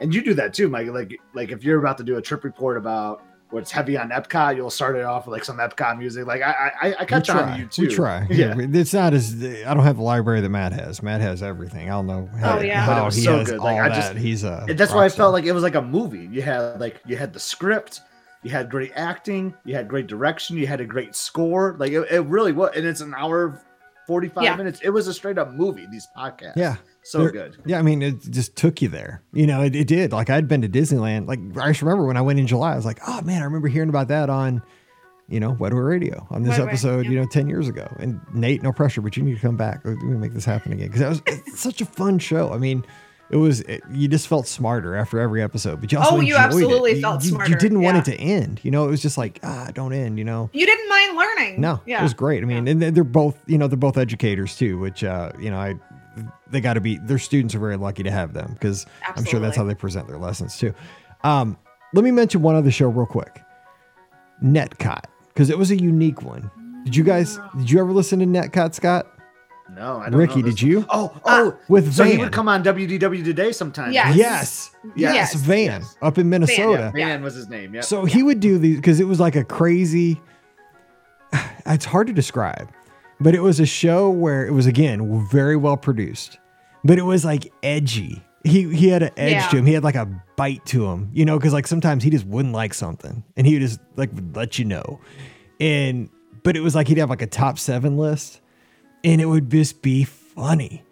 and 0.00 0.12
you 0.14 0.22
do 0.22 0.34
that 0.34 0.52
too, 0.54 0.68
Mike. 0.68 0.88
Like 0.88 1.18
like 1.34 1.52
if 1.52 1.62
you're 1.62 1.78
about 1.78 1.98
to 1.98 2.04
do 2.04 2.16
a 2.16 2.22
trip 2.22 2.42
report 2.42 2.76
about 2.76 3.22
what's 3.50 3.70
heavy 3.70 3.96
on 3.96 4.10
Epcot, 4.10 4.56
you'll 4.56 4.70
start 4.70 4.96
it 4.96 5.04
off 5.04 5.24
with 5.28 5.32
like 5.34 5.44
some 5.44 5.58
Epcot 5.58 5.96
music. 5.98 6.26
Like 6.26 6.42
I 6.42 6.72
I, 6.82 6.94
I 6.98 7.04
catch 7.04 7.30
on 7.30 7.36
try. 7.36 7.52
to 7.54 7.62
you 7.62 7.66
too. 7.68 7.82
We 7.82 7.94
try. 7.94 8.26
Yeah. 8.30 8.56
It's 8.58 8.92
not 8.92 9.14
as 9.14 9.32
I 9.40 9.72
don't 9.72 9.84
have 9.84 9.98
the 9.98 10.02
library 10.02 10.40
that 10.40 10.48
Matt 10.48 10.72
has. 10.72 11.00
Matt 11.00 11.20
has 11.20 11.44
everything. 11.44 11.88
I 11.88 11.92
don't 11.92 12.08
know 12.08 12.28
oh, 12.34 12.36
how, 12.38 12.58
Oh, 12.58 12.60
yeah. 12.60 12.80
How 12.84 13.04
he 13.08 13.20
so 13.20 13.38
has 13.38 13.48
good. 13.50 13.60
all 13.60 13.66
Like, 13.66 13.78
I 13.80 13.88
that. 13.90 13.94
just- 13.94 14.16
He's 14.18 14.42
a. 14.42 14.66
That's 14.68 14.92
why 14.92 15.04
I 15.04 15.08
felt 15.08 15.32
like 15.32 15.44
it 15.44 15.52
was 15.52 15.62
like 15.62 15.76
a 15.76 15.82
movie. 15.82 16.26
You 16.26 16.42
had 16.42 16.80
like 16.80 17.00
you 17.06 17.16
had 17.16 17.32
the 17.32 17.38
script, 17.40 18.00
you 18.46 18.52
had 18.52 18.70
great 18.70 18.92
acting, 18.94 19.52
you 19.64 19.74
had 19.74 19.88
great 19.88 20.06
direction, 20.06 20.56
you 20.56 20.66
had 20.68 20.80
a 20.80 20.84
great 20.84 21.16
score. 21.16 21.74
Like 21.80 21.90
it, 21.90 22.06
it 22.10 22.20
really 22.26 22.52
was, 22.52 22.70
and 22.76 22.86
it's 22.86 23.00
an 23.00 23.12
hour, 23.14 23.60
forty 24.06 24.28
five 24.28 24.44
Yeah. 24.44 24.54
minutes. 24.56 24.80
It 24.84 24.90
was 24.90 25.08
a 25.08 25.12
straight 25.14 25.36
up 25.36 25.52
movie. 25.52 25.84
These 25.90 26.06
podcasts, 26.16 26.54
Yeah. 26.56 26.76
so 27.02 27.18
They're- 27.22 27.30
good. 27.32 27.56
Yeah, 27.66 27.80
I 27.80 27.82
mean, 27.82 28.02
it 28.02 28.20
just 28.30 28.54
took 28.54 28.80
you 28.80 28.88
there. 28.88 29.22
You 29.32 29.48
know, 29.48 29.62
it, 29.62 29.74
it 29.74 29.88
did. 29.88 30.12
Like 30.12 30.30
I'd 30.30 30.46
been 30.46 30.62
to 30.62 30.68
Disneyland. 30.68 31.26
Like 31.26 31.40
I 31.60 31.68
just 31.70 31.82
remember 31.82 32.06
when 32.06 32.16
I 32.16 32.20
went 32.22 32.38
in 32.38 32.46
July, 32.46 32.72
I 32.72 32.76
was 32.76 32.84
like, 32.86 33.00
oh 33.06 33.20
man, 33.22 33.42
I 33.42 33.44
remember 33.44 33.66
hearing 33.68 33.88
about 33.88 34.06
that 34.08 34.30
on, 34.30 34.62
you 35.28 35.40
know, 35.40 35.54
Wedway 35.54 35.84
Radio 35.88 36.24
on 36.30 36.44
this 36.44 36.56
Wedway, 36.56 36.68
episode, 36.68 37.04
yeah. 37.06 37.10
you 37.10 37.20
know, 37.20 37.26
ten 37.26 37.48
years 37.48 37.66
ago. 37.68 37.88
And 37.98 38.20
Nate, 38.32 38.62
no 38.62 38.72
pressure, 38.72 39.00
but 39.00 39.16
you 39.16 39.24
need 39.24 39.34
to 39.34 39.40
come 39.40 39.56
back. 39.56 39.84
We're 39.84 39.96
gonna 39.96 40.18
make 40.18 40.34
this 40.34 40.44
happen 40.44 40.72
again 40.72 40.86
because 40.86 41.00
that 41.00 41.08
was 41.08 41.22
it's 41.26 41.58
such 41.60 41.80
a 41.80 41.86
fun 41.86 42.18
show. 42.20 42.52
I 42.52 42.58
mean. 42.58 42.84
It 43.28 43.36
was 43.36 43.60
it, 43.62 43.82
you 43.90 44.06
just 44.06 44.28
felt 44.28 44.46
smarter 44.46 44.94
after 44.94 45.18
every 45.18 45.42
episode, 45.42 45.80
but 45.80 45.90
you 45.90 45.98
also 45.98 46.16
Oh, 46.16 46.20
you 46.20 46.36
absolutely 46.36 46.92
it. 46.92 47.00
Felt 47.00 47.24
you, 47.24 47.38
You 47.46 47.56
didn't 47.56 47.82
want 47.82 47.96
yeah. 47.96 48.00
it 48.00 48.04
to 48.04 48.20
end. 48.20 48.60
You 48.62 48.70
know, 48.70 48.84
it 48.86 48.90
was 48.90 49.02
just 49.02 49.18
like 49.18 49.40
ah, 49.42 49.70
don't 49.74 49.92
end. 49.92 50.18
You 50.18 50.24
know, 50.24 50.48
you 50.52 50.64
didn't 50.64 50.88
mind 50.88 51.16
learning 51.16 51.60
no, 51.60 51.80
yeah 51.86 52.00
it 52.00 52.02
was 52.02 52.14
great. 52.14 52.42
I 52.42 52.46
mean, 52.46 52.68
and 52.68 52.80
they're 52.82 53.04
both, 53.04 53.42
you 53.46 53.58
know, 53.58 53.66
they're 53.66 53.76
both 53.76 53.96
educators 53.96 54.56
too, 54.56 54.78
which, 54.78 55.02
uh, 55.02 55.32
you 55.38 55.50
know, 55.50 55.58
I, 55.58 55.74
they 56.50 56.60
got 56.60 56.74
to 56.74 56.80
be, 56.80 56.98
their 56.98 57.18
students 57.18 57.54
are 57.54 57.58
very 57.58 57.76
lucky 57.76 58.02
to 58.02 58.10
have 58.10 58.32
them 58.32 58.52
because 58.52 58.86
I'm 59.16 59.24
sure 59.24 59.40
that's 59.40 59.56
how 59.56 59.64
they 59.64 59.74
present 59.74 60.06
their 60.08 60.18
lessons 60.18 60.56
too. 60.58 60.74
Um, 61.24 61.56
let 61.94 62.04
me 62.04 62.10
mention 62.10 62.42
one 62.42 62.54
other 62.54 62.70
show 62.70 62.88
real 62.88 63.06
quick, 63.06 63.42
Netcot, 64.42 65.04
because 65.28 65.50
it 65.50 65.58
was 65.58 65.70
a 65.70 65.76
unique 65.76 66.22
one. 66.22 66.50
Did 66.84 66.94
you 66.96 67.04
guys, 67.04 67.38
did 67.56 67.70
you 67.70 67.80
ever 67.80 67.92
listen 67.92 68.18
to 68.20 68.26
Netcot, 68.26 68.74
Scott? 68.74 69.06
No, 69.74 69.98
I 69.98 70.10
don't 70.10 70.18
Rikki, 70.20 70.36
know 70.36 70.42
this- 70.46 70.54
did 70.56 70.62
you? 70.62 70.86
Oh, 70.88 71.12
oh, 71.24 71.48
uh, 71.48 71.56
With 71.68 71.92
so 71.92 72.04
he 72.04 72.12
Van. 72.12 72.20
would 72.20 72.32
come 72.32 72.48
on 72.48 72.62
WDW 72.62 73.24
today 73.24 73.50
sometimes. 73.52 73.94
Yes. 73.94 74.14
Yes. 74.16 74.70
Yes. 74.94 75.14
Yes. 75.14 75.34
Van 75.34 75.64
Yes. 75.80 75.96
up 76.02 76.18
in 76.18 76.28
Minnesota. 76.30 76.92
Yeah, 76.94 77.06
Van 77.08 77.22
was 77.22 77.34
his 77.34 77.48
name. 77.48 77.74
Yeah. 77.74 77.80
So 77.80 78.04
he 78.04 78.22
would 78.22 78.38
do 78.40 78.58
these 78.58 78.76
because 78.76 79.00
it 79.00 79.04
was 79.08 79.18
like 79.20 79.34
a 79.36 79.44
crazy. 79.44 80.20
It's 81.66 81.84
hard 81.84 82.06
to 82.06 82.12
describe, 82.12 82.70
but 83.20 83.34
it 83.34 83.40
was 83.42 83.58
a 83.58 83.66
show 83.66 84.08
where 84.08 84.46
it 84.46 84.52
was 84.52 84.66
again 84.66 85.26
very 85.28 85.56
well 85.56 85.76
produced, 85.76 86.38
but 86.84 86.96
it 86.98 87.02
was 87.02 87.24
like 87.24 87.52
edgy. 87.62 88.22
He 88.44 88.72
he 88.72 88.88
had 88.88 89.02
an 89.02 89.10
edge 89.16 89.32
Yeah. 89.32 89.48
to 89.48 89.56
him. 89.56 89.66
He 89.66 89.72
had 89.72 89.82
like 89.82 89.96
a 89.96 90.06
bite 90.36 90.64
to 90.66 90.86
him, 90.86 91.10
you 91.12 91.24
know, 91.24 91.36
because 91.36 91.52
like 91.52 91.66
sometimes 91.66 92.04
he 92.04 92.10
just 92.10 92.24
wouldn't 92.24 92.54
like 92.54 92.72
something, 92.72 93.24
and 93.36 93.44
he 93.46 93.54
would 93.54 93.62
just 93.62 93.80
like 93.96 94.10
let 94.34 94.60
you 94.60 94.64
know, 94.64 95.00
and 95.58 96.08
but 96.44 96.56
it 96.56 96.60
was 96.60 96.76
like 96.76 96.86
he'd 96.86 96.98
have 96.98 97.10
like 97.10 97.22
a 97.22 97.26
top 97.26 97.58
seven 97.58 97.96
list, 97.96 98.40
and 99.06 99.20
it 99.20 99.26
would 99.26 99.48
just 99.48 99.80
be 99.80 100.04
funny. 100.04 100.82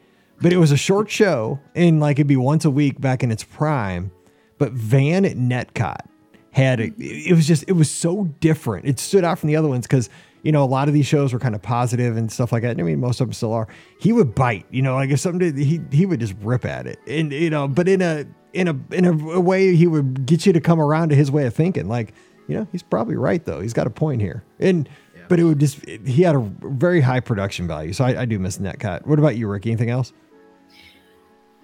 But 0.40 0.53
it 0.53 0.57
was 0.57 0.72
a 0.72 0.77
short 0.77 1.11
show, 1.11 1.59
and 1.74 2.00
like 2.00 2.18
it'd 2.18 2.27
be 2.27 2.37
once 2.37 2.64
a 2.64 2.70
week 2.70 3.00
back 3.00 3.22
in 3.22 3.31
its 3.31 3.44
prime. 3.44 4.11
But 4.57 4.72
Van 4.72 5.24
at 5.24 5.37
Netcot 5.37 6.07
had 6.53 6.81
it. 6.81 6.94
It 6.98 7.35
was 7.35 7.46
just 7.46 7.64
it 7.66 7.72
was 7.72 7.90
so 7.90 8.24
different. 8.40 8.87
It 8.87 8.98
stood 8.98 9.24
out 9.24 9.38
from 9.38 9.48
the 9.48 9.57
other 9.57 9.68
ones 9.68 9.87
because 9.87 10.09
you 10.42 10.53
know 10.53 10.62
a 10.62 10.66
lot 10.66 10.88
of 10.88 10.94
these 10.94 11.07
shows 11.07 11.33
were 11.33 11.38
kind 11.38 11.55
of 11.55 11.62
positive 11.62 12.16
and 12.16 12.31
stuff 12.31 12.53
like 12.53 12.62
that. 12.62 12.79
I 12.79 12.83
mean, 12.83 13.00
most 13.00 13.20
of 13.20 13.27
them 13.27 13.33
still 13.33 13.53
are. 13.53 13.68
He 13.98 14.12
would 14.12 14.35
bite, 14.35 14.66
you 14.70 14.83
know, 14.83 14.94
like 14.94 15.11
if 15.11 15.20
something 15.20 15.57
he 15.57 15.81
he 15.90 16.07
would 16.07 16.20
just 16.20 16.35
rip 16.40 16.64
at 16.64 16.87
it, 16.87 16.98
and 17.07 17.33
you 17.33 17.50
know, 17.50 17.66
but 17.66 17.88
in 17.88 18.00
a 18.00 18.27
in 18.53 18.68
a 18.68 18.79
in 18.94 19.05
a 19.07 19.40
way 19.40 19.74
he 19.74 19.87
would 19.87 20.27
get 20.27 20.46
you 20.46 20.53
to 20.53 20.61
come 20.61 20.81
around 20.81 21.09
to 21.09 21.16
his 21.16 21.31
way 21.31 21.46
of 21.46 21.55
thinking. 21.55 21.88
Like 21.88 22.14
you 22.48 22.57
know, 22.57 22.68
he's 22.70 22.83
probably 22.83 23.16
right 23.16 23.44
though. 23.44 23.61
He's 23.61 23.72
got 23.72 23.87
a 23.87 23.90
point 23.90 24.20
here, 24.20 24.44
and. 24.59 24.88
But 25.28 25.40
it 25.40 25.44
would 25.44 25.58
just, 25.58 25.84
he 25.87 26.22
had 26.22 26.34
a 26.34 26.40
very 26.62 27.00
high 27.00 27.20
production 27.20 27.66
value. 27.66 27.92
So 27.92 28.04
I, 28.04 28.22
I 28.22 28.24
do 28.24 28.38
miss 28.38 28.58
Netcot. 28.58 29.06
What 29.06 29.18
about 29.18 29.37
you, 29.37 29.48
Rikki? 29.48 29.70
Anything 29.70 29.90
else? 29.90 30.12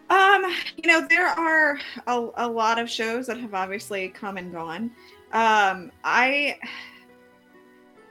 Um, 0.08 0.44
you 0.76 0.88
know, 0.88 1.06
there 1.08 1.28
are 1.28 1.78
a, 2.06 2.28
a 2.36 2.48
lot 2.48 2.78
of 2.78 2.90
shows 2.90 3.26
that 3.26 3.38
have 3.38 3.54
obviously 3.54 4.08
come 4.08 4.36
and 4.36 4.52
gone. 4.52 4.90
Um, 5.32 5.92
I 6.02 6.58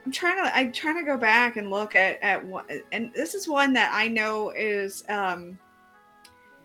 I'm 0.06 0.12
trying 0.12 0.42
to 0.42 0.56
I'm 0.56 0.72
trying 0.72 0.96
to 0.96 1.04
go 1.04 1.18
back 1.18 1.56
and 1.56 1.70
look 1.70 1.94
at 1.94 2.18
at 2.22 2.42
what 2.44 2.64
and 2.90 3.12
this 3.14 3.34
is 3.34 3.46
one 3.46 3.74
that 3.74 3.90
I 3.92 4.08
know 4.08 4.50
is 4.50 5.04
um 5.10 5.58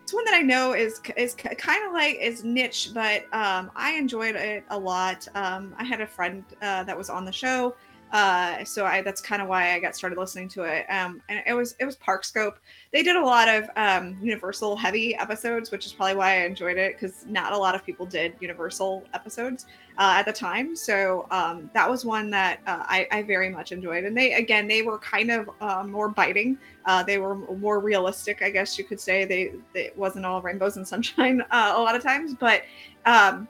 it's 0.06 0.14
one 0.14 0.24
that 0.26 0.36
I 0.36 0.42
know 0.42 0.74
is 0.74 1.02
is 1.18 1.34
kind 1.34 1.86
of 1.88 1.92
like 1.92 2.18
is 2.22 2.44
niche, 2.44 2.92
but 2.94 3.24
um, 3.34 3.72
I 3.76 3.94
enjoyed 3.94 4.36
it 4.36 4.64
a 4.70 4.78
lot. 4.78 5.28
Um, 5.34 5.74
I 5.80 5.84
had 5.84 6.00
a 6.00 6.06
friend 6.06 6.44
uh, 6.62 6.84
that 6.84 6.96
was 6.96 7.10
on 7.10 7.26
the 7.26 7.32
show, 7.32 7.76
uh, 8.12 8.64
so 8.64 8.86
I 8.86 9.02
that's 9.02 9.20
kind 9.20 9.42
of 9.42 9.48
why 9.48 9.74
I 9.74 9.80
got 9.80 9.96
started 9.96 10.18
listening 10.18 10.48
to 10.50 10.64
it. 10.64 10.86
Um, 10.90 11.22
and 11.28 11.42
it 11.46 11.54
was 11.54 11.76
it 11.80 11.86
was 11.86 11.96
Park 11.96 12.24
Scope. 12.24 12.60
They 12.94 13.04
did 13.04 13.16
a 13.16 13.26
lot 13.26 13.48
of 13.48 13.70
um, 13.76 14.18
Universal 14.22 14.78
heavy 14.78 15.16
episodes, 15.16 15.72
which 15.72 15.86
is 15.86 15.94
probably 15.94 16.16
why 16.16 16.42
I 16.42 16.46
enjoyed 16.46 16.78
it 16.78 16.96
because 16.96 17.26
not 17.28 17.54
a 17.54 17.58
lot 17.58 17.76
of 17.76 17.86
people 17.86 18.06
did 18.06 18.36
Universal 18.40 19.04
episodes 19.14 19.66
uh, 19.98 20.14
at 20.18 20.26
the 20.26 20.34
time. 20.34 20.76
So 20.76 21.28
um, 21.32 21.70
that 21.74 21.90
was 21.90 22.06
one 22.06 22.30
that 22.32 22.60
uh, 22.68 22.84
I, 22.84 23.08
I 23.12 23.24
very 23.24 23.50
much 23.50 23.72
enjoyed. 23.72 24.06
And 24.06 24.16
they 24.16 24.34
again 24.34 24.68
they 24.68 24.82
were 24.82 25.00
kind 25.00 25.32
of 25.32 25.50
uh, 25.60 25.84
more 25.84 26.08
biting. 26.08 26.58
Uh, 26.86 27.04
they 27.04 27.18
were 27.18 27.36
more 27.36 27.80
realistic, 27.80 28.42
I 28.42 28.50
guess 28.50 28.78
you 28.78 28.84
could 28.84 29.00
say. 29.00 29.26
They, 29.26 29.54
they 29.74 29.86
it 29.86 29.98
wasn't 29.98 30.26
all 30.26 30.42
rainbows 30.42 30.78
and 30.78 30.88
sunshine 30.96 31.42
uh, 31.52 31.74
a 31.76 31.82
lot 31.82 31.96
of 31.96 32.04
times, 32.04 32.34
but 32.34 32.64
um, 33.06 33.48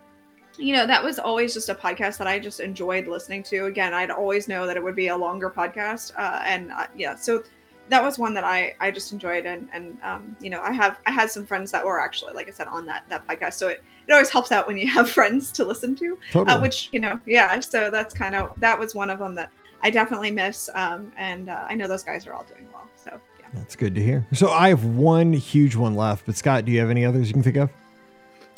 you 0.57 0.73
know, 0.73 0.85
that 0.87 1.03
was 1.03 1.19
always 1.19 1.53
just 1.53 1.69
a 1.69 1.75
podcast 1.75 2.17
that 2.17 2.27
I 2.27 2.39
just 2.39 2.59
enjoyed 2.59 3.07
listening 3.07 3.43
to. 3.43 3.65
Again, 3.65 3.93
I'd 3.93 4.11
always 4.11 4.47
know 4.47 4.65
that 4.67 4.77
it 4.77 4.83
would 4.83 4.95
be 4.95 5.07
a 5.07 5.17
longer 5.17 5.49
podcast, 5.49 6.13
uh, 6.17 6.41
and 6.45 6.71
uh, 6.71 6.87
yeah, 6.95 7.15
so 7.15 7.43
that 7.89 8.03
was 8.03 8.17
one 8.17 8.33
that 8.33 8.43
I 8.43 8.75
I 8.79 8.91
just 8.91 9.11
enjoyed, 9.11 9.45
and 9.45 9.69
and 9.73 9.97
um, 10.03 10.35
you 10.39 10.49
know, 10.49 10.61
I 10.61 10.71
have 10.71 10.99
I 11.05 11.11
had 11.11 11.29
some 11.29 11.45
friends 11.45 11.71
that 11.71 11.85
were 11.85 11.99
actually, 11.99 12.33
like 12.33 12.47
I 12.47 12.51
said, 12.51 12.67
on 12.67 12.85
that 12.87 13.05
that 13.09 13.27
podcast, 13.27 13.53
so 13.53 13.67
it 13.67 13.83
it 14.07 14.13
always 14.13 14.29
helps 14.29 14.51
out 14.51 14.67
when 14.67 14.77
you 14.77 14.87
have 14.87 15.09
friends 15.19 15.51
to 15.53 15.65
listen 15.65 15.95
to, 15.97 16.17
Totally. 16.31 16.57
uh, 16.57 16.61
which 16.61 16.89
you 16.91 16.99
know, 16.99 17.19
yeah. 17.25 17.59
So 17.59 17.89
that's 17.89 18.13
kind 18.13 18.35
of 18.35 18.51
that 18.57 18.77
was 18.79 18.95
one 18.95 19.09
of 19.09 19.19
them 19.19 19.35
that 19.35 19.51
I 19.81 19.89
definitely 19.89 20.31
miss, 20.31 20.69
um, 20.73 21.11
and 21.17 21.49
uh, 21.49 21.65
I 21.69 21.75
know 21.75 21.87
those 21.87 22.03
guys 22.03 22.25
are 22.27 22.33
all 22.33 22.45
doing 22.45 22.67
well. 22.73 22.87
So 22.95 23.19
yeah. 23.39 23.47
That's 23.53 23.75
good 23.75 23.93
to 23.95 24.03
hear. 24.03 24.25
So 24.33 24.49
I 24.49 24.69
have 24.69 24.83
one 24.83 25.33
huge 25.33 25.75
one 25.75 25.95
left, 25.95 26.25
but 26.25 26.35
Scott, 26.35 26.65
do 26.65 26.71
you 26.71 26.79
have 26.79 26.89
any 26.89 27.05
others 27.05 27.27
you 27.27 27.33
can 27.33 27.43
think 27.43 27.57
of? 27.57 27.69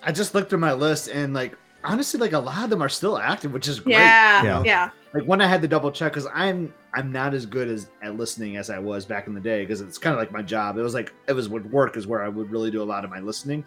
I 0.03 0.11
just 0.11 0.33
looked 0.33 0.49
through 0.49 0.59
my 0.59 0.73
list 0.73 1.09
and 1.09 1.33
like 1.33 1.57
honestly, 1.87 2.19
like 2.19 2.33
a 2.33 2.39
lot 2.39 2.63
of 2.63 2.69
them 2.69 2.81
are 2.81 2.89
still 2.89 3.17
active, 3.17 3.53
which 3.53 3.67
is 3.67 3.79
great. 3.79 3.93
Yeah, 3.93 4.43
Yeah. 4.43 4.63
yeah, 4.63 4.89
Like 5.13 5.23
when 5.23 5.41
I 5.41 5.47
had 5.47 5.61
to 5.61 5.67
double 5.67 5.91
check 5.91 6.13
because 6.13 6.27
I'm 6.33 6.73
I'm 6.93 7.11
not 7.11 7.33
as 7.33 7.45
good 7.45 7.67
as 7.67 7.89
at 8.01 8.17
listening 8.17 8.57
as 8.57 8.69
I 8.69 8.79
was 8.79 9.05
back 9.05 9.27
in 9.27 9.33
the 9.33 9.39
day 9.39 9.61
because 9.63 9.81
it's 9.81 9.97
kind 9.97 10.13
of 10.13 10.19
like 10.19 10.31
my 10.31 10.41
job. 10.41 10.77
It 10.77 10.81
was 10.81 10.93
like 10.93 11.13
it 11.27 11.33
was 11.33 11.49
with 11.49 11.65
work 11.67 11.97
is 11.97 12.07
where 12.07 12.23
I 12.23 12.29
would 12.29 12.51
really 12.51 12.71
do 12.71 12.81
a 12.81 12.85
lot 12.85 13.03
of 13.03 13.09
my 13.09 13.19
listening. 13.19 13.65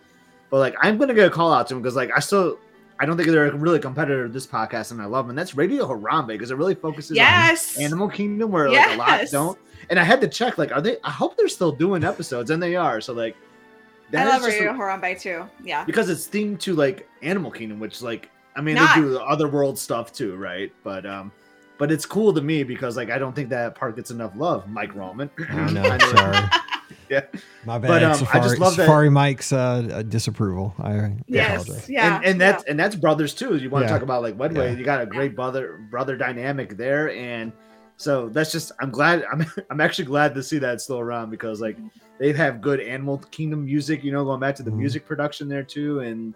But 0.51 0.59
like 0.59 0.75
I'm 0.81 0.99
gonna 0.99 1.15
get 1.15 1.27
a 1.27 1.31
call 1.31 1.53
out 1.53 1.69
to 1.69 1.75
them 1.75 1.83
because 1.83 1.97
like 1.97 2.11
I 2.15 2.21
still 2.21 2.59
I 2.99 3.07
don't 3.07 3.17
think 3.17 3.31
they're 3.31 3.47
a 3.47 3.57
really 3.57 3.79
competitor 3.79 4.27
to 4.27 4.33
this 4.33 4.47
podcast 4.47 4.91
and 4.91 5.01
I 5.01 5.07
love 5.07 5.25
them. 5.25 5.31
And 5.31 5.39
that's 5.39 5.55
Radio 5.55 5.87
Harambe 5.87 6.29
because 6.29 6.51
it 6.51 6.57
really 6.57 6.75
focuses 6.75 7.17
yes, 7.17 7.79
on 7.79 7.85
Animal 7.85 8.09
Kingdom 8.09 8.51
where 8.51 8.71
like 8.71 8.95
a 8.95 8.97
lot 8.97 9.27
don't. 9.31 9.59
And 9.89 9.99
I 9.99 10.05
had 10.05 10.21
to 10.21 10.29
check 10.29 10.59
like 10.59 10.71
are 10.73 10.83
they? 10.83 10.99
I 11.03 11.11
hope 11.11 11.37
they're 11.37 11.49
still 11.49 11.73
doing 11.73 12.05
episodes 12.05 12.51
and 12.51 12.63
they 12.63 12.77
are. 12.77 13.01
So 13.01 13.15
like 13.15 13.37
I 14.15 14.25
love 14.25 14.41
is 14.43 14.47
just 14.47 14.59
a- 14.61 14.65
Radio 14.67 14.73
Harambe 14.73 15.21
too. 15.21 15.45
Yeah, 15.65 15.85
because 15.85 16.09
it's 16.11 16.27
themed 16.29 16.61
to 16.61 16.75
like 16.75 17.09
Animal 17.23 17.51
Kingdom, 17.51 17.79
which 17.81 18.03
like 18.03 18.31
I 18.57 18.61
mean 18.61 18.75
Not- 18.77 18.95
they 18.97 19.03
do 19.03 19.11
the 19.11 19.23
other 19.23 19.49
world 19.49 19.79
stuff 19.79 20.13
too, 20.13 20.37
right? 20.37 20.73
But 20.85 21.07
um, 21.07 21.33
but 21.79 21.91
it's 21.93 22.05
cool 22.07 22.33
to 22.35 22.41
me 22.41 22.63
because 22.63 22.97
like 22.97 23.11
I 23.11 23.19
don't 23.19 23.35
think 23.35 23.49
that 23.51 23.75
part 23.75 23.97
gets 23.97 24.11
enough 24.11 24.33
love, 24.37 24.69
Mike 24.69 24.95
Roman. 24.95 25.31
No, 25.39 25.47
I 25.83 25.97
know- 25.97 25.99
sorry. 26.13 26.37
Yeah. 27.09 27.23
My 27.65 27.77
bad. 27.79 27.89
But, 27.89 28.03
um, 28.05 28.29
I 28.33 28.39
just 28.39 28.59
love 28.59 28.77
that- 28.77 28.85
Safari 28.85 29.11
Mike's 29.11 29.53
uh, 29.53 30.03
disapproval. 30.09 30.75
I 30.79 30.93
I 30.93 31.17
yes, 31.27 31.63
apologize. 31.65 31.89
yeah, 31.91 32.17
and, 32.17 32.25
and 32.25 32.41
that's 32.41 32.65
and 32.65 32.79
that's 32.79 32.95
brothers 32.95 33.35
too. 33.35 33.57
You 33.57 33.69
want 33.69 33.83
to 33.85 33.87
Yeah. 33.89 33.95
talk 33.95 34.03
about 34.03 34.23
like 34.23 34.37
Wedway? 34.37 34.71
Yeah. 34.73 34.79
You 34.79 34.85
got 34.85 35.01
a 35.01 35.07
great 35.07 35.35
brother 35.35 35.81
brother 35.91 36.17
dynamic 36.17 36.77
there, 36.77 37.11
and 37.11 37.53
so 38.01 38.31
that's 38.31 38.51
just 38.51 38.73
I'm 38.81 38.91
glad 38.91 39.25
I'm 39.33 39.45
I'm 39.71 39.81
actually 39.81 40.07
glad 40.07 40.35
to 40.35 40.43
see 40.43 40.59
that 40.59 40.81
still 40.81 40.99
around 40.99 41.29
because 41.31 41.61
like 41.61 41.77
they 42.19 42.33
have 42.33 42.61
good 42.61 42.81
Animal 42.81 43.19
Kingdom 43.31 43.65
music. 43.65 44.03
You 44.03 44.13
know, 44.13 44.25
going 44.25 44.41
back 44.41 44.55
to 44.57 44.63
the 44.63 44.71
Mhm. 44.71 44.77
music 44.79 45.07
production 45.07 45.49
there 45.49 45.63
too, 45.63 46.01
and 46.01 46.35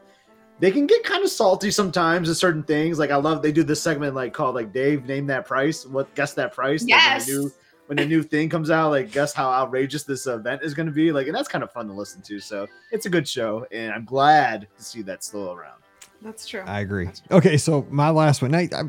they 0.60 0.70
can 0.70 0.86
get 0.86 1.02
kind 1.04 1.24
of 1.24 1.30
salty 1.30 1.70
sometimes 1.70 2.28
at 2.30 2.36
certain 2.36 2.62
things. 2.62 2.98
Like 2.98 3.10
I 3.10 3.16
love 3.16 3.42
they 3.42 3.52
do 3.52 3.62
this 3.62 3.82
segment 3.82 4.14
like 4.14 4.32
called 4.32 4.54
like 4.54 4.72
Dave 4.72 5.04
name 5.06 5.26
that 5.28 5.46
price. 5.46 5.86
What 5.86 6.14
guess 6.14 6.34
that 6.34 6.52
price? 6.52 6.82
Like, 6.82 6.90
when 6.90 6.98
Yes. 7.14 7.26
the 7.26 7.32
new 7.32 7.52
when 7.86 7.96
the 7.98 8.06
new 8.06 8.22
thing 8.22 8.48
comes 8.48 8.70
out, 8.70 8.90
like 8.90 9.10
guess 9.12 9.34
how 9.34 9.50
outrageous 9.50 10.04
this 10.04 10.26
event 10.26 10.62
is 10.62 10.72
going 10.74 10.86
to 10.86 10.92
be. 10.92 11.12
Like, 11.12 11.26
and 11.26 11.34
that's 11.36 11.48
kind 11.48 11.62
of 11.64 11.70
fun 11.72 11.86
to 11.88 11.92
listen 11.92 12.22
to. 12.22 12.40
So 12.40 12.66
it's 12.92 13.04
a 13.06 13.10
good 13.10 13.26
show, 13.28 13.66
and 13.72 13.92
I'm 13.92 14.04
glad 14.06 14.68
to 14.78 14.82
see 14.84 15.02
that 15.02 15.22
still 15.24 15.52
around. 15.52 15.80
that's 16.22 16.46
true. 16.48 16.62
I 16.64 16.80
agree. 16.80 17.10
Okay, 17.30 17.58
so 17.58 17.86
my 17.90 18.08
last 18.08 18.40
one. 18.40 18.54
I, 18.54 18.68
I, 18.74 18.82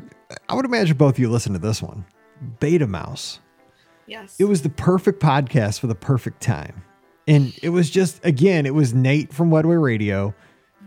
I 0.48 0.56
would 0.56 0.64
imagine 0.66 0.96
both 0.96 1.16
of 1.16 1.20
you 1.20 1.30
listen 1.30 1.52
to 1.54 1.60
this 1.60 1.82
one. 1.82 2.06
Beta 2.60 2.88
Mouse. 2.88 3.40
yes, 4.08 4.36
It 4.40 4.46
was 4.46 4.62
the 4.62 4.70
perfect 4.70 5.22
podcast 5.22 5.80
for 5.80 5.88
the 5.88 5.96
perfect 5.96 6.42
time. 6.42 6.84
And 7.28 7.58
it 7.64 7.70
was 7.70 7.90
just, 7.90 8.24
again, 8.24 8.66
it 8.66 8.74
was 8.76 8.94
Nate 8.94 9.34
from 9.34 9.50
Wedway 9.50 9.82
Radio, 9.82 10.36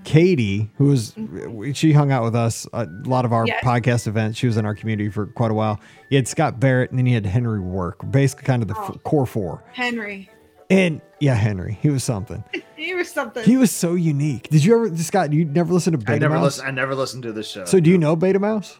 Katie, 0.04 0.70
who 0.76 0.84
was, 0.86 1.12
mm-hmm. 1.12 1.72
she 1.72 1.92
hung 1.92 2.12
out 2.12 2.22
with 2.22 2.36
us 2.36 2.66
a 2.72 2.86
lot 3.04 3.24
of 3.24 3.32
our 3.32 3.46
Yes. 3.46 3.62
podcast 3.64 4.06
events. 4.06 4.38
She 4.38 4.46
was 4.46 4.56
in 4.56 4.64
our 4.64 4.74
community 4.74 5.10
for 5.10 5.26
quite 5.26 5.50
a 5.50 5.54
while. 5.54 5.80
You 6.10 6.16
had 6.16 6.28
Scott 6.28 6.60
Barrett 6.60 6.90
and 6.90 6.98
then 6.98 7.06
you 7.06 7.14
had 7.14 7.26
Henry 7.26 7.58
Work, 7.60 8.08
basically 8.10 8.44
kind 8.44 8.62
of 8.62 8.68
the 8.68 8.78
f- 8.78 8.90
Oh. 8.94 8.98
core 9.04 9.26
four. 9.26 9.64
Henry. 9.72 10.30
And 10.70 11.00
yeah, 11.18 11.34
Henry, 11.34 11.78
he 11.82 11.90
was 11.90 12.04
something. 12.04 12.44
He 12.78 12.94
was 12.94 13.10
something. 13.10 13.42
He 13.42 13.56
was 13.56 13.72
so 13.72 13.94
unique. 13.94 14.48
Did 14.50 14.64
you 14.64 14.72
ever, 14.86 14.96
Scott, 14.98 15.32
you 15.32 15.44
never 15.44 15.72
listened 15.74 15.94
to 15.94 15.98
Beta 15.98 16.12
I 16.12 16.18
never 16.18 16.34
Mouse? 16.34 16.44
listen. 16.44 16.66
I 16.66 16.70
never 16.70 16.94
listened 16.94 17.24
to 17.24 17.32
this 17.32 17.48
show. 17.50 17.64
So 17.64 17.80
do 17.80 17.90
you 17.90 17.98
know 17.98 18.14
Beta 18.14 18.38
Mouse? 18.38 18.78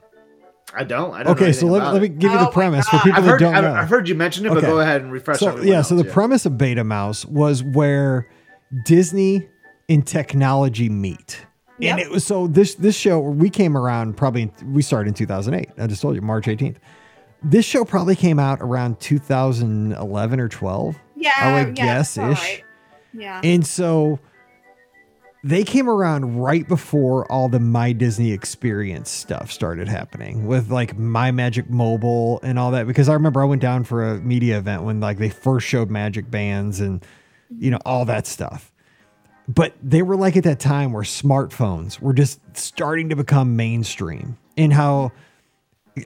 I 0.75 0.85
don't. 0.85 1.13
I 1.15 1.23
don't. 1.23 1.27
know 1.27 1.31
Okay, 1.33 1.53
so 1.53 1.67
let, 1.67 1.79
about 1.83 1.93
let 1.95 2.03
me 2.03 2.07
it. 2.09 2.19
give 2.19 2.31
you 2.31 2.37
Oh 2.37 2.41
the 2.41 2.45
my 2.47 2.51
premise 2.53 2.89
for 2.89 2.99
people 2.99 3.13
I've 3.19 3.25
that 3.25 3.31
heard. 3.31 3.41
don't 3.41 3.55
I've, 3.55 3.65
know. 3.65 3.73
I've 3.73 3.89
heard 3.89 4.09
you 4.09 4.15
mention 4.15 4.47
it, 4.47 4.51
but 4.51 4.61
go 4.63 4.81
ahead 4.81 5.03
and 5.03 5.11
refresh. 5.13 5.39
So 5.39 5.49
everyone 5.49 5.69
yeah, 5.69 5.83
so 5.83 5.97
else, 5.97 6.05
the 6.05 6.13
premise 6.13 6.45
of 6.47 6.59
Beta 6.59 6.85
Mouse 6.85 7.25
was 7.25 7.63
where 7.63 8.29
Disney 8.85 9.49
and 9.89 10.07
technology 10.07 10.89
meet. 10.89 11.45
And 11.81 12.01
it 12.01 12.11
was 12.11 12.25
so 12.25 12.47
this 12.49 12.75
this 12.75 12.97
show 12.97 13.21
we 13.21 13.51
came 13.51 13.77
around 13.77 14.17
probably 14.17 14.51
we 14.67 14.83
started 14.83 15.09
in 15.09 15.15
2008. 15.15 15.71
I 15.79 15.87
just 15.87 16.03
told 16.03 16.17
you 16.17 16.23
March 16.23 16.47
18th. 16.47 16.77
This 17.43 17.65
show 17.65 17.85
probably 17.85 18.17
came 18.17 18.39
out 18.41 18.59
around 18.61 18.99
2011 18.99 20.41
or 20.41 20.49
12. 20.49 20.97
yeah, 21.17 21.31
I 21.37 21.53
would 21.65 21.79
yeah, 21.79 21.85
guess 21.85 22.19
ish. 22.19 22.25
right. 22.25 22.65
Yeah. 23.15 23.41
And 23.45 23.65
so 23.67 24.19
they 25.45 25.63
came 25.63 25.89
around 25.89 26.41
right 26.41 26.67
before 26.67 27.31
all 27.31 27.49
the 27.49 27.61
My 27.61 27.93
Disney 27.93 28.33
Experience 28.33 29.11
stuff 29.11 29.53
started 29.53 29.89
happening 29.89 30.47
with 30.47 30.71
like 30.71 30.99
My 30.99 31.31
Magic 31.31 31.71
Mobile 31.71 32.41
and 32.43 32.59
all 32.59 32.73
that. 32.73 32.87
Because 32.87 33.09
I 33.09 33.15
remember 33.15 33.41
I 33.41 33.45
went 33.45 33.63
down 33.63 33.85
for 33.85 34.05
a 34.05 34.19
media 34.21 34.59
event 34.59 34.83
when 34.83 35.01
like 35.01 35.19
they 35.19 35.31
first 35.31 35.67
showed 35.67 35.91
Magic 35.91 36.31
Bands 36.31 36.81
and 36.81 37.05
you 37.57 37.71
know 37.71 37.79
all 37.85 38.05
that 38.07 38.27
stuff. 38.27 38.73
But 39.47 39.75
they 39.83 40.03
were 40.03 40.17
like 40.17 40.37
at 40.37 40.45
that 40.45 40.61
time 40.61 40.93
where 40.93 41.05
smartphones 41.05 42.01
were 42.01 42.13
just 42.13 42.41
starting 42.55 43.09
to 43.09 43.17
become 43.17 43.57
mainstream 43.57 44.37
and 44.59 44.73
how 44.73 45.13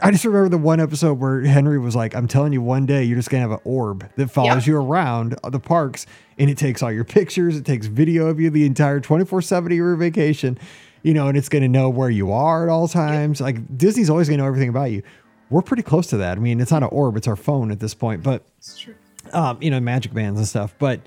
I 0.01 0.11
just 0.11 0.25
remember 0.25 0.49
the 0.49 0.59
one 0.59 0.81
episode 0.81 1.19
where 1.19 1.41
Henry 1.43 1.79
was 1.79 1.95
like, 1.97 2.15
I'm 2.15 2.29
telling 2.29 2.53
you, 2.53 2.63
one 2.63 2.87
day 2.87 3.05
you're 3.05 3.17
just 3.19 3.31
going 3.31 3.43
to 3.43 3.49
have 3.51 3.59
an 3.59 3.63
orb 3.65 4.09
that 4.17 4.29
follows 4.31 4.67
you 4.67 4.77
around 4.77 5.37
the 5.51 5.61
parks 5.61 6.07
and 6.39 6.49
it 6.49 6.57
takes 6.59 6.83
all 6.83 6.91
your 6.93 7.05
pictures, 7.05 7.57
it 7.57 7.65
takes 7.65 7.87
video 7.87 8.27
of 8.29 8.41
you 8.41 8.51
the 8.51 8.65
entire 8.67 9.01
24 9.01 9.43
7 9.43 9.71
of 9.73 9.77
your 9.77 9.97
vacation, 9.97 10.59
you 11.03 11.13
know, 11.15 11.29
and 11.29 11.37
it's 11.37 11.49
going 11.49 11.63
to 11.63 11.69
know 11.69 11.91
where 11.91 12.11
you 12.11 12.33
are 12.33 12.63
at 12.65 12.69
all 12.71 12.89
times. 12.89 13.41
Like 13.41 13.77
Disney's 13.77 14.09
always 14.11 14.29
going 14.29 14.39
to 14.39 14.43
know 14.45 14.49
everything 14.49 14.69
about 14.69 14.91
you. 14.91 15.03
We're 15.51 15.63
pretty 15.63 15.83
close 15.83 16.07
to 16.09 16.17
that. 16.19 16.39
I 16.39 16.41
mean, 16.41 16.61
it's 16.61 16.71
not 16.71 16.83
an 16.83 16.89
orb, 16.91 17.17
it's 17.17 17.29
our 17.29 17.37
phone 17.37 17.71
at 17.71 17.81
this 17.81 17.93
point, 17.95 18.23
but 18.23 18.43
It's 18.59 18.79
true. 18.79 18.95
um, 19.33 19.59
you 19.61 19.71
know, 19.71 19.81
magic 19.81 20.15
bands 20.15 20.39
and 20.39 20.49
stuff. 20.49 20.75
But 20.79 21.01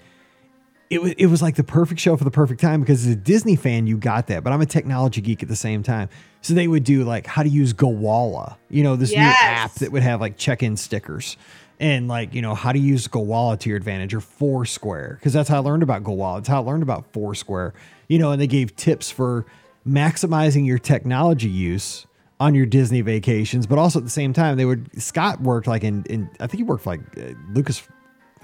it 0.90 1.02
was 1.02 1.14
it 1.18 1.26
was 1.28 1.42
like 1.42 1.56
the 1.56 1.64
perfect 1.64 2.00
show 2.00 2.16
for 2.16 2.24
the 2.24 2.32
perfect 2.32 2.62
time 2.62 2.82
because 2.82 3.06
as 3.06 3.14
a 3.14 3.16
Disney 3.16 3.56
fan, 3.56 3.88
you 3.88 3.98
got 3.98 4.28
that. 4.28 4.44
But 4.44 4.54
I'm 4.54 4.62
a 4.62 4.66
technology 4.66 5.22
geek 5.22 5.42
at 5.44 5.50
the 5.50 5.56
same 5.56 5.84
time. 5.84 6.10
So 6.42 6.54
they 6.54 6.68
would 6.68 6.84
do 6.84 7.04
like 7.04 7.26
how 7.26 7.42
to 7.44 7.50
use 7.50 7.74
Gowalla, 7.74 8.58
you 8.70 8.84
know, 8.84 8.96
this 8.96 9.12
Yes. 9.12 9.20
new 9.20 9.48
app 9.50 9.74
that 9.76 9.92
would 9.92 10.04
have 10.04 10.22
like 10.22 10.38
check-in 10.38 10.78
stickers. 10.78 11.38
And 11.80 12.08
like, 12.08 12.34
you 12.34 12.42
know, 12.42 12.56
how 12.56 12.72
to 12.72 12.80
use 12.80 13.08
Gowalla 13.08 13.60
to 13.60 13.70
your 13.70 13.78
advantage 13.78 14.14
or 14.14 14.22
Foursquare. 14.22 15.16
Because 15.20 15.34
that's 15.34 15.50
how 15.50 15.58
I 15.58 15.60
learned 15.60 15.84
about 15.84 16.04
Gowalla. 16.04 16.40
It's 16.40 16.48
how 16.48 16.62
I 16.62 16.66
learned 16.66 16.84
about 16.84 17.12
Foursquare. 17.12 17.74
You 18.08 18.20
know, 18.20 18.32
and 18.32 18.40
they 18.42 18.48
gave 18.48 18.76
tips 18.76 19.12
for 19.12 19.46
maximizing 19.88 20.66
your 20.66 20.78
technology 20.80 21.50
use 21.50 22.06
on 22.40 22.54
your 22.54 22.66
Disney 22.66 23.02
vacations, 23.02 23.66
but 23.66 23.78
also 23.78 24.00
at 24.00 24.06
the 24.06 24.12
same 24.12 24.34
time, 24.34 24.58
they 24.58 24.66
would 24.66 25.02
Scott 25.02 25.42
worked 25.42 25.68
like 25.68 25.84
in, 25.84 26.04
in 26.10 26.30
I 26.40 26.48
think 26.48 26.58
he 26.58 26.64
worked 26.64 26.84
for 26.84 26.92
like 26.92 27.02
uh, 27.18 27.34
Lucas 27.54 27.88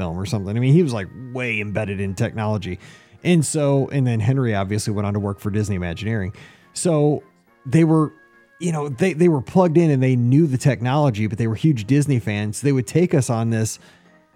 or 0.09 0.25
something. 0.25 0.55
I 0.55 0.59
mean, 0.59 0.73
he 0.73 0.83
was 0.83 0.93
like 0.93 1.07
way 1.33 1.59
embedded 1.59 1.99
in 1.99 2.15
technology. 2.15 2.79
And 3.23 3.45
so, 3.45 3.87
and 3.89 4.05
then 4.05 4.19
Henry 4.19 4.55
obviously 4.55 4.93
went 4.93 5.05
on 5.05 5.13
to 5.13 5.19
work 5.19 5.39
for 5.39 5.51
Disney 5.51 5.75
Imagineering. 5.75 6.33
So 6.73 7.23
they 7.65 7.83
were, 7.83 8.13
you 8.59 8.71
know, 8.71 8.89
they, 8.89 9.13
they 9.13 9.27
were 9.27 9.41
plugged 9.41 9.77
in 9.77 9.89
and 9.89 10.01
they 10.01 10.15
knew 10.15 10.47
the 10.47 10.57
technology, 10.57 11.27
but 11.27 11.37
they 11.37 11.47
were 11.47 11.55
huge 11.55 11.85
Disney 11.85 12.19
fans. 12.19 12.61
They 12.61 12.71
would 12.71 12.87
take 12.87 13.13
us 13.13 13.29
on 13.29 13.49
this. 13.49 13.79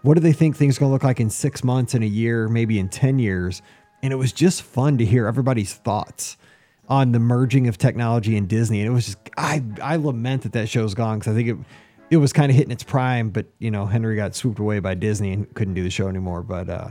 What 0.01 0.13
do 0.15 0.19
they 0.19 0.33
think 0.33 0.55
things 0.55 0.77
going 0.77 0.89
to 0.89 0.93
look 0.93 1.03
like 1.03 1.19
in 1.19 1.29
six 1.29 1.63
months, 1.63 1.95
in 1.95 2.03
a 2.03 2.07
year, 2.07 2.47
maybe 2.47 2.77
in 2.77 2.89
10 2.89 3.17
years? 3.17 3.61
And 4.03 4.13
it 4.13 4.17
was 4.17 4.31
just 4.31 4.61
fun 4.61 4.99
to 4.99 5.05
hear 5.05 5.25
everybody's 5.25 5.73
thoughts 5.73 6.37
on 6.87 7.11
the 7.11 7.19
merging 7.19 7.67
of 7.67 7.79
technology 7.79 8.37
and 8.37 8.47
Disney. 8.47 8.81
And 8.81 8.87
it 8.87 8.93
was 8.93 9.05
just, 9.07 9.17
I, 9.35 9.63
I 9.81 9.95
lament 9.95 10.43
that 10.43 10.53
that 10.53 10.69
show's 10.69 10.93
gone 10.93 11.17
because 11.17 11.33
I 11.33 11.35
think 11.35 11.49
it, 11.49 11.57
it 12.09 12.17
was 12.17 12.33
kind 12.33 12.49
of 12.51 12.55
hitting 12.55 12.71
its 12.71 12.83
prime, 12.83 13.29
but 13.29 13.45
you 13.59 13.71
know, 13.71 13.85
Henry 13.85 14.15
got 14.15 14.35
swooped 14.35 14.59
away 14.59 14.79
by 14.79 14.93
Disney 14.95 15.33
and 15.33 15.53
couldn't 15.55 15.73
do 15.73 15.83
the 15.83 15.89
show 15.89 16.07
anymore. 16.07 16.43
But, 16.43 16.69
uh, 16.69 16.89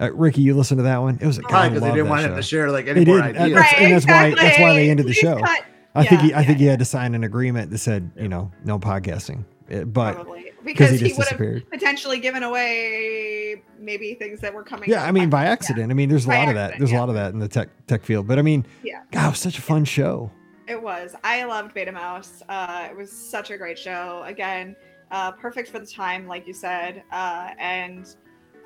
uh 0.00 0.12
Rikki, 0.12 0.42
you 0.42 0.54
listened 0.56 0.78
to 0.78 0.82
that 0.84 0.98
one? 0.98 1.18
It 1.20 1.26
was 1.26 1.38
a 1.38 1.42
Probably 1.42 1.58
God, 1.58 1.68
because 1.74 1.82
they 1.88 1.94
didn't 1.94 2.08
want 2.08 2.22
show. 2.22 2.28
him 2.30 2.36
to 2.36 2.42
share 2.42 2.70
like 2.70 2.84
They 2.86 2.90
any 2.92 3.04
more 3.04 3.22
did. 3.22 3.36
ideas. 3.36 3.54
That's, 3.58 3.74
and 3.78 3.92
that's 3.92 4.06
why 4.06 4.34
that's 4.34 4.58
why 4.58 4.74
they 4.74 4.90
ended 4.90 5.06
the 5.06 5.10
Please 5.12 5.18
show. 5.20 5.38
cut. 5.40 5.64
I 5.94 6.04
think 6.04 6.20
he, 6.20 6.28
Yeah, 6.30 6.38
I 6.38 6.44
think 6.44 6.58
he 6.58 6.66
had 6.66 6.78
to 6.80 6.84
sign 6.84 7.14
an 7.14 7.24
agreement 7.24 7.70
that 7.70 7.78
said, 7.78 8.10
you 8.16 8.28
know, 8.28 8.52
no 8.64 8.78
podcasting. 8.78 9.44
Uh, 9.72 9.84
But 9.84 10.14
Probably 10.14 10.52
because 10.64 10.90
because 10.90 10.90
he 10.90 10.96
he, 10.98 11.02
would 11.04 11.16
have 11.18 11.24
disappeared. 11.28 11.70
potentially 11.70 12.18
given 12.18 12.42
away 12.42 13.62
maybe 13.80 14.14
things 14.14 14.40
that 14.40 14.52
were 14.52 14.62
coming. 14.64 14.88
Yeah, 14.90 15.04
I 15.04 15.12
mean 15.12 15.30
by 15.30 15.44
yeah. 15.44 15.50
accident. 15.50 15.90
I 15.90 15.94
mean 15.94 16.08
there's 16.08 16.24
a 16.26 16.28
By 16.28 16.38
lot 16.40 16.48
of 16.48 16.54
that. 16.54 16.64
accident, 16.72 16.80
There's 16.80 16.92
a 16.92 17.00
lot 17.00 17.08
of 17.08 17.14
that 17.14 17.32
in 17.32 17.38
the 17.38 17.48
tech 17.48 17.68
tech 17.86 18.02
field. 18.04 18.26
But 18.26 18.38
I 18.38 18.42
mean, 18.42 18.66
Yeah. 18.82 19.02
God, 19.12 19.26
it 19.26 19.30
was 19.30 19.38
such 19.38 19.58
a 19.58 19.62
fun 19.62 19.84
show. 19.84 20.30
It 20.68 20.80
was. 20.80 21.14
I 21.24 21.44
loved 21.44 21.74
Beta 21.74 21.92
Mouse. 21.92 22.42
Uh, 22.48 22.88
it 22.90 22.96
was 22.96 23.10
such 23.10 23.50
a 23.50 23.56
great 23.56 23.78
show. 23.78 24.22
Again, 24.26 24.76
uh, 25.10 25.32
perfect 25.32 25.70
for 25.70 25.78
the 25.78 25.86
time, 25.86 26.26
like 26.26 26.46
you 26.46 26.52
said. 26.52 27.02
Uh, 27.10 27.50
and 27.58 28.06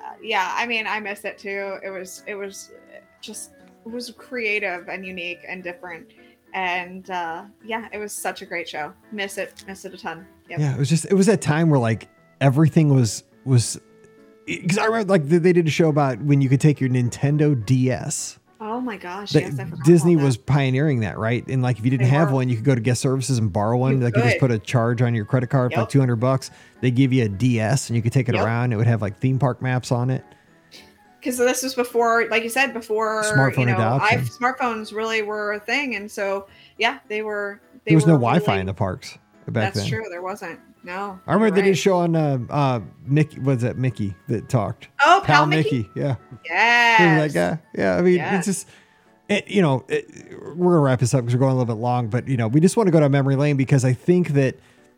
uh, 0.03 0.13
yeah, 0.21 0.53
I 0.55 0.65
mean, 0.67 0.85
I 0.85 0.99
miss 0.99 1.23
it 1.23 1.37
too. 1.37 1.77
It 1.83 1.89
was. 1.89 2.23
It 2.27 2.35
was 2.35 2.71
just. 3.21 3.51
It 3.85 3.91
was 3.91 4.11
creative 4.11 4.87
and 4.87 5.05
unique 5.05 5.39
and 5.47 5.63
different. 5.63 6.13
and 6.53 7.09
uh, 7.09 7.45
yeah, 7.65 7.87
it 7.91 7.97
was 7.97 8.13
such 8.13 8.41
a 8.41 8.45
great 8.45 8.67
show. 8.69 8.93
Miss 9.11 9.37
it, 9.37 9.63
miss 9.67 9.85
it 9.85 9.93
a 9.93 9.97
ton. 9.97 10.25
Yep. 10.49 10.59
Yeah, 10.59 10.73
it 10.73 10.79
was 10.79 10.89
just 10.89 11.05
it 11.05 11.13
was 11.13 11.25
that 11.25 11.41
time 11.41 11.69
where 11.69 11.79
like 11.79 12.07
everything 12.41 12.93
was 12.93 13.23
was 13.45 13.79
because 14.45 14.77
I 14.77 14.85
remember 14.85 15.11
like 15.11 15.25
they 15.27 15.37
they 15.37 15.53
did 15.53 15.67
a 15.67 15.71
show 15.71 15.89
about 15.89 16.21
when 16.21 16.41
you 16.41 16.49
could 16.49 16.61
take 16.61 16.79
your 16.79 16.89
Nintendo 16.89 17.65
DS. 17.65 18.39
Oh 18.65 18.79
my 18.79 18.95
gosh, 18.95 19.31
That 19.33 19.41
yes, 19.43 19.59
Disney 19.83 20.15
was 20.15 20.37
pioneering 20.37 21.01
that, 21.01 21.17
right? 21.17 21.45
And 21.49 21.61
like 21.61 21.79
if 21.79 21.83
you 21.83 21.91
didn't 21.91 22.03
They 22.03 22.09
have 22.11 22.29
were. 22.29 22.35
one, 22.35 22.49
you 22.49 22.55
could 22.55 22.63
go 22.63 22.73
to 22.73 22.79
guest 22.79 23.01
services 23.01 23.37
and 23.37 23.51
borrow 23.51 23.77
one. 23.77 23.97
You 23.97 24.03
like 24.05 24.15
you 24.15 24.23
just 24.23 24.39
put 24.39 24.51
a 24.51 24.57
charge 24.59 25.01
on 25.01 25.13
your 25.13 25.25
credit 25.25 25.49
card 25.49 25.73
for 25.73 25.81
like 25.81 25.89
two 25.89 25.99
hundred 25.99 26.15
bucks. 26.17 26.49
They 26.79 26.89
give 26.89 27.11
you 27.11 27.25
a 27.25 27.27
DS 27.29 27.89
and 27.89 27.97
you 27.97 28.01
could 28.01 28.13
take 28.13 28.29
it 28.29 28.35
Yep. 28.35 28.45
around. 28.45 28.71
It 28.71 28.77
would 28.77 28.87
have 28.87 29.01
like 29.01 29.19
theme 29.19 29.37
park 29.37 29.61
maps 29.61 29.91
on 29.91 30.09
it. 30.09 30.23
because 31.19 31.37
this 31.37 31.61
was 31.63 31.73
before, 31.75 32.27
like 32.29 32.43
you 32.43 32.49
said, 32.49 32.73
before 32.73 33.23
Smartphone 33.23 33.57
you 33.59 33.65
know, 33.65 33.73
I, 33.77 34.09
adoption. 34.11 34.25
smartphones 34.41 34.93
really 34.95 35.21
were 35.23 35.53
a 35.53 35.59
thing, 35.59 35.95
and 35.95 36.09
so 36.09 36.47
yeah, 36.77 36.99
they 37.09 37.21
were. 37.21 37.59
They 37.85 37.91
there 37.91 37.97
was 37.97 38.05
no 38.07 38.13
Wi-Fi 38.13 38.45
really- 38.51 38.59
in 38.61 38.65
the 38.67 38.73
parks 38.73 39.17
back 39.49 39.73
That's 39.73 39.81
then. 39.81 39.89
true. 39.89 40.05
There 40.09 40.21
wasn't. 40.21 40.57
No. 40.83 41.19
I 41.25 41.33
remember 41.33 41.47
you're 41.47 41.55
they 41.55 41.61
did 41.63 41.71
a 41.71 41.75
show 41.75 41.95
on 41.97 42.15
uh, 42.15 42.39
uh, 42.49 42.79
Mickey. 43.05 43.39
Was 43.39 43.61
that 43.61 43.77
Mickey 43.77 44.15
that 44.27 44.49
talked? 44.49 44.89
Oh, 45.03 45.21
Pal 45.23 45.45
Mickey. 45.45 45.89
Yeah. 45.95 46.15
Yes. 46.45 46.99
Remember 46.99 47.27
that 47.27 47.33
guy? 47.33 47.81
Yeah. 47.81 47.95
I 47.97 48.01
mean, 48.01 48.15
Yes. 48.15 48.47
it's 48.47 48.57
just, 48.57 48.67
it, 49.29 49.47
you 49.47 49.61
know, 49.61 49.85
it, 49.87 50.05
we're 50.55 50.73
gonna 50.73 50.79
wrap 50.79 50.99
this 50.99 51.13
up 51.13 51.21
because 51.21 51.33
we're 51.35 51.39
going 51.39 51.53
a 51.53 51.55
little 51.57 51.73
bit 51.73 51.81
long, 51.81 52.07
but 52.09 52.27
you 52.27 52.35
know, 52.37 52.47
we 52.49 52.59
just 52.59 52.75
want 52.75 52.87
to 52.87 52.91
go 52.91 52.99
down 52.99 53.11
memory 53.11 53.35
lane 53.37 53.55
because 53.55 53.85
I 53.85 53.93
think 53.93 54.29
that 54.29 54.55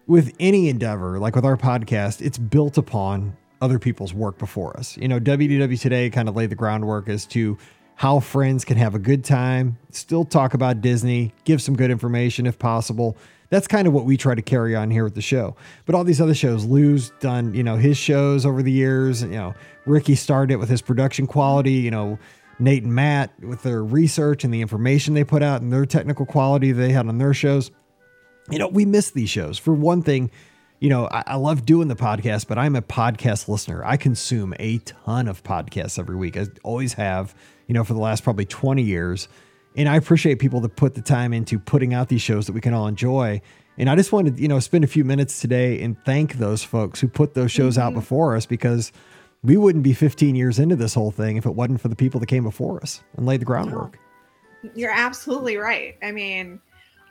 with 0.08 0.34
any 0.40 0.70
endeavor, 0.70 1.20
like 1.20 1.36
with 1.36 1.46
our 1.46 1.58
podcast, 1.58 2.22
it's 2.22 2.38
built 2.38 2.78
upon 2.78 3.38
other 3.62 3.80
people's 3.80 4.14
work 4.14 4.38
before 4.38 4.76
us. 4.78 4.98
You 4.98 5.08
know, 5.08 5.20
WDW 5.20 5.80
today 5.80 6.10
kind 6.10 6.28
of 6.28 6.36
laid 6.36 6.50
the 6.50 6.56
groundwork 6.56 7.08
as 7.10 7.26
to 7.28 7.58
how 7.96 8.20
friends 8.20 8.66
can 8.66 8.78
have 8.78 8.94
a 8.96 9.00
good 9.00 9.24
time, 9.24 9.78
still 9.92 10.26
talk 10.26 10.54
about 10.54 10.82
Disney, 10.82 11.34
give 11.46 11.62
some 11.62 11.76
good 11.76 11.90
information 11.92 12.46
if 12.46 12.60
possible. 12.60 13.16
That's 13.50 13.68
kind 13.68 13.88
of 13.88 13.94
what 13.94 14.06
we 14.06 14.18
try 14.18 14.36
to 14.36 14.42
carry 14.42 14.76
on 14.76 14.90
here 14.92 15.04
with 15.04 15.16
the 15.16 15.22
show. 15.22 15.56
But 15.86 15.96
all 15.96 16.04
these 16.04 16.20
other 16.20 16.34
shows, 16.34 16.66
Lou's 16.66 17.12
done, 17.20 17.54
you 17.54 17.64
know, 17.64 17.76
his 17.78 17.98
shows 17.98 18.46
over 18.46 18.64
the 18.64 18.72
years. 18.72 19.22
You 19.22 19.30
know, 19.30 19.54
Ricky 19.86 20.16
started 20.16 20.54
it 20.54 20.58
with 20.58 20.70
his 20.70 20.82
production 20.82 21.28
quality. 21.28 21.74
You 21.74 21.92
know, 21.92 22.20
Nate 22.60 22.84
and 22.84 22.94
Matt 22.94 23.32
with 23.42 23.64
their 23.64 23.84
research 23.84 24.44
and 24.44 24.54
the 24.54 24.62
information 24.62 25.14
they 25.14 25.24
put 25.24 25.44
out 25.44 25.62
and 25.62 25.72
their 25.72 25.86
technical 25.86 26.26
quality 26.26 26.72
they 26.72 26.92
had 26.92 27.08
on 27.08 27.18
their 27.18 27.34
shows. 27.34 27.72
You 28.50 28.60
know, 28.60 28.68
we 28.68 28.86
miss 28.86 29.12
these 29.12 29.30
shows. 29.30 29.58
For 29.58 29.74
one 29.74 30.02
thing, 30.02 30.32
you 30.80 30.90
know, 30.90 31.08
I, 31.08 31.24
I 31.28 31.36
love 31.36 31.66
doing 31.66 31.88
the 31.88 31.96
podcast, 31.96 32.48
but 32.48 32.58
I'm 32.58 32.76
a 32.76 32.82
podcast 32.82 33.48
listener. 33.48 33.84
I 33.84 33.98
consume 33.98 34.54
a 34.60 34.78
ton 34.80 35.28
of 35.28 35.44
podcasts 35.44 35.98
every 35.98 36.16
week. 36.16 36.38
I 36.38 36.48
always 36.64 36.94
have, 36.94 37.34
you 37.68 37.74
know, 37.74 37.84
for 37.84 37.94
the 37.94 38.00
last 38.00 38.24
probably 38.24 38.46
20 38.46 38.84
years. 38.84 39.28
And 39.78 39.90
I 39.90 39.98
appreciate 39.98 40.40
people 40.40 40.62
that 40.62 40.76
put 40.76 40.96
the 40.96 41.02
time 41.02 41.34
into 41.34 41.60
putting 41.60 41.94
out 41.94 42.08
these 42.08 42.22
shows 42.22 42.48
that 42.48 42.54
we 42.54 42.62
can 42.62 42.74
all 42.74 42.88
enjoy. 42.88 43.42
And 43.78 43.90
I 43.90 43.96
just 43.96 44.12
wanted, 44.12 44.40
you 44.40 44.48
know, 44.48 44.60
spend 44.60 44.84
a 44.84 44.88
few 44.88 45.04
minutes 45.04 45.42
today 45.42 45.82
and 45.82 45.98
thank 46.06 46.36
those 46.36 46.64
folks 46.64 47.02
who 47.02 47.08
put 47.08 47.34
those 47.34 47.52
shows 47.52 47.78
out 47.78 47.94
before 47.94 48.36
us 48.36 48.46
because 48.46 48.94
we 49.44 49.58
wouldn't 49.58 49.84
be 49.84 49.94
15 49.94 50.34
years 50.36 50.60
into 50.60 50.76
this 50.76 50.94
whole 50.94 51.12
thing 51.12 51.38
if 51.38 51.46
it 51.46 51.56
wasn't 51.56 51.82
for 51.82 51.90
the 51.90 51.96
people 51.96 52.20
that 52.22 52.28
came 52.28 52.44
before 52.44 52.82
us 52.82 53.04
and 53.18 53.26
laid 53.26 53.42
the 53.42 53.46
groundwork. 53.46 54.00
You're 54.74 54.92
absolutely 54.92 55.58
right. 55.58 55.98
I 56.02 56.12
mean, 56.12 56.62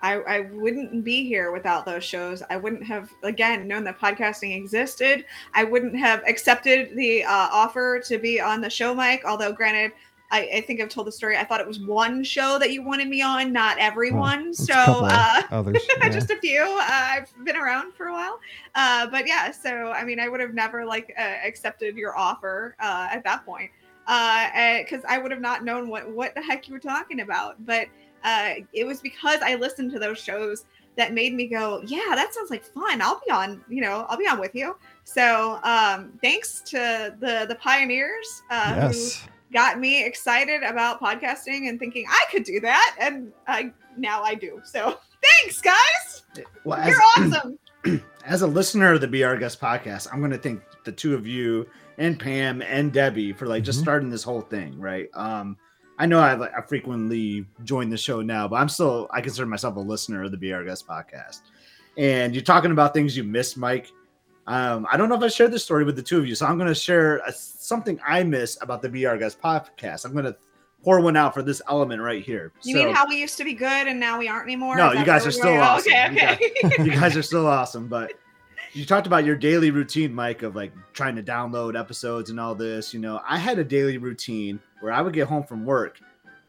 I, 0.02 0.14
I 0.14 0.40
wouldn't 0.52 1.04
be 1.04 1.26
here 1.26 1.52
without 1.52 1.86
those 1.86 2.02
shows. 2.02 2.42
I 2.50 2.56
wouldn't 2.56 2.84
have, 2.84 3.10
again, 3.22 3.68
known 3.68 3.84
that 3.84 3.98
podcasting 3.98 4.56
existed. 4.56 5.24
I 5.54 5.64
wouldn't 5.64 5.96
have 5.96 6.22
accepted 6.26 6.96
the 6.96 7.24
uh, 7.24 7.48
offer 7.52 8.00
to 8.06 8.18
be 8.18 8.40
on 8.40 8.60
the 8.60 8.68
show, 8.68 8.94
Mike. 8.94 9.22
Although, 9.24 9.52
granted, 9.52 9.92
I, 10.30 10.48
I 10.56 10.60
think 10.62 10.80
I've 10.80 10.88
told 10.88 11.06
the 11.06 11.12
story. 11.12 11.36
I 11.36 11.44
thought 11.44 11.60
it 11.60 11.66
was 11.66 11.80
one 11.80 12.24
show 12.24 12.58
that 12.58 12.72
you 12.72 12.82
wanted 12.82 13.08
me 13.08 13.22
on, 13.22 13.52
not 13.52 13.78
everyone. 13.78 14.52
So, 14.54 14.74
uh, 14.74 15.42
others. 15.50 15.82
yeah. 15.98 16.08
just 16.08 16.30
a 16.30 16.36
few. 16.36 16.62
Uh, 16.62 16.86
I've 16.88 17.32
been 17.44 17.56
around 17.56 17.94
for 17.94 18.06
a 18.06 18.12
while, 18.12 18.40
uh, 18.74 19.06
but 19.06 19.26
yeah. 19.26 19.50
So 19.50 19.92
I 19.92 20.04
mean, 20.04 20.18
I 20.18 20.28
would 20.28 20.40
have 20.40 20.54
never 20.54 20.84
like 20.84 21.14
uh, 21.18 21.22
accepted 21.46 21.96
your 21.96 22.16
offer 22.16 22.74
uh, 22.80 23.08
at 23.10 23.22
that 23.24 23.44
point 23.44 23.70
because 24.06 25.02
I 25.08 25.18
would 25.18 25.30
have 25.30 25.40
not 25.40 25.64
known 25.64 25.88
what 25.88 26.10
what 26.10 26.34
the 26.34 26.42
heck 26.42 26.68
you 26.68 26.74
were 26.74 26.80
talking 26.80 27.20
about. 27.20 27.64
But 27.64 27.88
uh, 28.24 28.54
it 28.72 28.84
was 28.84 29.00
because 29.00 29.40
I 29.42 29.54
listened 29.54 29.92
to 29.92 29.98
those 29.98 30.18
shows 30.18 30.64
that 30.96 31.12
made 31.12 31.34
me 31.34 31.46
go, 31.46 31.82
yeah, 31.86 32.14
that 32.14 32.32
sounds 32.32 32.50
like 32.50 32.64
fun. 32.64 33.02
I'll 33.02 33.20
be 33.24 33.30
on. 33.30 33.64
You 33.68 33.82
know, 33.82 34.06
I'll 34.08 34.16
be 34.16 34.26
on 34.26 34.38
with 34.38 34.54
you. 34.54 34.76
So 35.04 35.60
um, 35.62 36.12
thanks 36.22 36.60
to 36.66 37.14
the 37.20 37.46
the 37.48 37.56
pioneers 37.56 38.42
uh, 38.50 38.74
who 38.74 38.80
yes. 38.96 39.28
Got 39.54 39.78
me 39.78 40.04
excited 40.04 40.62
about 40.64 41.00
podcasting 41.00 41.68
and 41.68 41.78
thinking 41.78 42.04
I 42.10 42.24
could 42.30 42.42
do 42.44 42.60
that, 42.60 42.96
and 43.00 43.32
I 43.46 43.72
now 43.96 44.22
I 44.22 44.34
do. 44.34 44.60
So 44.64 44.98
thanks, 45.40 45.60
guys. 45.62 46.22
Well, 46.64 46.78
as, 46.78 46.88
You're 46.88 47.00
awesome. 47.34 47.58
as 48.26 48.42
a 48.42 48.46
listener 48.46 48.92
of 48.92 49.00
the 49.00 49.06
Be 49.06 49.22
Our 49.22 49.36
Guest 49.36 49.60
podcast, 49.60 50.08
I'm 50.12 50.18
going 50.18 50.32
to 50.32 50.38
thank 50.38 50.60
the 50.84 50.90
two 50.92 51.14
of 51.14 51.26
you 51.26 51.66
and 51.98 52.18
Pam 52.18 52.60
and 52.62 52.92
Debbie 52.92 53.32
for 53.32 53.46
like 53.46 53.62
just 53.62 53.78
Mhm. 53.78 53.82
starting 53.82 54.10
this 54.10 54.24
whole 54.24 54.40
thing, 54.40 54.76
right? 54.80 55.08
Um, 55.14 55.56
I 55.98 56.06
know 56.06 56.18
I, 56.18 56.58
I 56.58 56.60
frequently 56.62 57.46
join 57.62 57.88
the 57.88 57.96
show 57.96 58.20
now, 58.20 58.48
but 58.48 58.56
I'm 58.56 58.68
still 58.68 59.06
I 59.12 59.20
consider 59.20 59.46
myself 59.46 59.76
a 59.76 59.80
listener 59.80 60.24
of 60.24 60.32
the 60.32 60.36
Be 60.36 60.52
Our 60.52 60.64
Guest 60.64 60.88
podcast. 60.88 61.42
And 61.96 62.34
you're 62.34 62.42
talking 62.42 62.72
about 62.72 62.92
things 62.92 63.16
you 63.16 63.22
missed, 63.22 63.56
Mike. 63.56 63.92
Um, 64.46 64.86
I 64.90 64.96
don't 64.96 65.08
know 65.08 65.14
if 65.14 65.22
I 65.22 65.28
shared 65.28 65.52
this 65.52 65.64
story 65.64 65.84
with 65.84 65.96
the 65.96 66.02
two 66.02 66.18
of 66.18 66.26
you, 66.26 66.34
so 66.34 66.46
I'm 66.46 66.58
going 66.58 66.68
to 66.68 66.74
share 66.74 67.18
a, 67.26 67.32
something 67.32 67.98
I 68.06 68.22
miss 68.22 68.58
about 68.60 68.82
the 68.82 69.06
Our 69.06 69.16
Guest 69.16 69.40
podcast. 69.40 70.04
I'm 70.04 70.12
going 70.12 70.26
to 70.26 70.36
pour 70.82 71.00
one 71.00 71.16
out 71.16 71.32
for 71.32 71.42
this 71.42 71.62
element 71.68 72.02
right 72.02 72.22
here. 72.22 72.52
You 72.62 72.76
So- 72.76 72.84
mean 72.84 72.94
how 72.94 73.08
we 73.08 73.18
used 73.18 73.38
to 73.38 73.44
be 73.44 73.54
good 73.54 73.86
and 73.88 73.98
now 73.98 74.18
we 74.18 74.28
aren't 74.28 74.44
anymore? 74.44 74.76
No, 74.76 74.92
you 74.98 75.04
guys 75.04 75.26
are 75.26 75.30
still 75.30 75.58
awesome. 75.60 75.92
Okay, 75.92 76.38
You 76.62 76.68
okay. 76.70 76.84
you 76.84 76.90
guys 76.90 77.16
are 77.16 77.22
still 77.22 77.46
awesome, 77.46 77.88
but 77.88 78.12
you 78.74 78.84
talked 78.84 79.06
about 79.06 79.24
your 79.24 79.36
daily 79.36 79.70
routine, 79.70 80.12
Mike, 80.12 80.42
of 80.42 80.54
like 80.56 80.72
trying 80.92 81.16
to 81.16 81.22
download 81.22 81.78
episodes 81.78 82.28
and 82.30 82.38
all 82.38 82.54
this. 82.54 82.92
You 82.92 83.00
know, 83.00 83.20
I 83.26 83.38
had 83.38 83.58
a 83.58 83.64
daily 83.64 83.96
routine 83.98 84.60
where 84.80 84.92
I 84.92 85.00
would 85.00 85.14
get 85.14 85.26
home 85.26 85.44
from 85.44 85.64
work, 85.64 86.00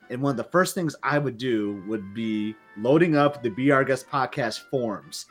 and 0.10 0.22
one 0.22 0.32
of 0.32 0.38
the 0.38 0.44
first 0.52 0.76
things 0.76 0.96
I 1.02 1.18
would 1.18 1.38
do 1.38 1.82
would 1.88 2.14
be 2.14 2.56
loading 2.78 3.16
up 3.16 3.42
the 3.42 3.50
Be 3.50 3.72
Our 3.72 3.86
Guest 3.86 4.10
podcast 4.10 4.70
forums. 4.70 5.28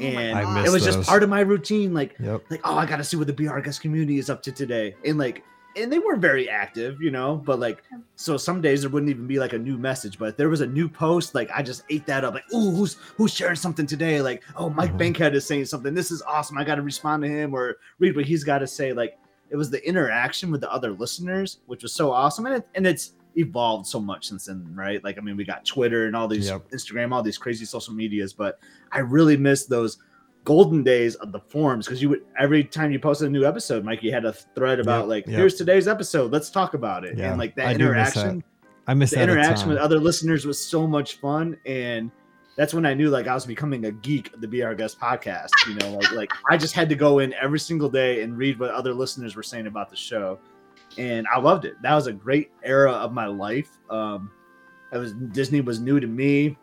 Oh 0.00 0.02
my 0.02 0.08
And 0.22 0.38
I 0.38 0.42
God. 0.42 0.54
miss 0.54 0.68
it 0.68 0.72
was 0.72 0.84
those. 0.84 0.96
just 0.96 1.08
part 1.08 1.22
of 1.22 1.28
my 1.28 1.40
routine. 1.40 1.94
Like, 1.94 2.16
Yep. 2.18 2.42
like, 2.50 2.60
oh, 2.64 2.76
I 2.76 2.86
got 2.86 2.96
to 2.96 3.04
see 3.04 3.16
what 3.16 3.26
the 3.26 3.32
Be 3.32 3.44
Guest 3.46 3.80
community 3.80 4.18
is 4.18 4.28
up 4.30 4.42
to 4.42 4.52
today. 4.52 4.94
And 5.04 5.18
like, 5.18 5.44
and 5.76 5.92
they 5.92 5.98
weren't 5.98 6.20
very 6.20 6.48
active, 6.48 7.02
you 7.02 7.10
know, 7.10 7.36
but 7.44 7.58
like, 7.58 7.82
so 8.14 8.36
some 8.36 8.60
days 8.60 8.82
there 8.82 8.90
wouldn't 8.90 9.10
even 9.10 9.26
be 9.26 9.38
like 9.40 9.52
a 9.54 9.58
new 9.58 9.76
message, 9.76 10.18
but 10.20 10.28
if 10.30 10.36
there 10.36 10.48
was 10.48 10.60
a 10.60 10.66
new 10.66 10.88
post, 10.88 11.34
like 11.34 11.50
I 11.54 11.62
just 11.62 11.82
ate 11.90 12.06
that 12.06 12.24
up. 12.24 12.34
Like, 12.34 12.44
oh, 12.52 12.70
who's 12.70 12.94
who's 13.16 13.32
sharing 13.34 13.56
something 13.56 13.84
today? 13.86 14.22
Like, 14.22 14.42
oh, 14.56 14.70
Mike 14.70 14.92
Mhm. 14.92 14.98
Bankhead 14.98 15.34
is 15.34 15.44
saying 15.46 15.64
something. 15.66 15.92
This 15.94 16.10
is 16.12 16.22
awesome. 16.22 16.58
I 16.58 16.64
got 16.64 16.76
to 16.76 16.82
respond 16.82 17.22
to 17.24 17.28
him 17.28 17.54
or 17.54 17.76
read 17.98 18.14
what 18.16 18.24
he's 18.24 18.44
got 18.44 18.58
to 18.58 18.66
say. 18.68 18.92
Like, 18.92 19.18
it 19.50 19.56
was 19.56 19.68
the 19.70 19.84
interaction 19.86 20.50
with 20.52 20.60
the 20.60 20.72
other 20.72 20.92
listeners, 20.92 21.58
which 21.66 21.82
was 21.82 21.92
so 21.92 22.10
awesome, 22.12 22.46
and 22.46 22.56
it, 22.56 22.68
and 22.76 22.86
it's 22.86 23.12
evolved 23.36 23.86
so 23.86 24.00
much 24.00 24.28
since 24.28 24.46
then, 24.46 24.66
right? 24.74 25.02
Like, 25.04 25.18
I 25.18 25.20
mean, 25.20 25.36
we 25.36 25.44
got 25.44 25.64
Twitter 25.64 26.06
and 26.06 26.14
all 26.16 26.28
these 26.28 26.48
Yep. 26.48 26.70
Instagram, 26.70 27.12
all 27.12 27.22
these 27.22 27.38
crazy 27.38 27.64
social 27.64 27.94
medias, 27.94 28.32
but 28.32 28.58
I 28.92 29.00
really 29.00 29.36
miss 29.36 29.66
those 29.66 29.98
golden 30.44 30.82
days 30.82 31.14
of 31.16 31.32
the 31.32 31.40
forums 31.40 31.86
because 31.86 32.02
you 32.02 32.10
would 32.10 32.20
every 32.38 32.62
time 32.64 32.92
you 32.92 32.98
posted 32.98 33.28
a 33.28 33.30
new 33.30 33.44
episode, 33.46 33.82
Mike, 33.84 34.02
you 34.02 34.12
had 34.12 34.24
a 34.26 34.32
thread 34.32 34.78
about 34.78 35.00
Yep, 35.04 35.08
like, 35.08 35.26
yep. 35.26 35.36
here's 35.36 35.54
today's 35.54 35.88
episode, 35.88 36.30
let's 36.32 36.50
talk 36.50 36.74
about 36.74 37.04
it, 37.04 37.16
Yeah, 37.16 37.30
and 37.30 37.38
like 37.38 37.52
I 37.58 37.72
that 37.74 37.78
miss 37.78 37.78
that. 37.78 37.80
interaction 37.84 38.44
I 38.86 38.92
miss 38.94 39.10
the 39.10 39.16
that 39.16 39.22
interaction 39.30 39.68
with 39.70 39.78
other 39.78 39.98
listeners 39.98 40.44
was 40.44 40.62
so 40.62 40.86
much 40.86 41.14
fun 41.16 41.56
and 41.64 42.10
that's 42.56 42.72
when 42.74 42.84
I 42.86 42.92
knew 42.94 43.08
like 43.10 43.26
I 43.26 43.34
was 43.34 43.46
becoming 43.46 43.86
a 43.86 43.90
geek 43.90 44.32
of 44.34 44.40
the 44.40 44.46
Be 44.46 44.62
Our 44.62 44.74
Guest 44.76 45.00
podcast. 45.00 45.48
You 45.66 45.74
know, 45.76 45.92
like 45.98 46.12
like 46.12 46.30
I 46.48 46.56
just 46.56 46.72
had 46.74 46.88
to 46.90 46.94
go 46.94 47.18
in 47.18 47.32
every 47.34 47.58
single 47.58 47.88
day 47.88 48.22
and 48.22 48.36
read 48.38 48.60
what 48.60 48.70
other 48.70 48.92
listeners 48.94 49.34
were 49.34 49.42
saying 49.42 49.66
about 49.66 49.90
the 49.90 49.96
show. 49.96 50.38
And 50.98 51.26
I 51.32 51.38
loved 51.38 51.64
it. 51.64 51.74
That 51.82 51.94
was 51.94 52.06
a 52.06 52.12
great 52.12 52.50
era 52.62 52.92
of 52.92 53.12
my 53.12 53.26
life. 53.26 53.68
Um 53.90 54.30
I 54.92 54.98
was 54.98 55.12
Disney 55.12 55.60
was 55.60 55.80
new 55.80 55.98
to 56.00 56.06
me. 56.06 56.56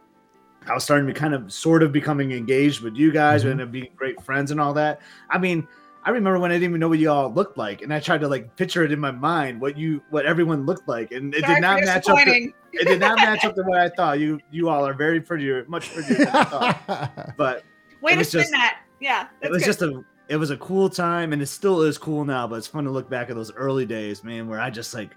I 0.67 0.73
was 0.73 0.84
starting 0.84 1.07
to 1.07 1.13
be 1.13 1.19
kind 1.19 1.34
of 1.34 1.51
sort 1.51 1.82
of 1.84 1.91
becoming 1.91 2.32
engaged 2.32 2.82
with 2.82 2.95
you 2.95 3.11
guys 3.11 3.43
Mhm. 3.43 3.61
and 3.61 3.71
being 3.71 3.89
great 3.95 4.21
friends 4.21 4.51
and 4.51 4.61
all 4.61 4.73
that. 4.75 5.01
I 5.29 5.38
mean, 5.38 5.67
I 6.03 6.09
remember 6.11 6.39
when 6.39 6.51
I 6.51 6.55
didn't 6.55 6.69
even 6.69 6.79
know 6.79 6.88
what 6.89 6.97
you 6.99 7.11
all 7.11 7.32
looked 7.32 7.57
like, 7.57 7.82
and 7.84 7.93
I 7.93 7.99
tried 7.99 8.21
to 8.21 8.27
like 8.27 8.55
picture 8.55 8.84
it 8.84 8.91
in 8.91 8.99
my 8.99 9.11
mind 9.11 9.59
what 9.61 9.77
you 9.77 10.01
what 10.11 10.25
everyone 10.25 10.65
looked 10.65 10.88
like, 10.88 11.11
and 11.11 11.34
it 11.36 11.41
Sorry 11.41 11.55
did 11.55 11.61
not 11.61 11.82
match 11.82 12.07
up. 12.09 12.17
To, 12.17 12.51
it 12.73 12.88
did 12.88 12.99
not 12.99 13.17
match 13.17 13.43
up 13.45 13.53
to 13.55 13.63
what 13.63 13.79
I 13.79 13.89
thought. 13.89 14.19
You 14.19 14.39
you 14.51 14.69
all 14.69 14.86
are 14.88 14.93
very 14.93 15.19
prettier, 15.21 15.65
much 15.67 15.93
prettier 15.93 16.17
than 16.25 16.27
I 16.29 16.43
thought. 16.43 17.34
But 17.38 17.63
Way 18.01 18.11
it 18.11 18.15
to 18.15 18.19
was 18.19 18.27
spin 18.29 18.41
just- 18.41 18.51
that. 18.53 18.79
Yeah, 18.99 19.27
it 19.41 19.49
was 19.51 19.59
good. 19.63 19.65
just 19.67 19.82
a 19.82 20.03
it 20.32 20.38
was 20.38 20.49
a 20.49 20.57
cool 20.57 20.89
time, 20.89 21.34
and 21.34 21.41
it 21.41 21.47
still 21.47 21.82
is 21.82 21.97
cool 21.97 22.23
now. 22.23 22.47
But 22.47 22.55
it's 22.55 22.67
fun 22.67 22.86
to 22.86 22.89
look 22.89 23.09
back 23.09 23.29
at 23.29 23.36
those 23.36 23.53
early 23.53 23.86
days, 23.86 24.23
man, 24.23 24.47
where 24.47 24.61
I 24.61 24.69
just 24.69 24.93
like 24.93 25.11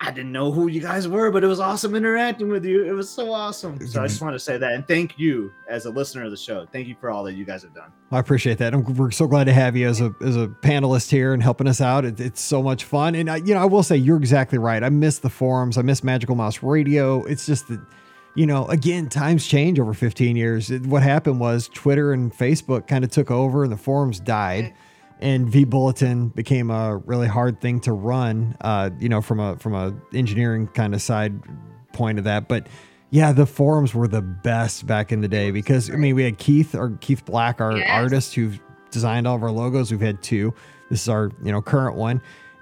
I 0.00 0.10
didn't 0.10 0.32
know 0.32 0.50
who 0.50 0.66
you 0.66 0.80
guys 0.80 1.06
were, 1.06 1.30
but 1.30 1.44
it 1.44 1.46
was 1.46 1.60
awesome 1.60 1.94
interacting 1.94 2.48
with 2.48 2.64
you. 2.64 2.84
It 2.84 2.90
was 2.90 3.08
so 3.08 3.32
awesome. 3.32 3.80
So 3.86 4.02
I 4.02 4.08
just 4.08 4.20
want 4.20 4.34
to 4.34 4.40
say 4.40 4.58
that, 4.58 4.72
and 4.72 4.86
thank 4.88 5.20
you 5.20 5.52
as 5.70 5.86
a 5.86 5.90
listener 5.90 6.24
of 6.24 6.32
the 6.32 6.36
show. 6.36 6.66
Thank 6.72 6.88
you 6.88 6.96
for 7.00 7.10
all 7.10 7.22
that 7.24 7.34
you 7.34 7.44
guys 7.44 7.62
have 7.62 7.74
done. 7.74 7.92
I 8.10 8.18
appreciate 8.18 8.58
that. 8.58 8.74
I'm, 8.74 8.82
we're 8.96 9.12
so 9.12 9.28
glad 9.28 9.44
to 9.44 9.52
have 9.52 9.76
you 9.76 9.88
as 9.88 10.00
a 10.00 10.12
as 10.20 10.36
a 10.36 10.48
panelist 10.48 11.10
here 11.10 11.32
and 11.32 11.40
helping 11.40 11.68
us 11.68 11.80
out. 11.80 12.04
It, 12.04 12.18
it's 12.18 12.40
so 12.40 12.60
much 12.60 12.82
fun. 12.82 13.14
And 13.14 13.30
I, 13.30 13.36
you 13.36 13.54
know, 13.54 13.60
I 13.60 13.66
will 13.66 13.84
say 13.84 13.96
you're 13.96 14.16
exactly 14.16 14.58
right. 14.58 14.82
I 14.82 14.88
miss 14.88 15.20
the 15.20 15.30
forums. 15.30 15.78
I 15.78 15.82
miss 15.82 16.02
Magical 16.02 16.34
Mouse 16.34 16.60
Radio. 16.60 17.22
It's 17.24 17.46
just 17.46 17.68
that 17.68 17.80
you 18.34 18.46
know, 18.46 18.66
again, 18.66 19.08
times 19.08 19.46
change 19.46 19.78
over 19.78 19.94
15 19.94 20.36
years. 20.36 20.70
What 20.70 21.02
happened 21.02 21.40
was 21.40 21.68
Twitter 21.72 22.12
and 22.12 22.32
Facebook 22.32 22.86
kind 22.86 23.04
of 23.04 23.10
took 23.10 23.30
over 23.30 23.62
and 23.64 23.72
the 23.72 23.76
forums 23.76 24.20
died. 24.20 24.74
And 25.20 25.48
vBulletin 25.50 26.34
became 26.34 26.70
a 26.70 26.96
really 26.96 27.28
hard 27.28 27.60
thing 27.60 27.80
to 27.80 27.92
run, 27.92 28.56
uh, 28.60 28.90
you 28.98 29.08
know, 29.08 29.20
from 29.22 29.38
a 29.40 29.56
from 29.56 29.74
a 29.74 29.94
engineering 30.12 30.66
kind 30.66 30.92
of 30.94 31.00
side 31.00 31.40
point 31.92 32.18
of 32.18 32.24
that. 32.24 32.48
But 32.48 32.66
yeah, 33.10 33.30
the 33.32 33.46
forums 33.46 33.94
were 33.94 34.08
the 34.08 34.20
best 34.20 34.86
back 34.86 35.12
in 35.12 35.20
the 35.20 35.28
day 35.28 35.52
because 35.52 35.88
I 35.88 35.94
mean 35.94 36.16
we 36.16 36.24
had 36.24 36.36
Keith 36.38 36.74
or 36.74 36.90
Keith 37.00 37.24
Black, 37.24 37.60
our 37.60 37.76
Yes. 37.76 37.88
artist 37.90 38.34
who 38.34 38.52
designed 38.90 39.26
all 39.28 39.36
of 39.36 39.42
our 39.44 39.52
logos. 39.52 39.92
We've 39.92 40.00
had 40.00 40.20
two. 40.20 40.52
This 40.90 41.02
is 41.02 41.08
our 41.08 41.30
you 41.42 41.52
know 41.52 41.62
current 41.62 41.96
one. 41.96 42.20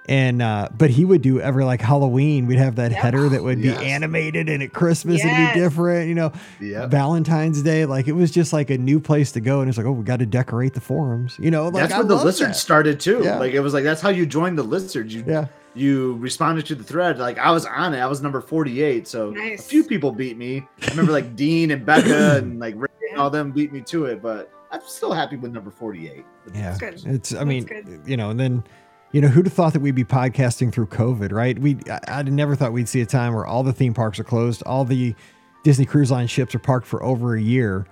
And 0.09 0.41
uh, 0.41 0.67
but 0.77 0.89
he 0.89 1.05
would 1.05 1.21
do 1.21 1.39
every 1.39 1.63
like 1.63 1.79
Halloween, 1.81 2.45
we'd 2.45 2.57
have 2.59 2.75
that 2.75 2.91
Yep. 2.91 2.99
header 3.01 3.29
that 3.29 3.41
would 3.41 3.59
Yes. 3.59 3.79
be 3.79 3.85
animated 3.85 4.49
and 4.49 4.61
at 4.61 4.73
Christmas 4.73 5.23
it'd 5.23 5.53
be 5.53 5.59
different, 5.59 6.09
you 6.09 6.15
know. 6.15 6.33
Yep. 6.59 6.89
Valentine's 6.91 7.61
Day, 7.61 7.85
like 7.85 8.07
it 8.09 8.11
was 8.11 8.29
just 8.29 8.51
like 8.51 8.69
a 8.69 8.77
new 8.77 8.99
place 8.99 9.31
to 9.31 9.39
go. 9.39 9.61
And 9.61 9.69
it's 9.69 9.77
like, 9.77 9.87
oh, 9.87 9.93
we 9.93 10.03
got 10.03 10.19
to 10.19 10.25
decorate 10.25 10.73
the 10.73 10.81
forums, 10.81 11.37
you 11.39 11.51
know. 11.51 11.65
Like 11.69 11.83
that's 11.83 11.93
I 11.93 11.97
where 11.99 12.07
the 12.07 12.15
love 12.15 12.25
lizard 12.25 12.49
that. 12.49 12.55
started 12.57 12.99
too. 12.99 13.21
Yeah. 13.23 13.37
Like 13.37 13.53
it 13.53 13.61
was 13.61 13.73
like 13.73 13.85
that's 13.85 14.01
how 14.01 14.09
you 14.09 14.25
joined 14.25 14.57
the 14.57 14.63
lizard. 14.63 15.09
You 15.09 15.23
Yeah. 15.25 15.45
you 15.73 16.17
responded 16.19 16.65
to 16.65 16.75
the 16.75 16.83
thread. 16.83 17.17
Like 17.17 17.37
I 17.37 17.51
was 17.51 17.65
on 17.65 17.93
it. 17.93 17.99
I 17.99 18.07
was 18.07 18.21
number 18.21 18.41
48. 18.41 19.07
So 19.07 19.33
a 19.37 19.55
few 19.55 19.85
people 19.85 20.11
beat 20.11 20.37
me. 20.37 20.67
I 20.81 20.87
remember 20.89 21.13
like 21.13 21.33
Dean 21.37 21.71
and 21.71 21.85
Becca 21.85 22.37
and 22.39 22.59
like 22.65 22.73
Rick 22.77 22.91
and 23.11 23.21
all 23.21 23.29
them 23.29 23.51
beat 23.51 23.71
me 23.71 23.79
to 23.81 24.03
it, 24.05 24.21
but 24.21 24.51
I'm 24.69 24.81
still 24.85 25.13
happy 25.13 25.37
with 25.37 25.53
number 25.53 25.71
48. 25.71 26.25
Yeah, 26.53 26.75
That's 26.77 27.03
good. 27.03 27.13
it's. 27.15 27.33
I 27.33 27.45
mean, 27.45 27.63
good. 27.63 28.01
you 28.05 28.17
know, 28.17 28.31
and 28.31 28.39
then, 28.39 28.63
you 29.13 29.21
know, 29.21 29.29
who'd 29.29 29.45
have 29.45 29.53
thought 29.53 29.71
that 29.73 29.79
we'd 29.79 29.95
be 29.95 30.03
podcasting 30.03 30.73
through 30.73 30.87
COVID, 30.87 31.31
right? 31.31 31.57
We, 31.57 31.77
I, 31.89 31.99
I'd 32.19 32.33
never 32.33 32.55
thought 32.55 32.73
we'd 32.73 32.89
see 32.89 32.99
a 32.99 33.05
time 33.05 33.33
where 33.33 33.45
all 33.45 33.63
the 33.63 33.71
theme 33.71 33.93
parks 33.93 34.19
are 34.19 34.23
closed, 34.25 34.61
all 34.63 34.83
the 34.83 35.15
Disney 35.63 35.85
Cruise 35.85 36.11
Line 36.11 36.27
ships 36.27 36.53
are 36.53 36.59
parked 36.59 36.85
for 36.85 37.01
over 37.01 37.35
a 37.35 37.41
year, 37.41 37.85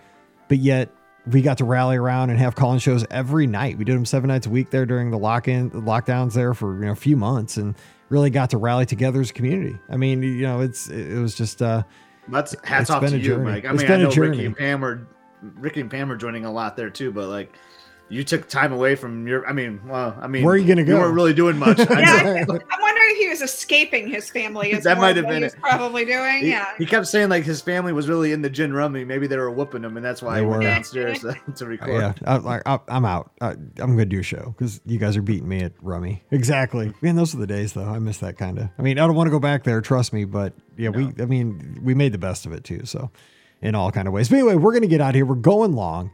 but 0.49 0.57
yet 0.57 0.89
we 1.27 1.41
got 1.41 1.59
to 1.59 1.65
rally 1.65 1.95
around 1.95 2.31
and 2.31 2.39
have 2.39 2.55
call-in 2.55 2.79
shows 2.79 3.05
every 3.11 3.45
night. 3.47 3.77
We 3.77 3.85
did 3.85 3.95
them 3.95 4.05
seven 4.05 4.27
nights 4.27 4.47
a 4.47 4.49
week 4.49 4.71
there 4.71 4.85
during 4.85 5.11
the 5.11 5.17
lock-in 5.19 5.69
the 5.69 5.79
lockdowns 5.79 6.33
there 6.33 6.53
for 6.53 6.73
you 6.79 6.85
know 6.85 6.91
a 6.91 6.95
few 6.95 7.15
months, 7.15 7.57
and 7.57 7.75
really 8.09 8.29
got 8.31 8.49
to 8.49 8.57
rally 8.57 8.85
together 8.85 9.21
as 9.21 9.29
a 9.29 9.33
community. 9.33 9.77
I 9.89 9.97
mean, 9.97 10.23
you 10.23 10.41
know, 10.41 10.59
it's 10.61 10.89
it 10.89 11.19
was 11.21 11.35
just. 11.35 11.61
uh 11.61 11.83
That's 12.27 12.55
hats 12.63 12.89
off 12.89 13.05
to 13.07 13.17
you. 13.19 13.37
Mike. 13.37 13.65
I 13.65 13.69
It's 13.71 13.83
mean, 13.83 13.87
been 13.87 14.01
I 14.01 14.03
know. 14.03 14.09
Rikki 14.09 14.45
and 14.47 14.57
Pam 14.57 14.83
are 14.83 15.07
Rikki 15.41 15.81
and 15.81 15.91
Pam 15.91 16.09
were 16.09 16.17
joining 16.17 16.45
a 16.45 16.51
lot 16.51 16.75
there 16.75 16.89
too, 16.89 17.11
but 17.11 17.29
like 17.29 17.55
you 18.11 18.23
took 18.23 18.47
time 18.49 18.71
away 18.73 18.95
from 18.95 19.27
your. 19.27 19.47
I 19.47 19.53
mean, 19.53 19.79
well, 19.87 20.17
I 20.21 20.27
mean, 20.27 20.43
Where 20.43 20.53
are 20.53 20.57
you 20.57 20.67
gonna 20.67 20.83
go? 20.83 20.95
You 20.95 20.99
weren't 21.01 21.15
really 21.15 21.33
doing 21.33 21.57
much. 21.57 21.79
I 21.89 21.99
Yeah, 22.01 22.43
know. 22.43 22.59
I'm 22.69 22.81
wondering 22.81 23.07
if 23.11 23.17
he 23.17 23.29
was 23.29 23.41
escaping 23.41 24.07
his 24.09 24.29
family. 24.29 24.73
Is 24.73 24.83
That 24.83 24.97
might 24.97 25.15
have 25.15 25.27
been 25.27 25.43
it. 25.43 25.55
probably 25.61 26.05
doing. 26.05 26.41
He, 26.41 26.49
yeah. 26.49 26.73
he 26.77 26.85
kept 26.85 27.07
saying 27.07 27.29
like 27.29 27.43
his 27.45 27.61
family 27.61 27.93
was 27.93 28.09
really 28.09 28.31
in 28.33 28.41
the 28.41 28.49
gin 28.49 28.73
rummy. 28.73 29.05
Maybe 29.05 29.27
they 29.27 29.37
were 29.37 29.49
whooping 29.49 29.83
him, 29.83 29.95
and 29.95 30.05
that's 30.05 30.21
why 30.21 30.35
They 30.35 30.41
he 30.41 30.45
went 30.45 30.63
were. 30.63 30.69
downstairs 30.69 31.19
to, 31.21 31.37
to 31.55 31.65
record. 31.65 31.89
Yeah, 31.89 32.13
I, 32.25 32.37
like, 32.37 32.61
I, 32.65 32.79
I'm 32.89 33.05
out. 33.05 33.31
I, 33.39 33.51
I'm 33.51 33.73
going 33.95 33.97
to 33.99 34.05
do 34.05 34.19
a 34.19 34.23
show 34.23 34.53
because 34.57 34.81
you 34.85 34.97
guys 34.99 35.15
are 35.15 35.21
beating 35.21 35.47
me 35.47 35.61
at 35.61 35.71
Rummy. 35.81 36.23
Exactly. 36.31 36.93
Man, 37.01 37.15
those 37.15 37.33
are 37.33 37.37
the 37.39 37.47
days, 37.47 37.73
though. 37.73 37.85
I 37.85 37.99
miss 37.99 38.17
that 38.17 38.37
kind 38.37 38.59
of. 38.59 38.69
I 38.77 38.81
mean, 38.81 38.99
I 38.99 39.07
don't 39.07 39.15
want 39.15 39.27
to 39.27 39.31
go 39.31 39.39
back 39.39 39.63
there. 39.63 39.79
Trust 39.81 40.11
me, 40.13 40.25
but 40.25 40.53
yeah, 40.77 40.89
we. 40.89 41.11
I 41.19 41.25
mean, 41.25 41.79
we 41.81 41.93
made 41.93 42.11
the 42.11 42.17
best 42.17 42.45
of 42.45 42.51
it 42.51 42.63
too. 42.65 42.85
So, 42.85 43.09
in 43.61 43.73
all 43.73 43.91
kind 43.91 44.07
of 44.07 44.13
ways. 44.13 44.27
But 44.27 44.39
anyway, 44.39 44.55
we're 44.55 44.71
going 44.73 44.81
to 44.81 44.87
get 44.89 44.99
out 45.01 45.09
of 45.09 45.15
here. 45.15 45.25
We're 45.25 45.35
going 45.35 45.73
long, 45.73 46.11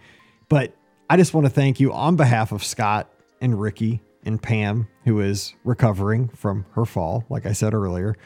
but 0.49 0.73
I 1.09 1.15
just 1.15 1.33
want 1.33 1.45
to 1.45 1.49
thank 1.49 1.79
you 1.79 1.93
on 1.93 2.17
behalf 2.17 2.51
of 2.51 2.63
Scott 2.65 3.09
and 3.39 3.59
Rikki 3.59 4.01
and 4.25 4.41
Pam, 4.41 4.89
who 5.05 5.21
is 5.21 5.55
recovering 5.63 6.27
from 6.29 6.65
her 6.73 6.85
fall. 6.85 7.23
Like 7.29 7.45
I 7.45 7.53
said 7.53 7.73
earlier, 7.73 8.17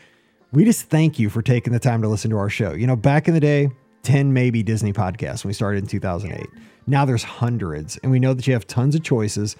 we 0.51 0.65
just 0.65 0.89
thank 0.89 1.19
you 1.19 1.29
for 1.29 1.43
taking 1.43 1.73
the 1.73 1.79
time 1.79 2.01
to 2.01 2.07
listen 2.07 2.31
to 2.31 2.37
our 2.37 2.49
show. 2.49 2.73
You 2.73 2.87
know, 2.87 2.95
back 2.95 3.27
in 3.27 3.35
the 3.35 3.39
day, 3.39 3.69
10 4.01 4.33
maybe 4.33 4.63
Disney 4.63 4.93
podcasts 4.93 5.43
when 5.43 5.49
we 5.49 5.53
started 5.53 5.83
in 5.83 5.87
2008. 5.87 6.47
Now 6.87 7.05
there's 7.05 7.23
hundreds, 7.23 7.97
and 7.97 8.11
we 8.11 8.17
know 8.17 8.33
that 8.33 8.47
you 8.47 8.53
have 8.53 8.65
tons 8.65 8.95
of 8.95 9.03
choices. 9.03 9.55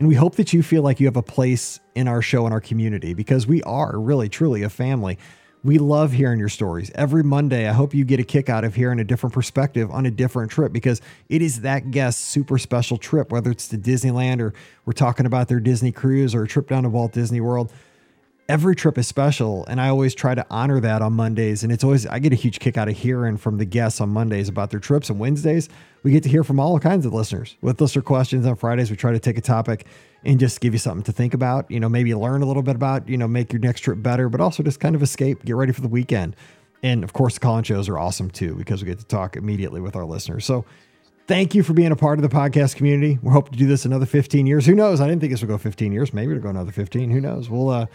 And 0.00 0.08
we 0.08 0.16
hope 0.16 0.34
that 0.34 0.52
you 0.52 0.64
feel 0.64 0.82
like 0.82 0.98
you 0.98 1.06
have 1.06 1.16
a 1.16 1.22
place 1.22 1.78
in 1.94 2.08
our 2.08 2.20
show 2.20 2.44
and 2.44 2.52
our 2.52 2.60
community 2.60 3.14
because 3.14 3.46
we 3.46 3.62
are 3.62 3.96
really, 3.96 4.28
truly 4.28 4.64
a 4.64 4.68
family. 4.68 5.16
We 5.64 5.78
love 5.78 6.12
hearing 6.12 6.38
your 6.38 6.50
stories. 6.50 6.90
Every 6.94 7.24
Monday, 7.24 7.66
I 7.66 7.72
hope 7.72 7.94
you 7.94 8.04
get 8.04 8.20
a 8.20 8.22
kick 8.22 8.50
out 8.50 8.64
of 8.64 8.74
hearing 8.74 9.00
a 9.00 9.04
different 9.04 9.32
perspective 9.32 9.90
on 9.90 10.04
a 10.04 10.10
different 10.10 10.50
trip 10.50 10.74
because 10.74 11.00
it 11.30 11.40
is 11.40 11.62
that 11.62 11.90
guest's 11.90 12.22
super 12.22 12.58
special 12.58 12.98
trip, 12.98 13.32
whether 13.32 13.50
it's 13.50 13.66
to 13.68 13.78
Disneyland 13.78 14.40
or 14.40 14.52
we're 14.84 14.92
talking 14.92 15.24
about 15.24 15.48
their 15.48 15.60
Disney 15.60 15.90
cruise 15.90 16.34
or 16.34 16.42
a 16.42 16.46
trip 16.46 16.68
down 16.68 16.82
to 16.82 16.90
Walt 16.90 17.12
Disney 17.12 17.40
World 17.40 17.72
every 18.48 18.76
trip 18.76 18.98
is 18.98 19.08
special 19.08 19.64
and 19.66 19.80
i 19.80 19.88
always 19.88 20.14
try 20.14 20.34
to 20.34 20.44
honor 20.50 20.78
that 20.78 21.00
on 21.00 21.12
mondays 21.12 21.62
and 21.62 21.72
it's 21.72 21.82
always 21.82 22.06
i 22.06 22.18
get 22.18 22.32
a 22.32 22.36
huge 22.36 22.58
kick 22.58 22.76
out 22.76 22.88
of 22.88 22.96
hearing 22.96 23.38
from 23.38 23.56
the 23.56 23.64
guests 23.64 24.00
on 24.02 24.08
mondays 24.08 24.48
about 24.50 24.70
their 24.70 24.80
trips 24.80 25.08
and 25.08 25.18
wednesdays 25.18 25.68
we 26.02 26.10
get 26.10 26.22
to 26.22 26.28
hear 26.28 26.44
from 26.44 26.60
all 26.60 26.78
kinds 26.78 27.06
of 27.06 27.14
listeners 27.14 27.56
with 27.62 27.80
listener 27.80 28.02
questions 28.02 28.44
on 28.44 28.54
fridays 28.54 28.90
we 28.90 28.96
try 28.96 29.12
to 29.12 29.18
take 29.18 29.38
a 29.38 29.40
topic 29.40 29.86
and 30.24 30.40
just 30.40 30.60
give 30.60 30.72
you 30.72 30.78
something 30.78 31.02
to 31.04 31.12
think 31.12 31.34
about 31.34 31.70
you 31.70 31.80
know 31.80 31.88
maybe 31.88 32.14
learn 32.14 32.42
a 32.42 32.46
little 32.46 32.62
bit 32.62 32.76
about 32.76 33.08
you 33.08 33.16
know 33.16 33.28
make 33.28 33.52
your 33.52 33.60
next 33.60 33.80
trip 33.80 34.02
better 34.02 34.28
but 34.28 34.40
also 34.40 34.62
just 34.62 34.80
kind 34.80 34.94
of 34.94 35.02
escape 35.02 35.44
get 35.44 35.56
ready 35.56 35.72
for 35.72 35.80
the 35.80 35.88
weekend 35.88 36.34
and 36.82 37.04
of 37.04 37.12
course 37.12 37.34
the 37.34 37.40
call-in 37.40 37.64
shows 37.64 37.88
are 37.88 37.98
awesome 37.98 38.30
too 38.30 38.54
because 38.54 38.82
we 38.82 38.86
get 38.86 38.98
to 38.98 39.06
talk 39.06 39.36
immediately 39.36 39.80
with 39.80 39.96
our 39.96 40.04
listeners 40.04 40.44
so 40.44 40.64
Thank 41.26 41.54
you 41.54 41.62
for 41.62 41.72
being 41.72 41.90
a 41.90 41.96
part 41.96 42.18
of 42.18 42.22
the 42.22 42.28
podcast 42.28 42.76
community. 42.76 43.18
We're 43.22 43.32
hoping 43.32 43.52
to 43.52 43.58
do 43.58 43.66
this 43.66 43.86
another 43.86 44.04
15 44.04 44.46
years. 44.46 44.66
Who 44.66 44.74
knows? 44.74 45.00
I 45.00 45.06
didn't 45.08 45.22
think 45.22 45.32
this 45.32 45.40
would 45.40 45.48
go 45.48 45.56
15 45.56 45.90
years. 45.90 46.12
Maybe 46.12 46.32
it'll 46.32 46.42
go 46.42 46.50
another 46.50 46.70
15. 46.70 47.08
Who 47.08 47.18
knows? 47.18 47.48
We'll 47.48 47.70
uh 47.70 47.86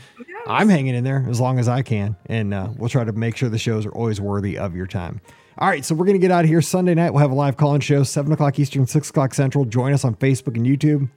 I'm 0.47 0.67
hanging 0.67 0.95
in 0.95 1.03
there 1.03 1.23
as 1.29 1.39
long 1.39 1.59
as 1.59 1.67
I 1.67 1.83
can. 1.83 2.15
And 2.25 2.55
uh, 2.55 2.69
we'll 2.75 2.89
try 2.89 3.03
to 3.03 3.11
make 3.11 3.37
sure 3.37 3.47
the 3.47 3.59
shows 3.59 3.85
are 3.85 3.91
always 3.91 4.19
worthy 4.19 4.57
of 4.57 4.75
your 4.75 4.87
time. 4.87 5.21
All 5.59 5.67
right, 5.67 5.85
so 5.85 5.93
we're 5.93 6.07
gonna 6.07 6.17
get 6.17 6.31
out 6.31 6.43
of 6.43 6.49
here. 6.49 6.61
Sunday 6.61 6.95
night, 6.95 7.11
we'll 7.11 7.21
have 7.21 7.29
a 7.29 7.35
live 7.35 7.55
call-in 7.55 7.81
show, 7.81 8.01
7 8.01 8.31
o'clock 8.31 8.57
Eastern, 8.57 8.87
6 8.87 9.09
o'clock 9.11 9.35
Central. 9.35 9.63
Join 9.65 9.93
us 9.93 10.03
on 10.03 10.15
Facebook 10.15 10.55
and 10.55 10.65
YouTube. 10.65 11.09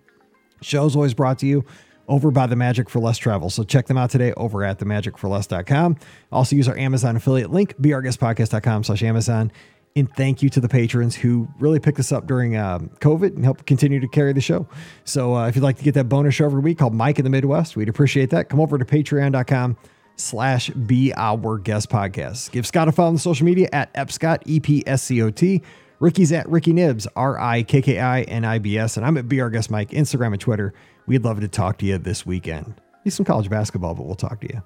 Show's 0.63 0.97
always 0.97 1.15
brought 1.15 1.39
to 1.41 1.47
you 1.47 1.65
over 2.09 2.31
by 2.31 2.47
the 2.47 2.57
Magic 2.57 2.91
for 2.91 2.99
Less 2.99 3.19
Travel. 3.19 3.51
So 3.51 3.63
check 3.63 3.87
them 3.87 3.97
out 3.97 4.11
today 4.11 4.33
over 4.37 4.65
at 4.65 4.79
themagicforless.com. 4.79 5.97
Also 6.31 6.57
use 6.57 6.69
our 6.69 6.77
Amazon 6.77 7.17
affiliate 7.17 7.51
link, 7.51 7.77
beourguestpodcast.com 7.81 8.85
slash 8.85 9.03
Amazon. 9.03 9.53
And 9.95 10.11
thank 10.15 10.43
you 10.43 10.49
to 10.51 10.61
the 10.61 10.69
patrons 10.69 11.15
who 11.15 11.49
really 11.59 11.79
picked 11.79 12.01
us 12.01 12.13
up 12.13 12.27
during 12.27 12.57
um, 12.57 12.91
COVID 13.01 13.37
and 13.37 13.45
helped 13.45 13.67
continue 13.67 14.01
to 14.01 14.09
carry 14.09 14.33
the 14.33 14.41
show. 14.41 14.67
So 15.05 15.37
uh, 15.37 15.49
if 15.49 15.55
you'd 15.55 15.63
like 15.63 15.77
to 15.77 15.85
get 15.85 15.95
that 15.95 16.09
bonus 16.09 16.35
show 16.35 16.47
every 16.47 16.61
week 16.61 16.79
called 16.79 16.95
Mike 16.95 17.19
in 17.19 17.25
the 17.25 17.31
Midwest, 17.31 17.77
we'd 17.77 17.91
appreciate 17.91 18.31
that. 18.31 18.49
Come 18.49 18.59
over 18.59 18.79
to 18.79 18.85
patreon.com 18.85 19.77
slash 20.17 20.71
be 20.71 21.13
our 21.15 21.59
guest 21.59 21.91
podcast. 21.91 22.53
Give 22.53 22.67
Scott 22.67 22.89
a 22.89 22.93
follow 22.93 23.11
on 23.11 23.19
social 23.19 23.45
media 23.45 23.69
at 23.73 23.93
epscott, 23.95 24.39
E-P-S-C-O-T. 24.47 25.63
Rikki's 26.03 26.33
at 26.33 26.49
Rikki 26.49 26.73
Nibs, 26.73 27.07
R-I-K-K-I-N-I-B-S. 27.15 28.97
And 28.97 29.07
I'm 29.07 29.17
at 29.17 29.29
Be 29.29 29.41
Our 29.41 29.51
Guest 29.51 29.71
Mike, 29.71 29.91
Instagram 29.91 30.33
and 30.33 30.41
Twitter. 30.41 30.75
We'd 31.07 31.23
love 31.23 31.41
to 31.41 31.47
talk 31.47 31.79
to 31.79 31.87
you 31.87 31.97
this 31.97 32.27
weekend. 32.27 32.75
Need 33.05 33.13
some 33.13 33.25
college 33.25 33.49
basketball, 33.49 33.95
but 33.95 34.05
we'll 34.05 34.17
talk 34.17 34.41
to 34.41 34.49
you. 34.53 34.61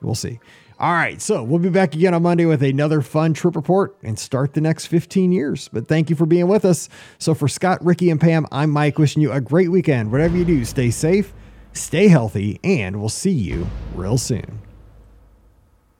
We'll 0.00 0.14
see. 0.14 0.40
All 0.78 0.94
right. 0.94 1.20
So 1.20 1.42
we'll 1.42 1.58
be 1.58 1.68
back 1.68 1.94
again 1.94 2.14
on 2.14 2.22
Monday 2.22 2.46
with 2.46 2.62
another 2.62 3.02
fun 3.02 3.34
trip 3.34 3.54
report 3.54 3.98
and 4.02 4.18
start 4.18 4.54
the 4.54 4.62
next 4.62 4.86
15 4.86 5.30
years. 5.30 5.68
But 5.68 5.88
thank 5.88 6.08
you 6.08 6.16
for 6.16 6.24
being 6.24 6.48
with 6.48 6.64
us. 6.64 6.88
So 7.18 7.34
for 7.34 7.48
Scott, 7.48 7.84
Rikki, 7.84 8.08
and 8.08 8.18
Pam, 8.18 8.46
I'm 8.50 8.70
Mike 8.70 8.96
wishing 8.98 9.20
you 9.20 9.30
a 9.30 9.42
great 9.42 9.70
weekend. 9.70 10.10
Whatever 10.10 10.38
you 10.38 10.46
do, 10.46 10.64
stay 10.64 10.90
safe, 10.90 11.34
stay 11.74 12.08
healthy, 12.08 12.60
and 12.64 12.98
we'll 12.98 13.10
see 13.10 13.30
you 13.30 13.66
real 13.94 14.16
soon. 14.16 14.60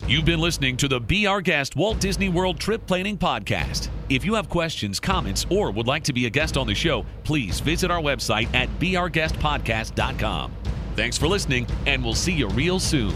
You've 0.07 0.25
been 0.25 0.41
listening 0.41 0.77
to 0.79 0.89
the 0.89 1.01
Be 1.01 1.27
Our 1.27 1.43
Guest 1.43 1.77
Walt 1.77 2.01
Disney 2.01 2.31
World 2.31 2.59
Trip 2.59 2.87
Planning 2.87 3.19
Podcast. 3.19 3.91
If 4.09 4.25
you 4.25 4.35
have 4.35 4.49
questions, 4.49 4.99
comments, 4.99 5.45
or 5.51 5.71
would 5.71 5.87
like 5.87 6.03
to 6.05 6.15
be 6.15 6.25
a 6.27 6.31
guest 6.31 6.57
on 6.57 6.67
the 6.67 6.75
show, 6.75 7.05
please 7.25 7.61
visit 7.61 7.91
our 7.91 8.01
website 8.01 8.53
at 8.55 8.71
beourguestpodcast.com. 8.79 10.53
Thanks 10.97 11.19
for 11.19 11.29
listening, 11.29 11.67
and 11.87 12.03
we'll 12.03 12.15
see 12.15 12.33
you 12.33 12.49
real 12.49 12.79
soon. 12.79 13.15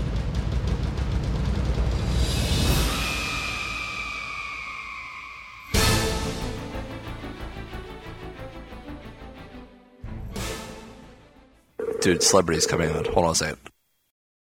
Dude, 12.02 12.22
celebrities 12.22 12.66
coming 12.66 12.90
on. 12.90 13.04
Hold 13.06 13.26
on 13.26 13.32
a 13.32 13.34
second. 13.34 13.58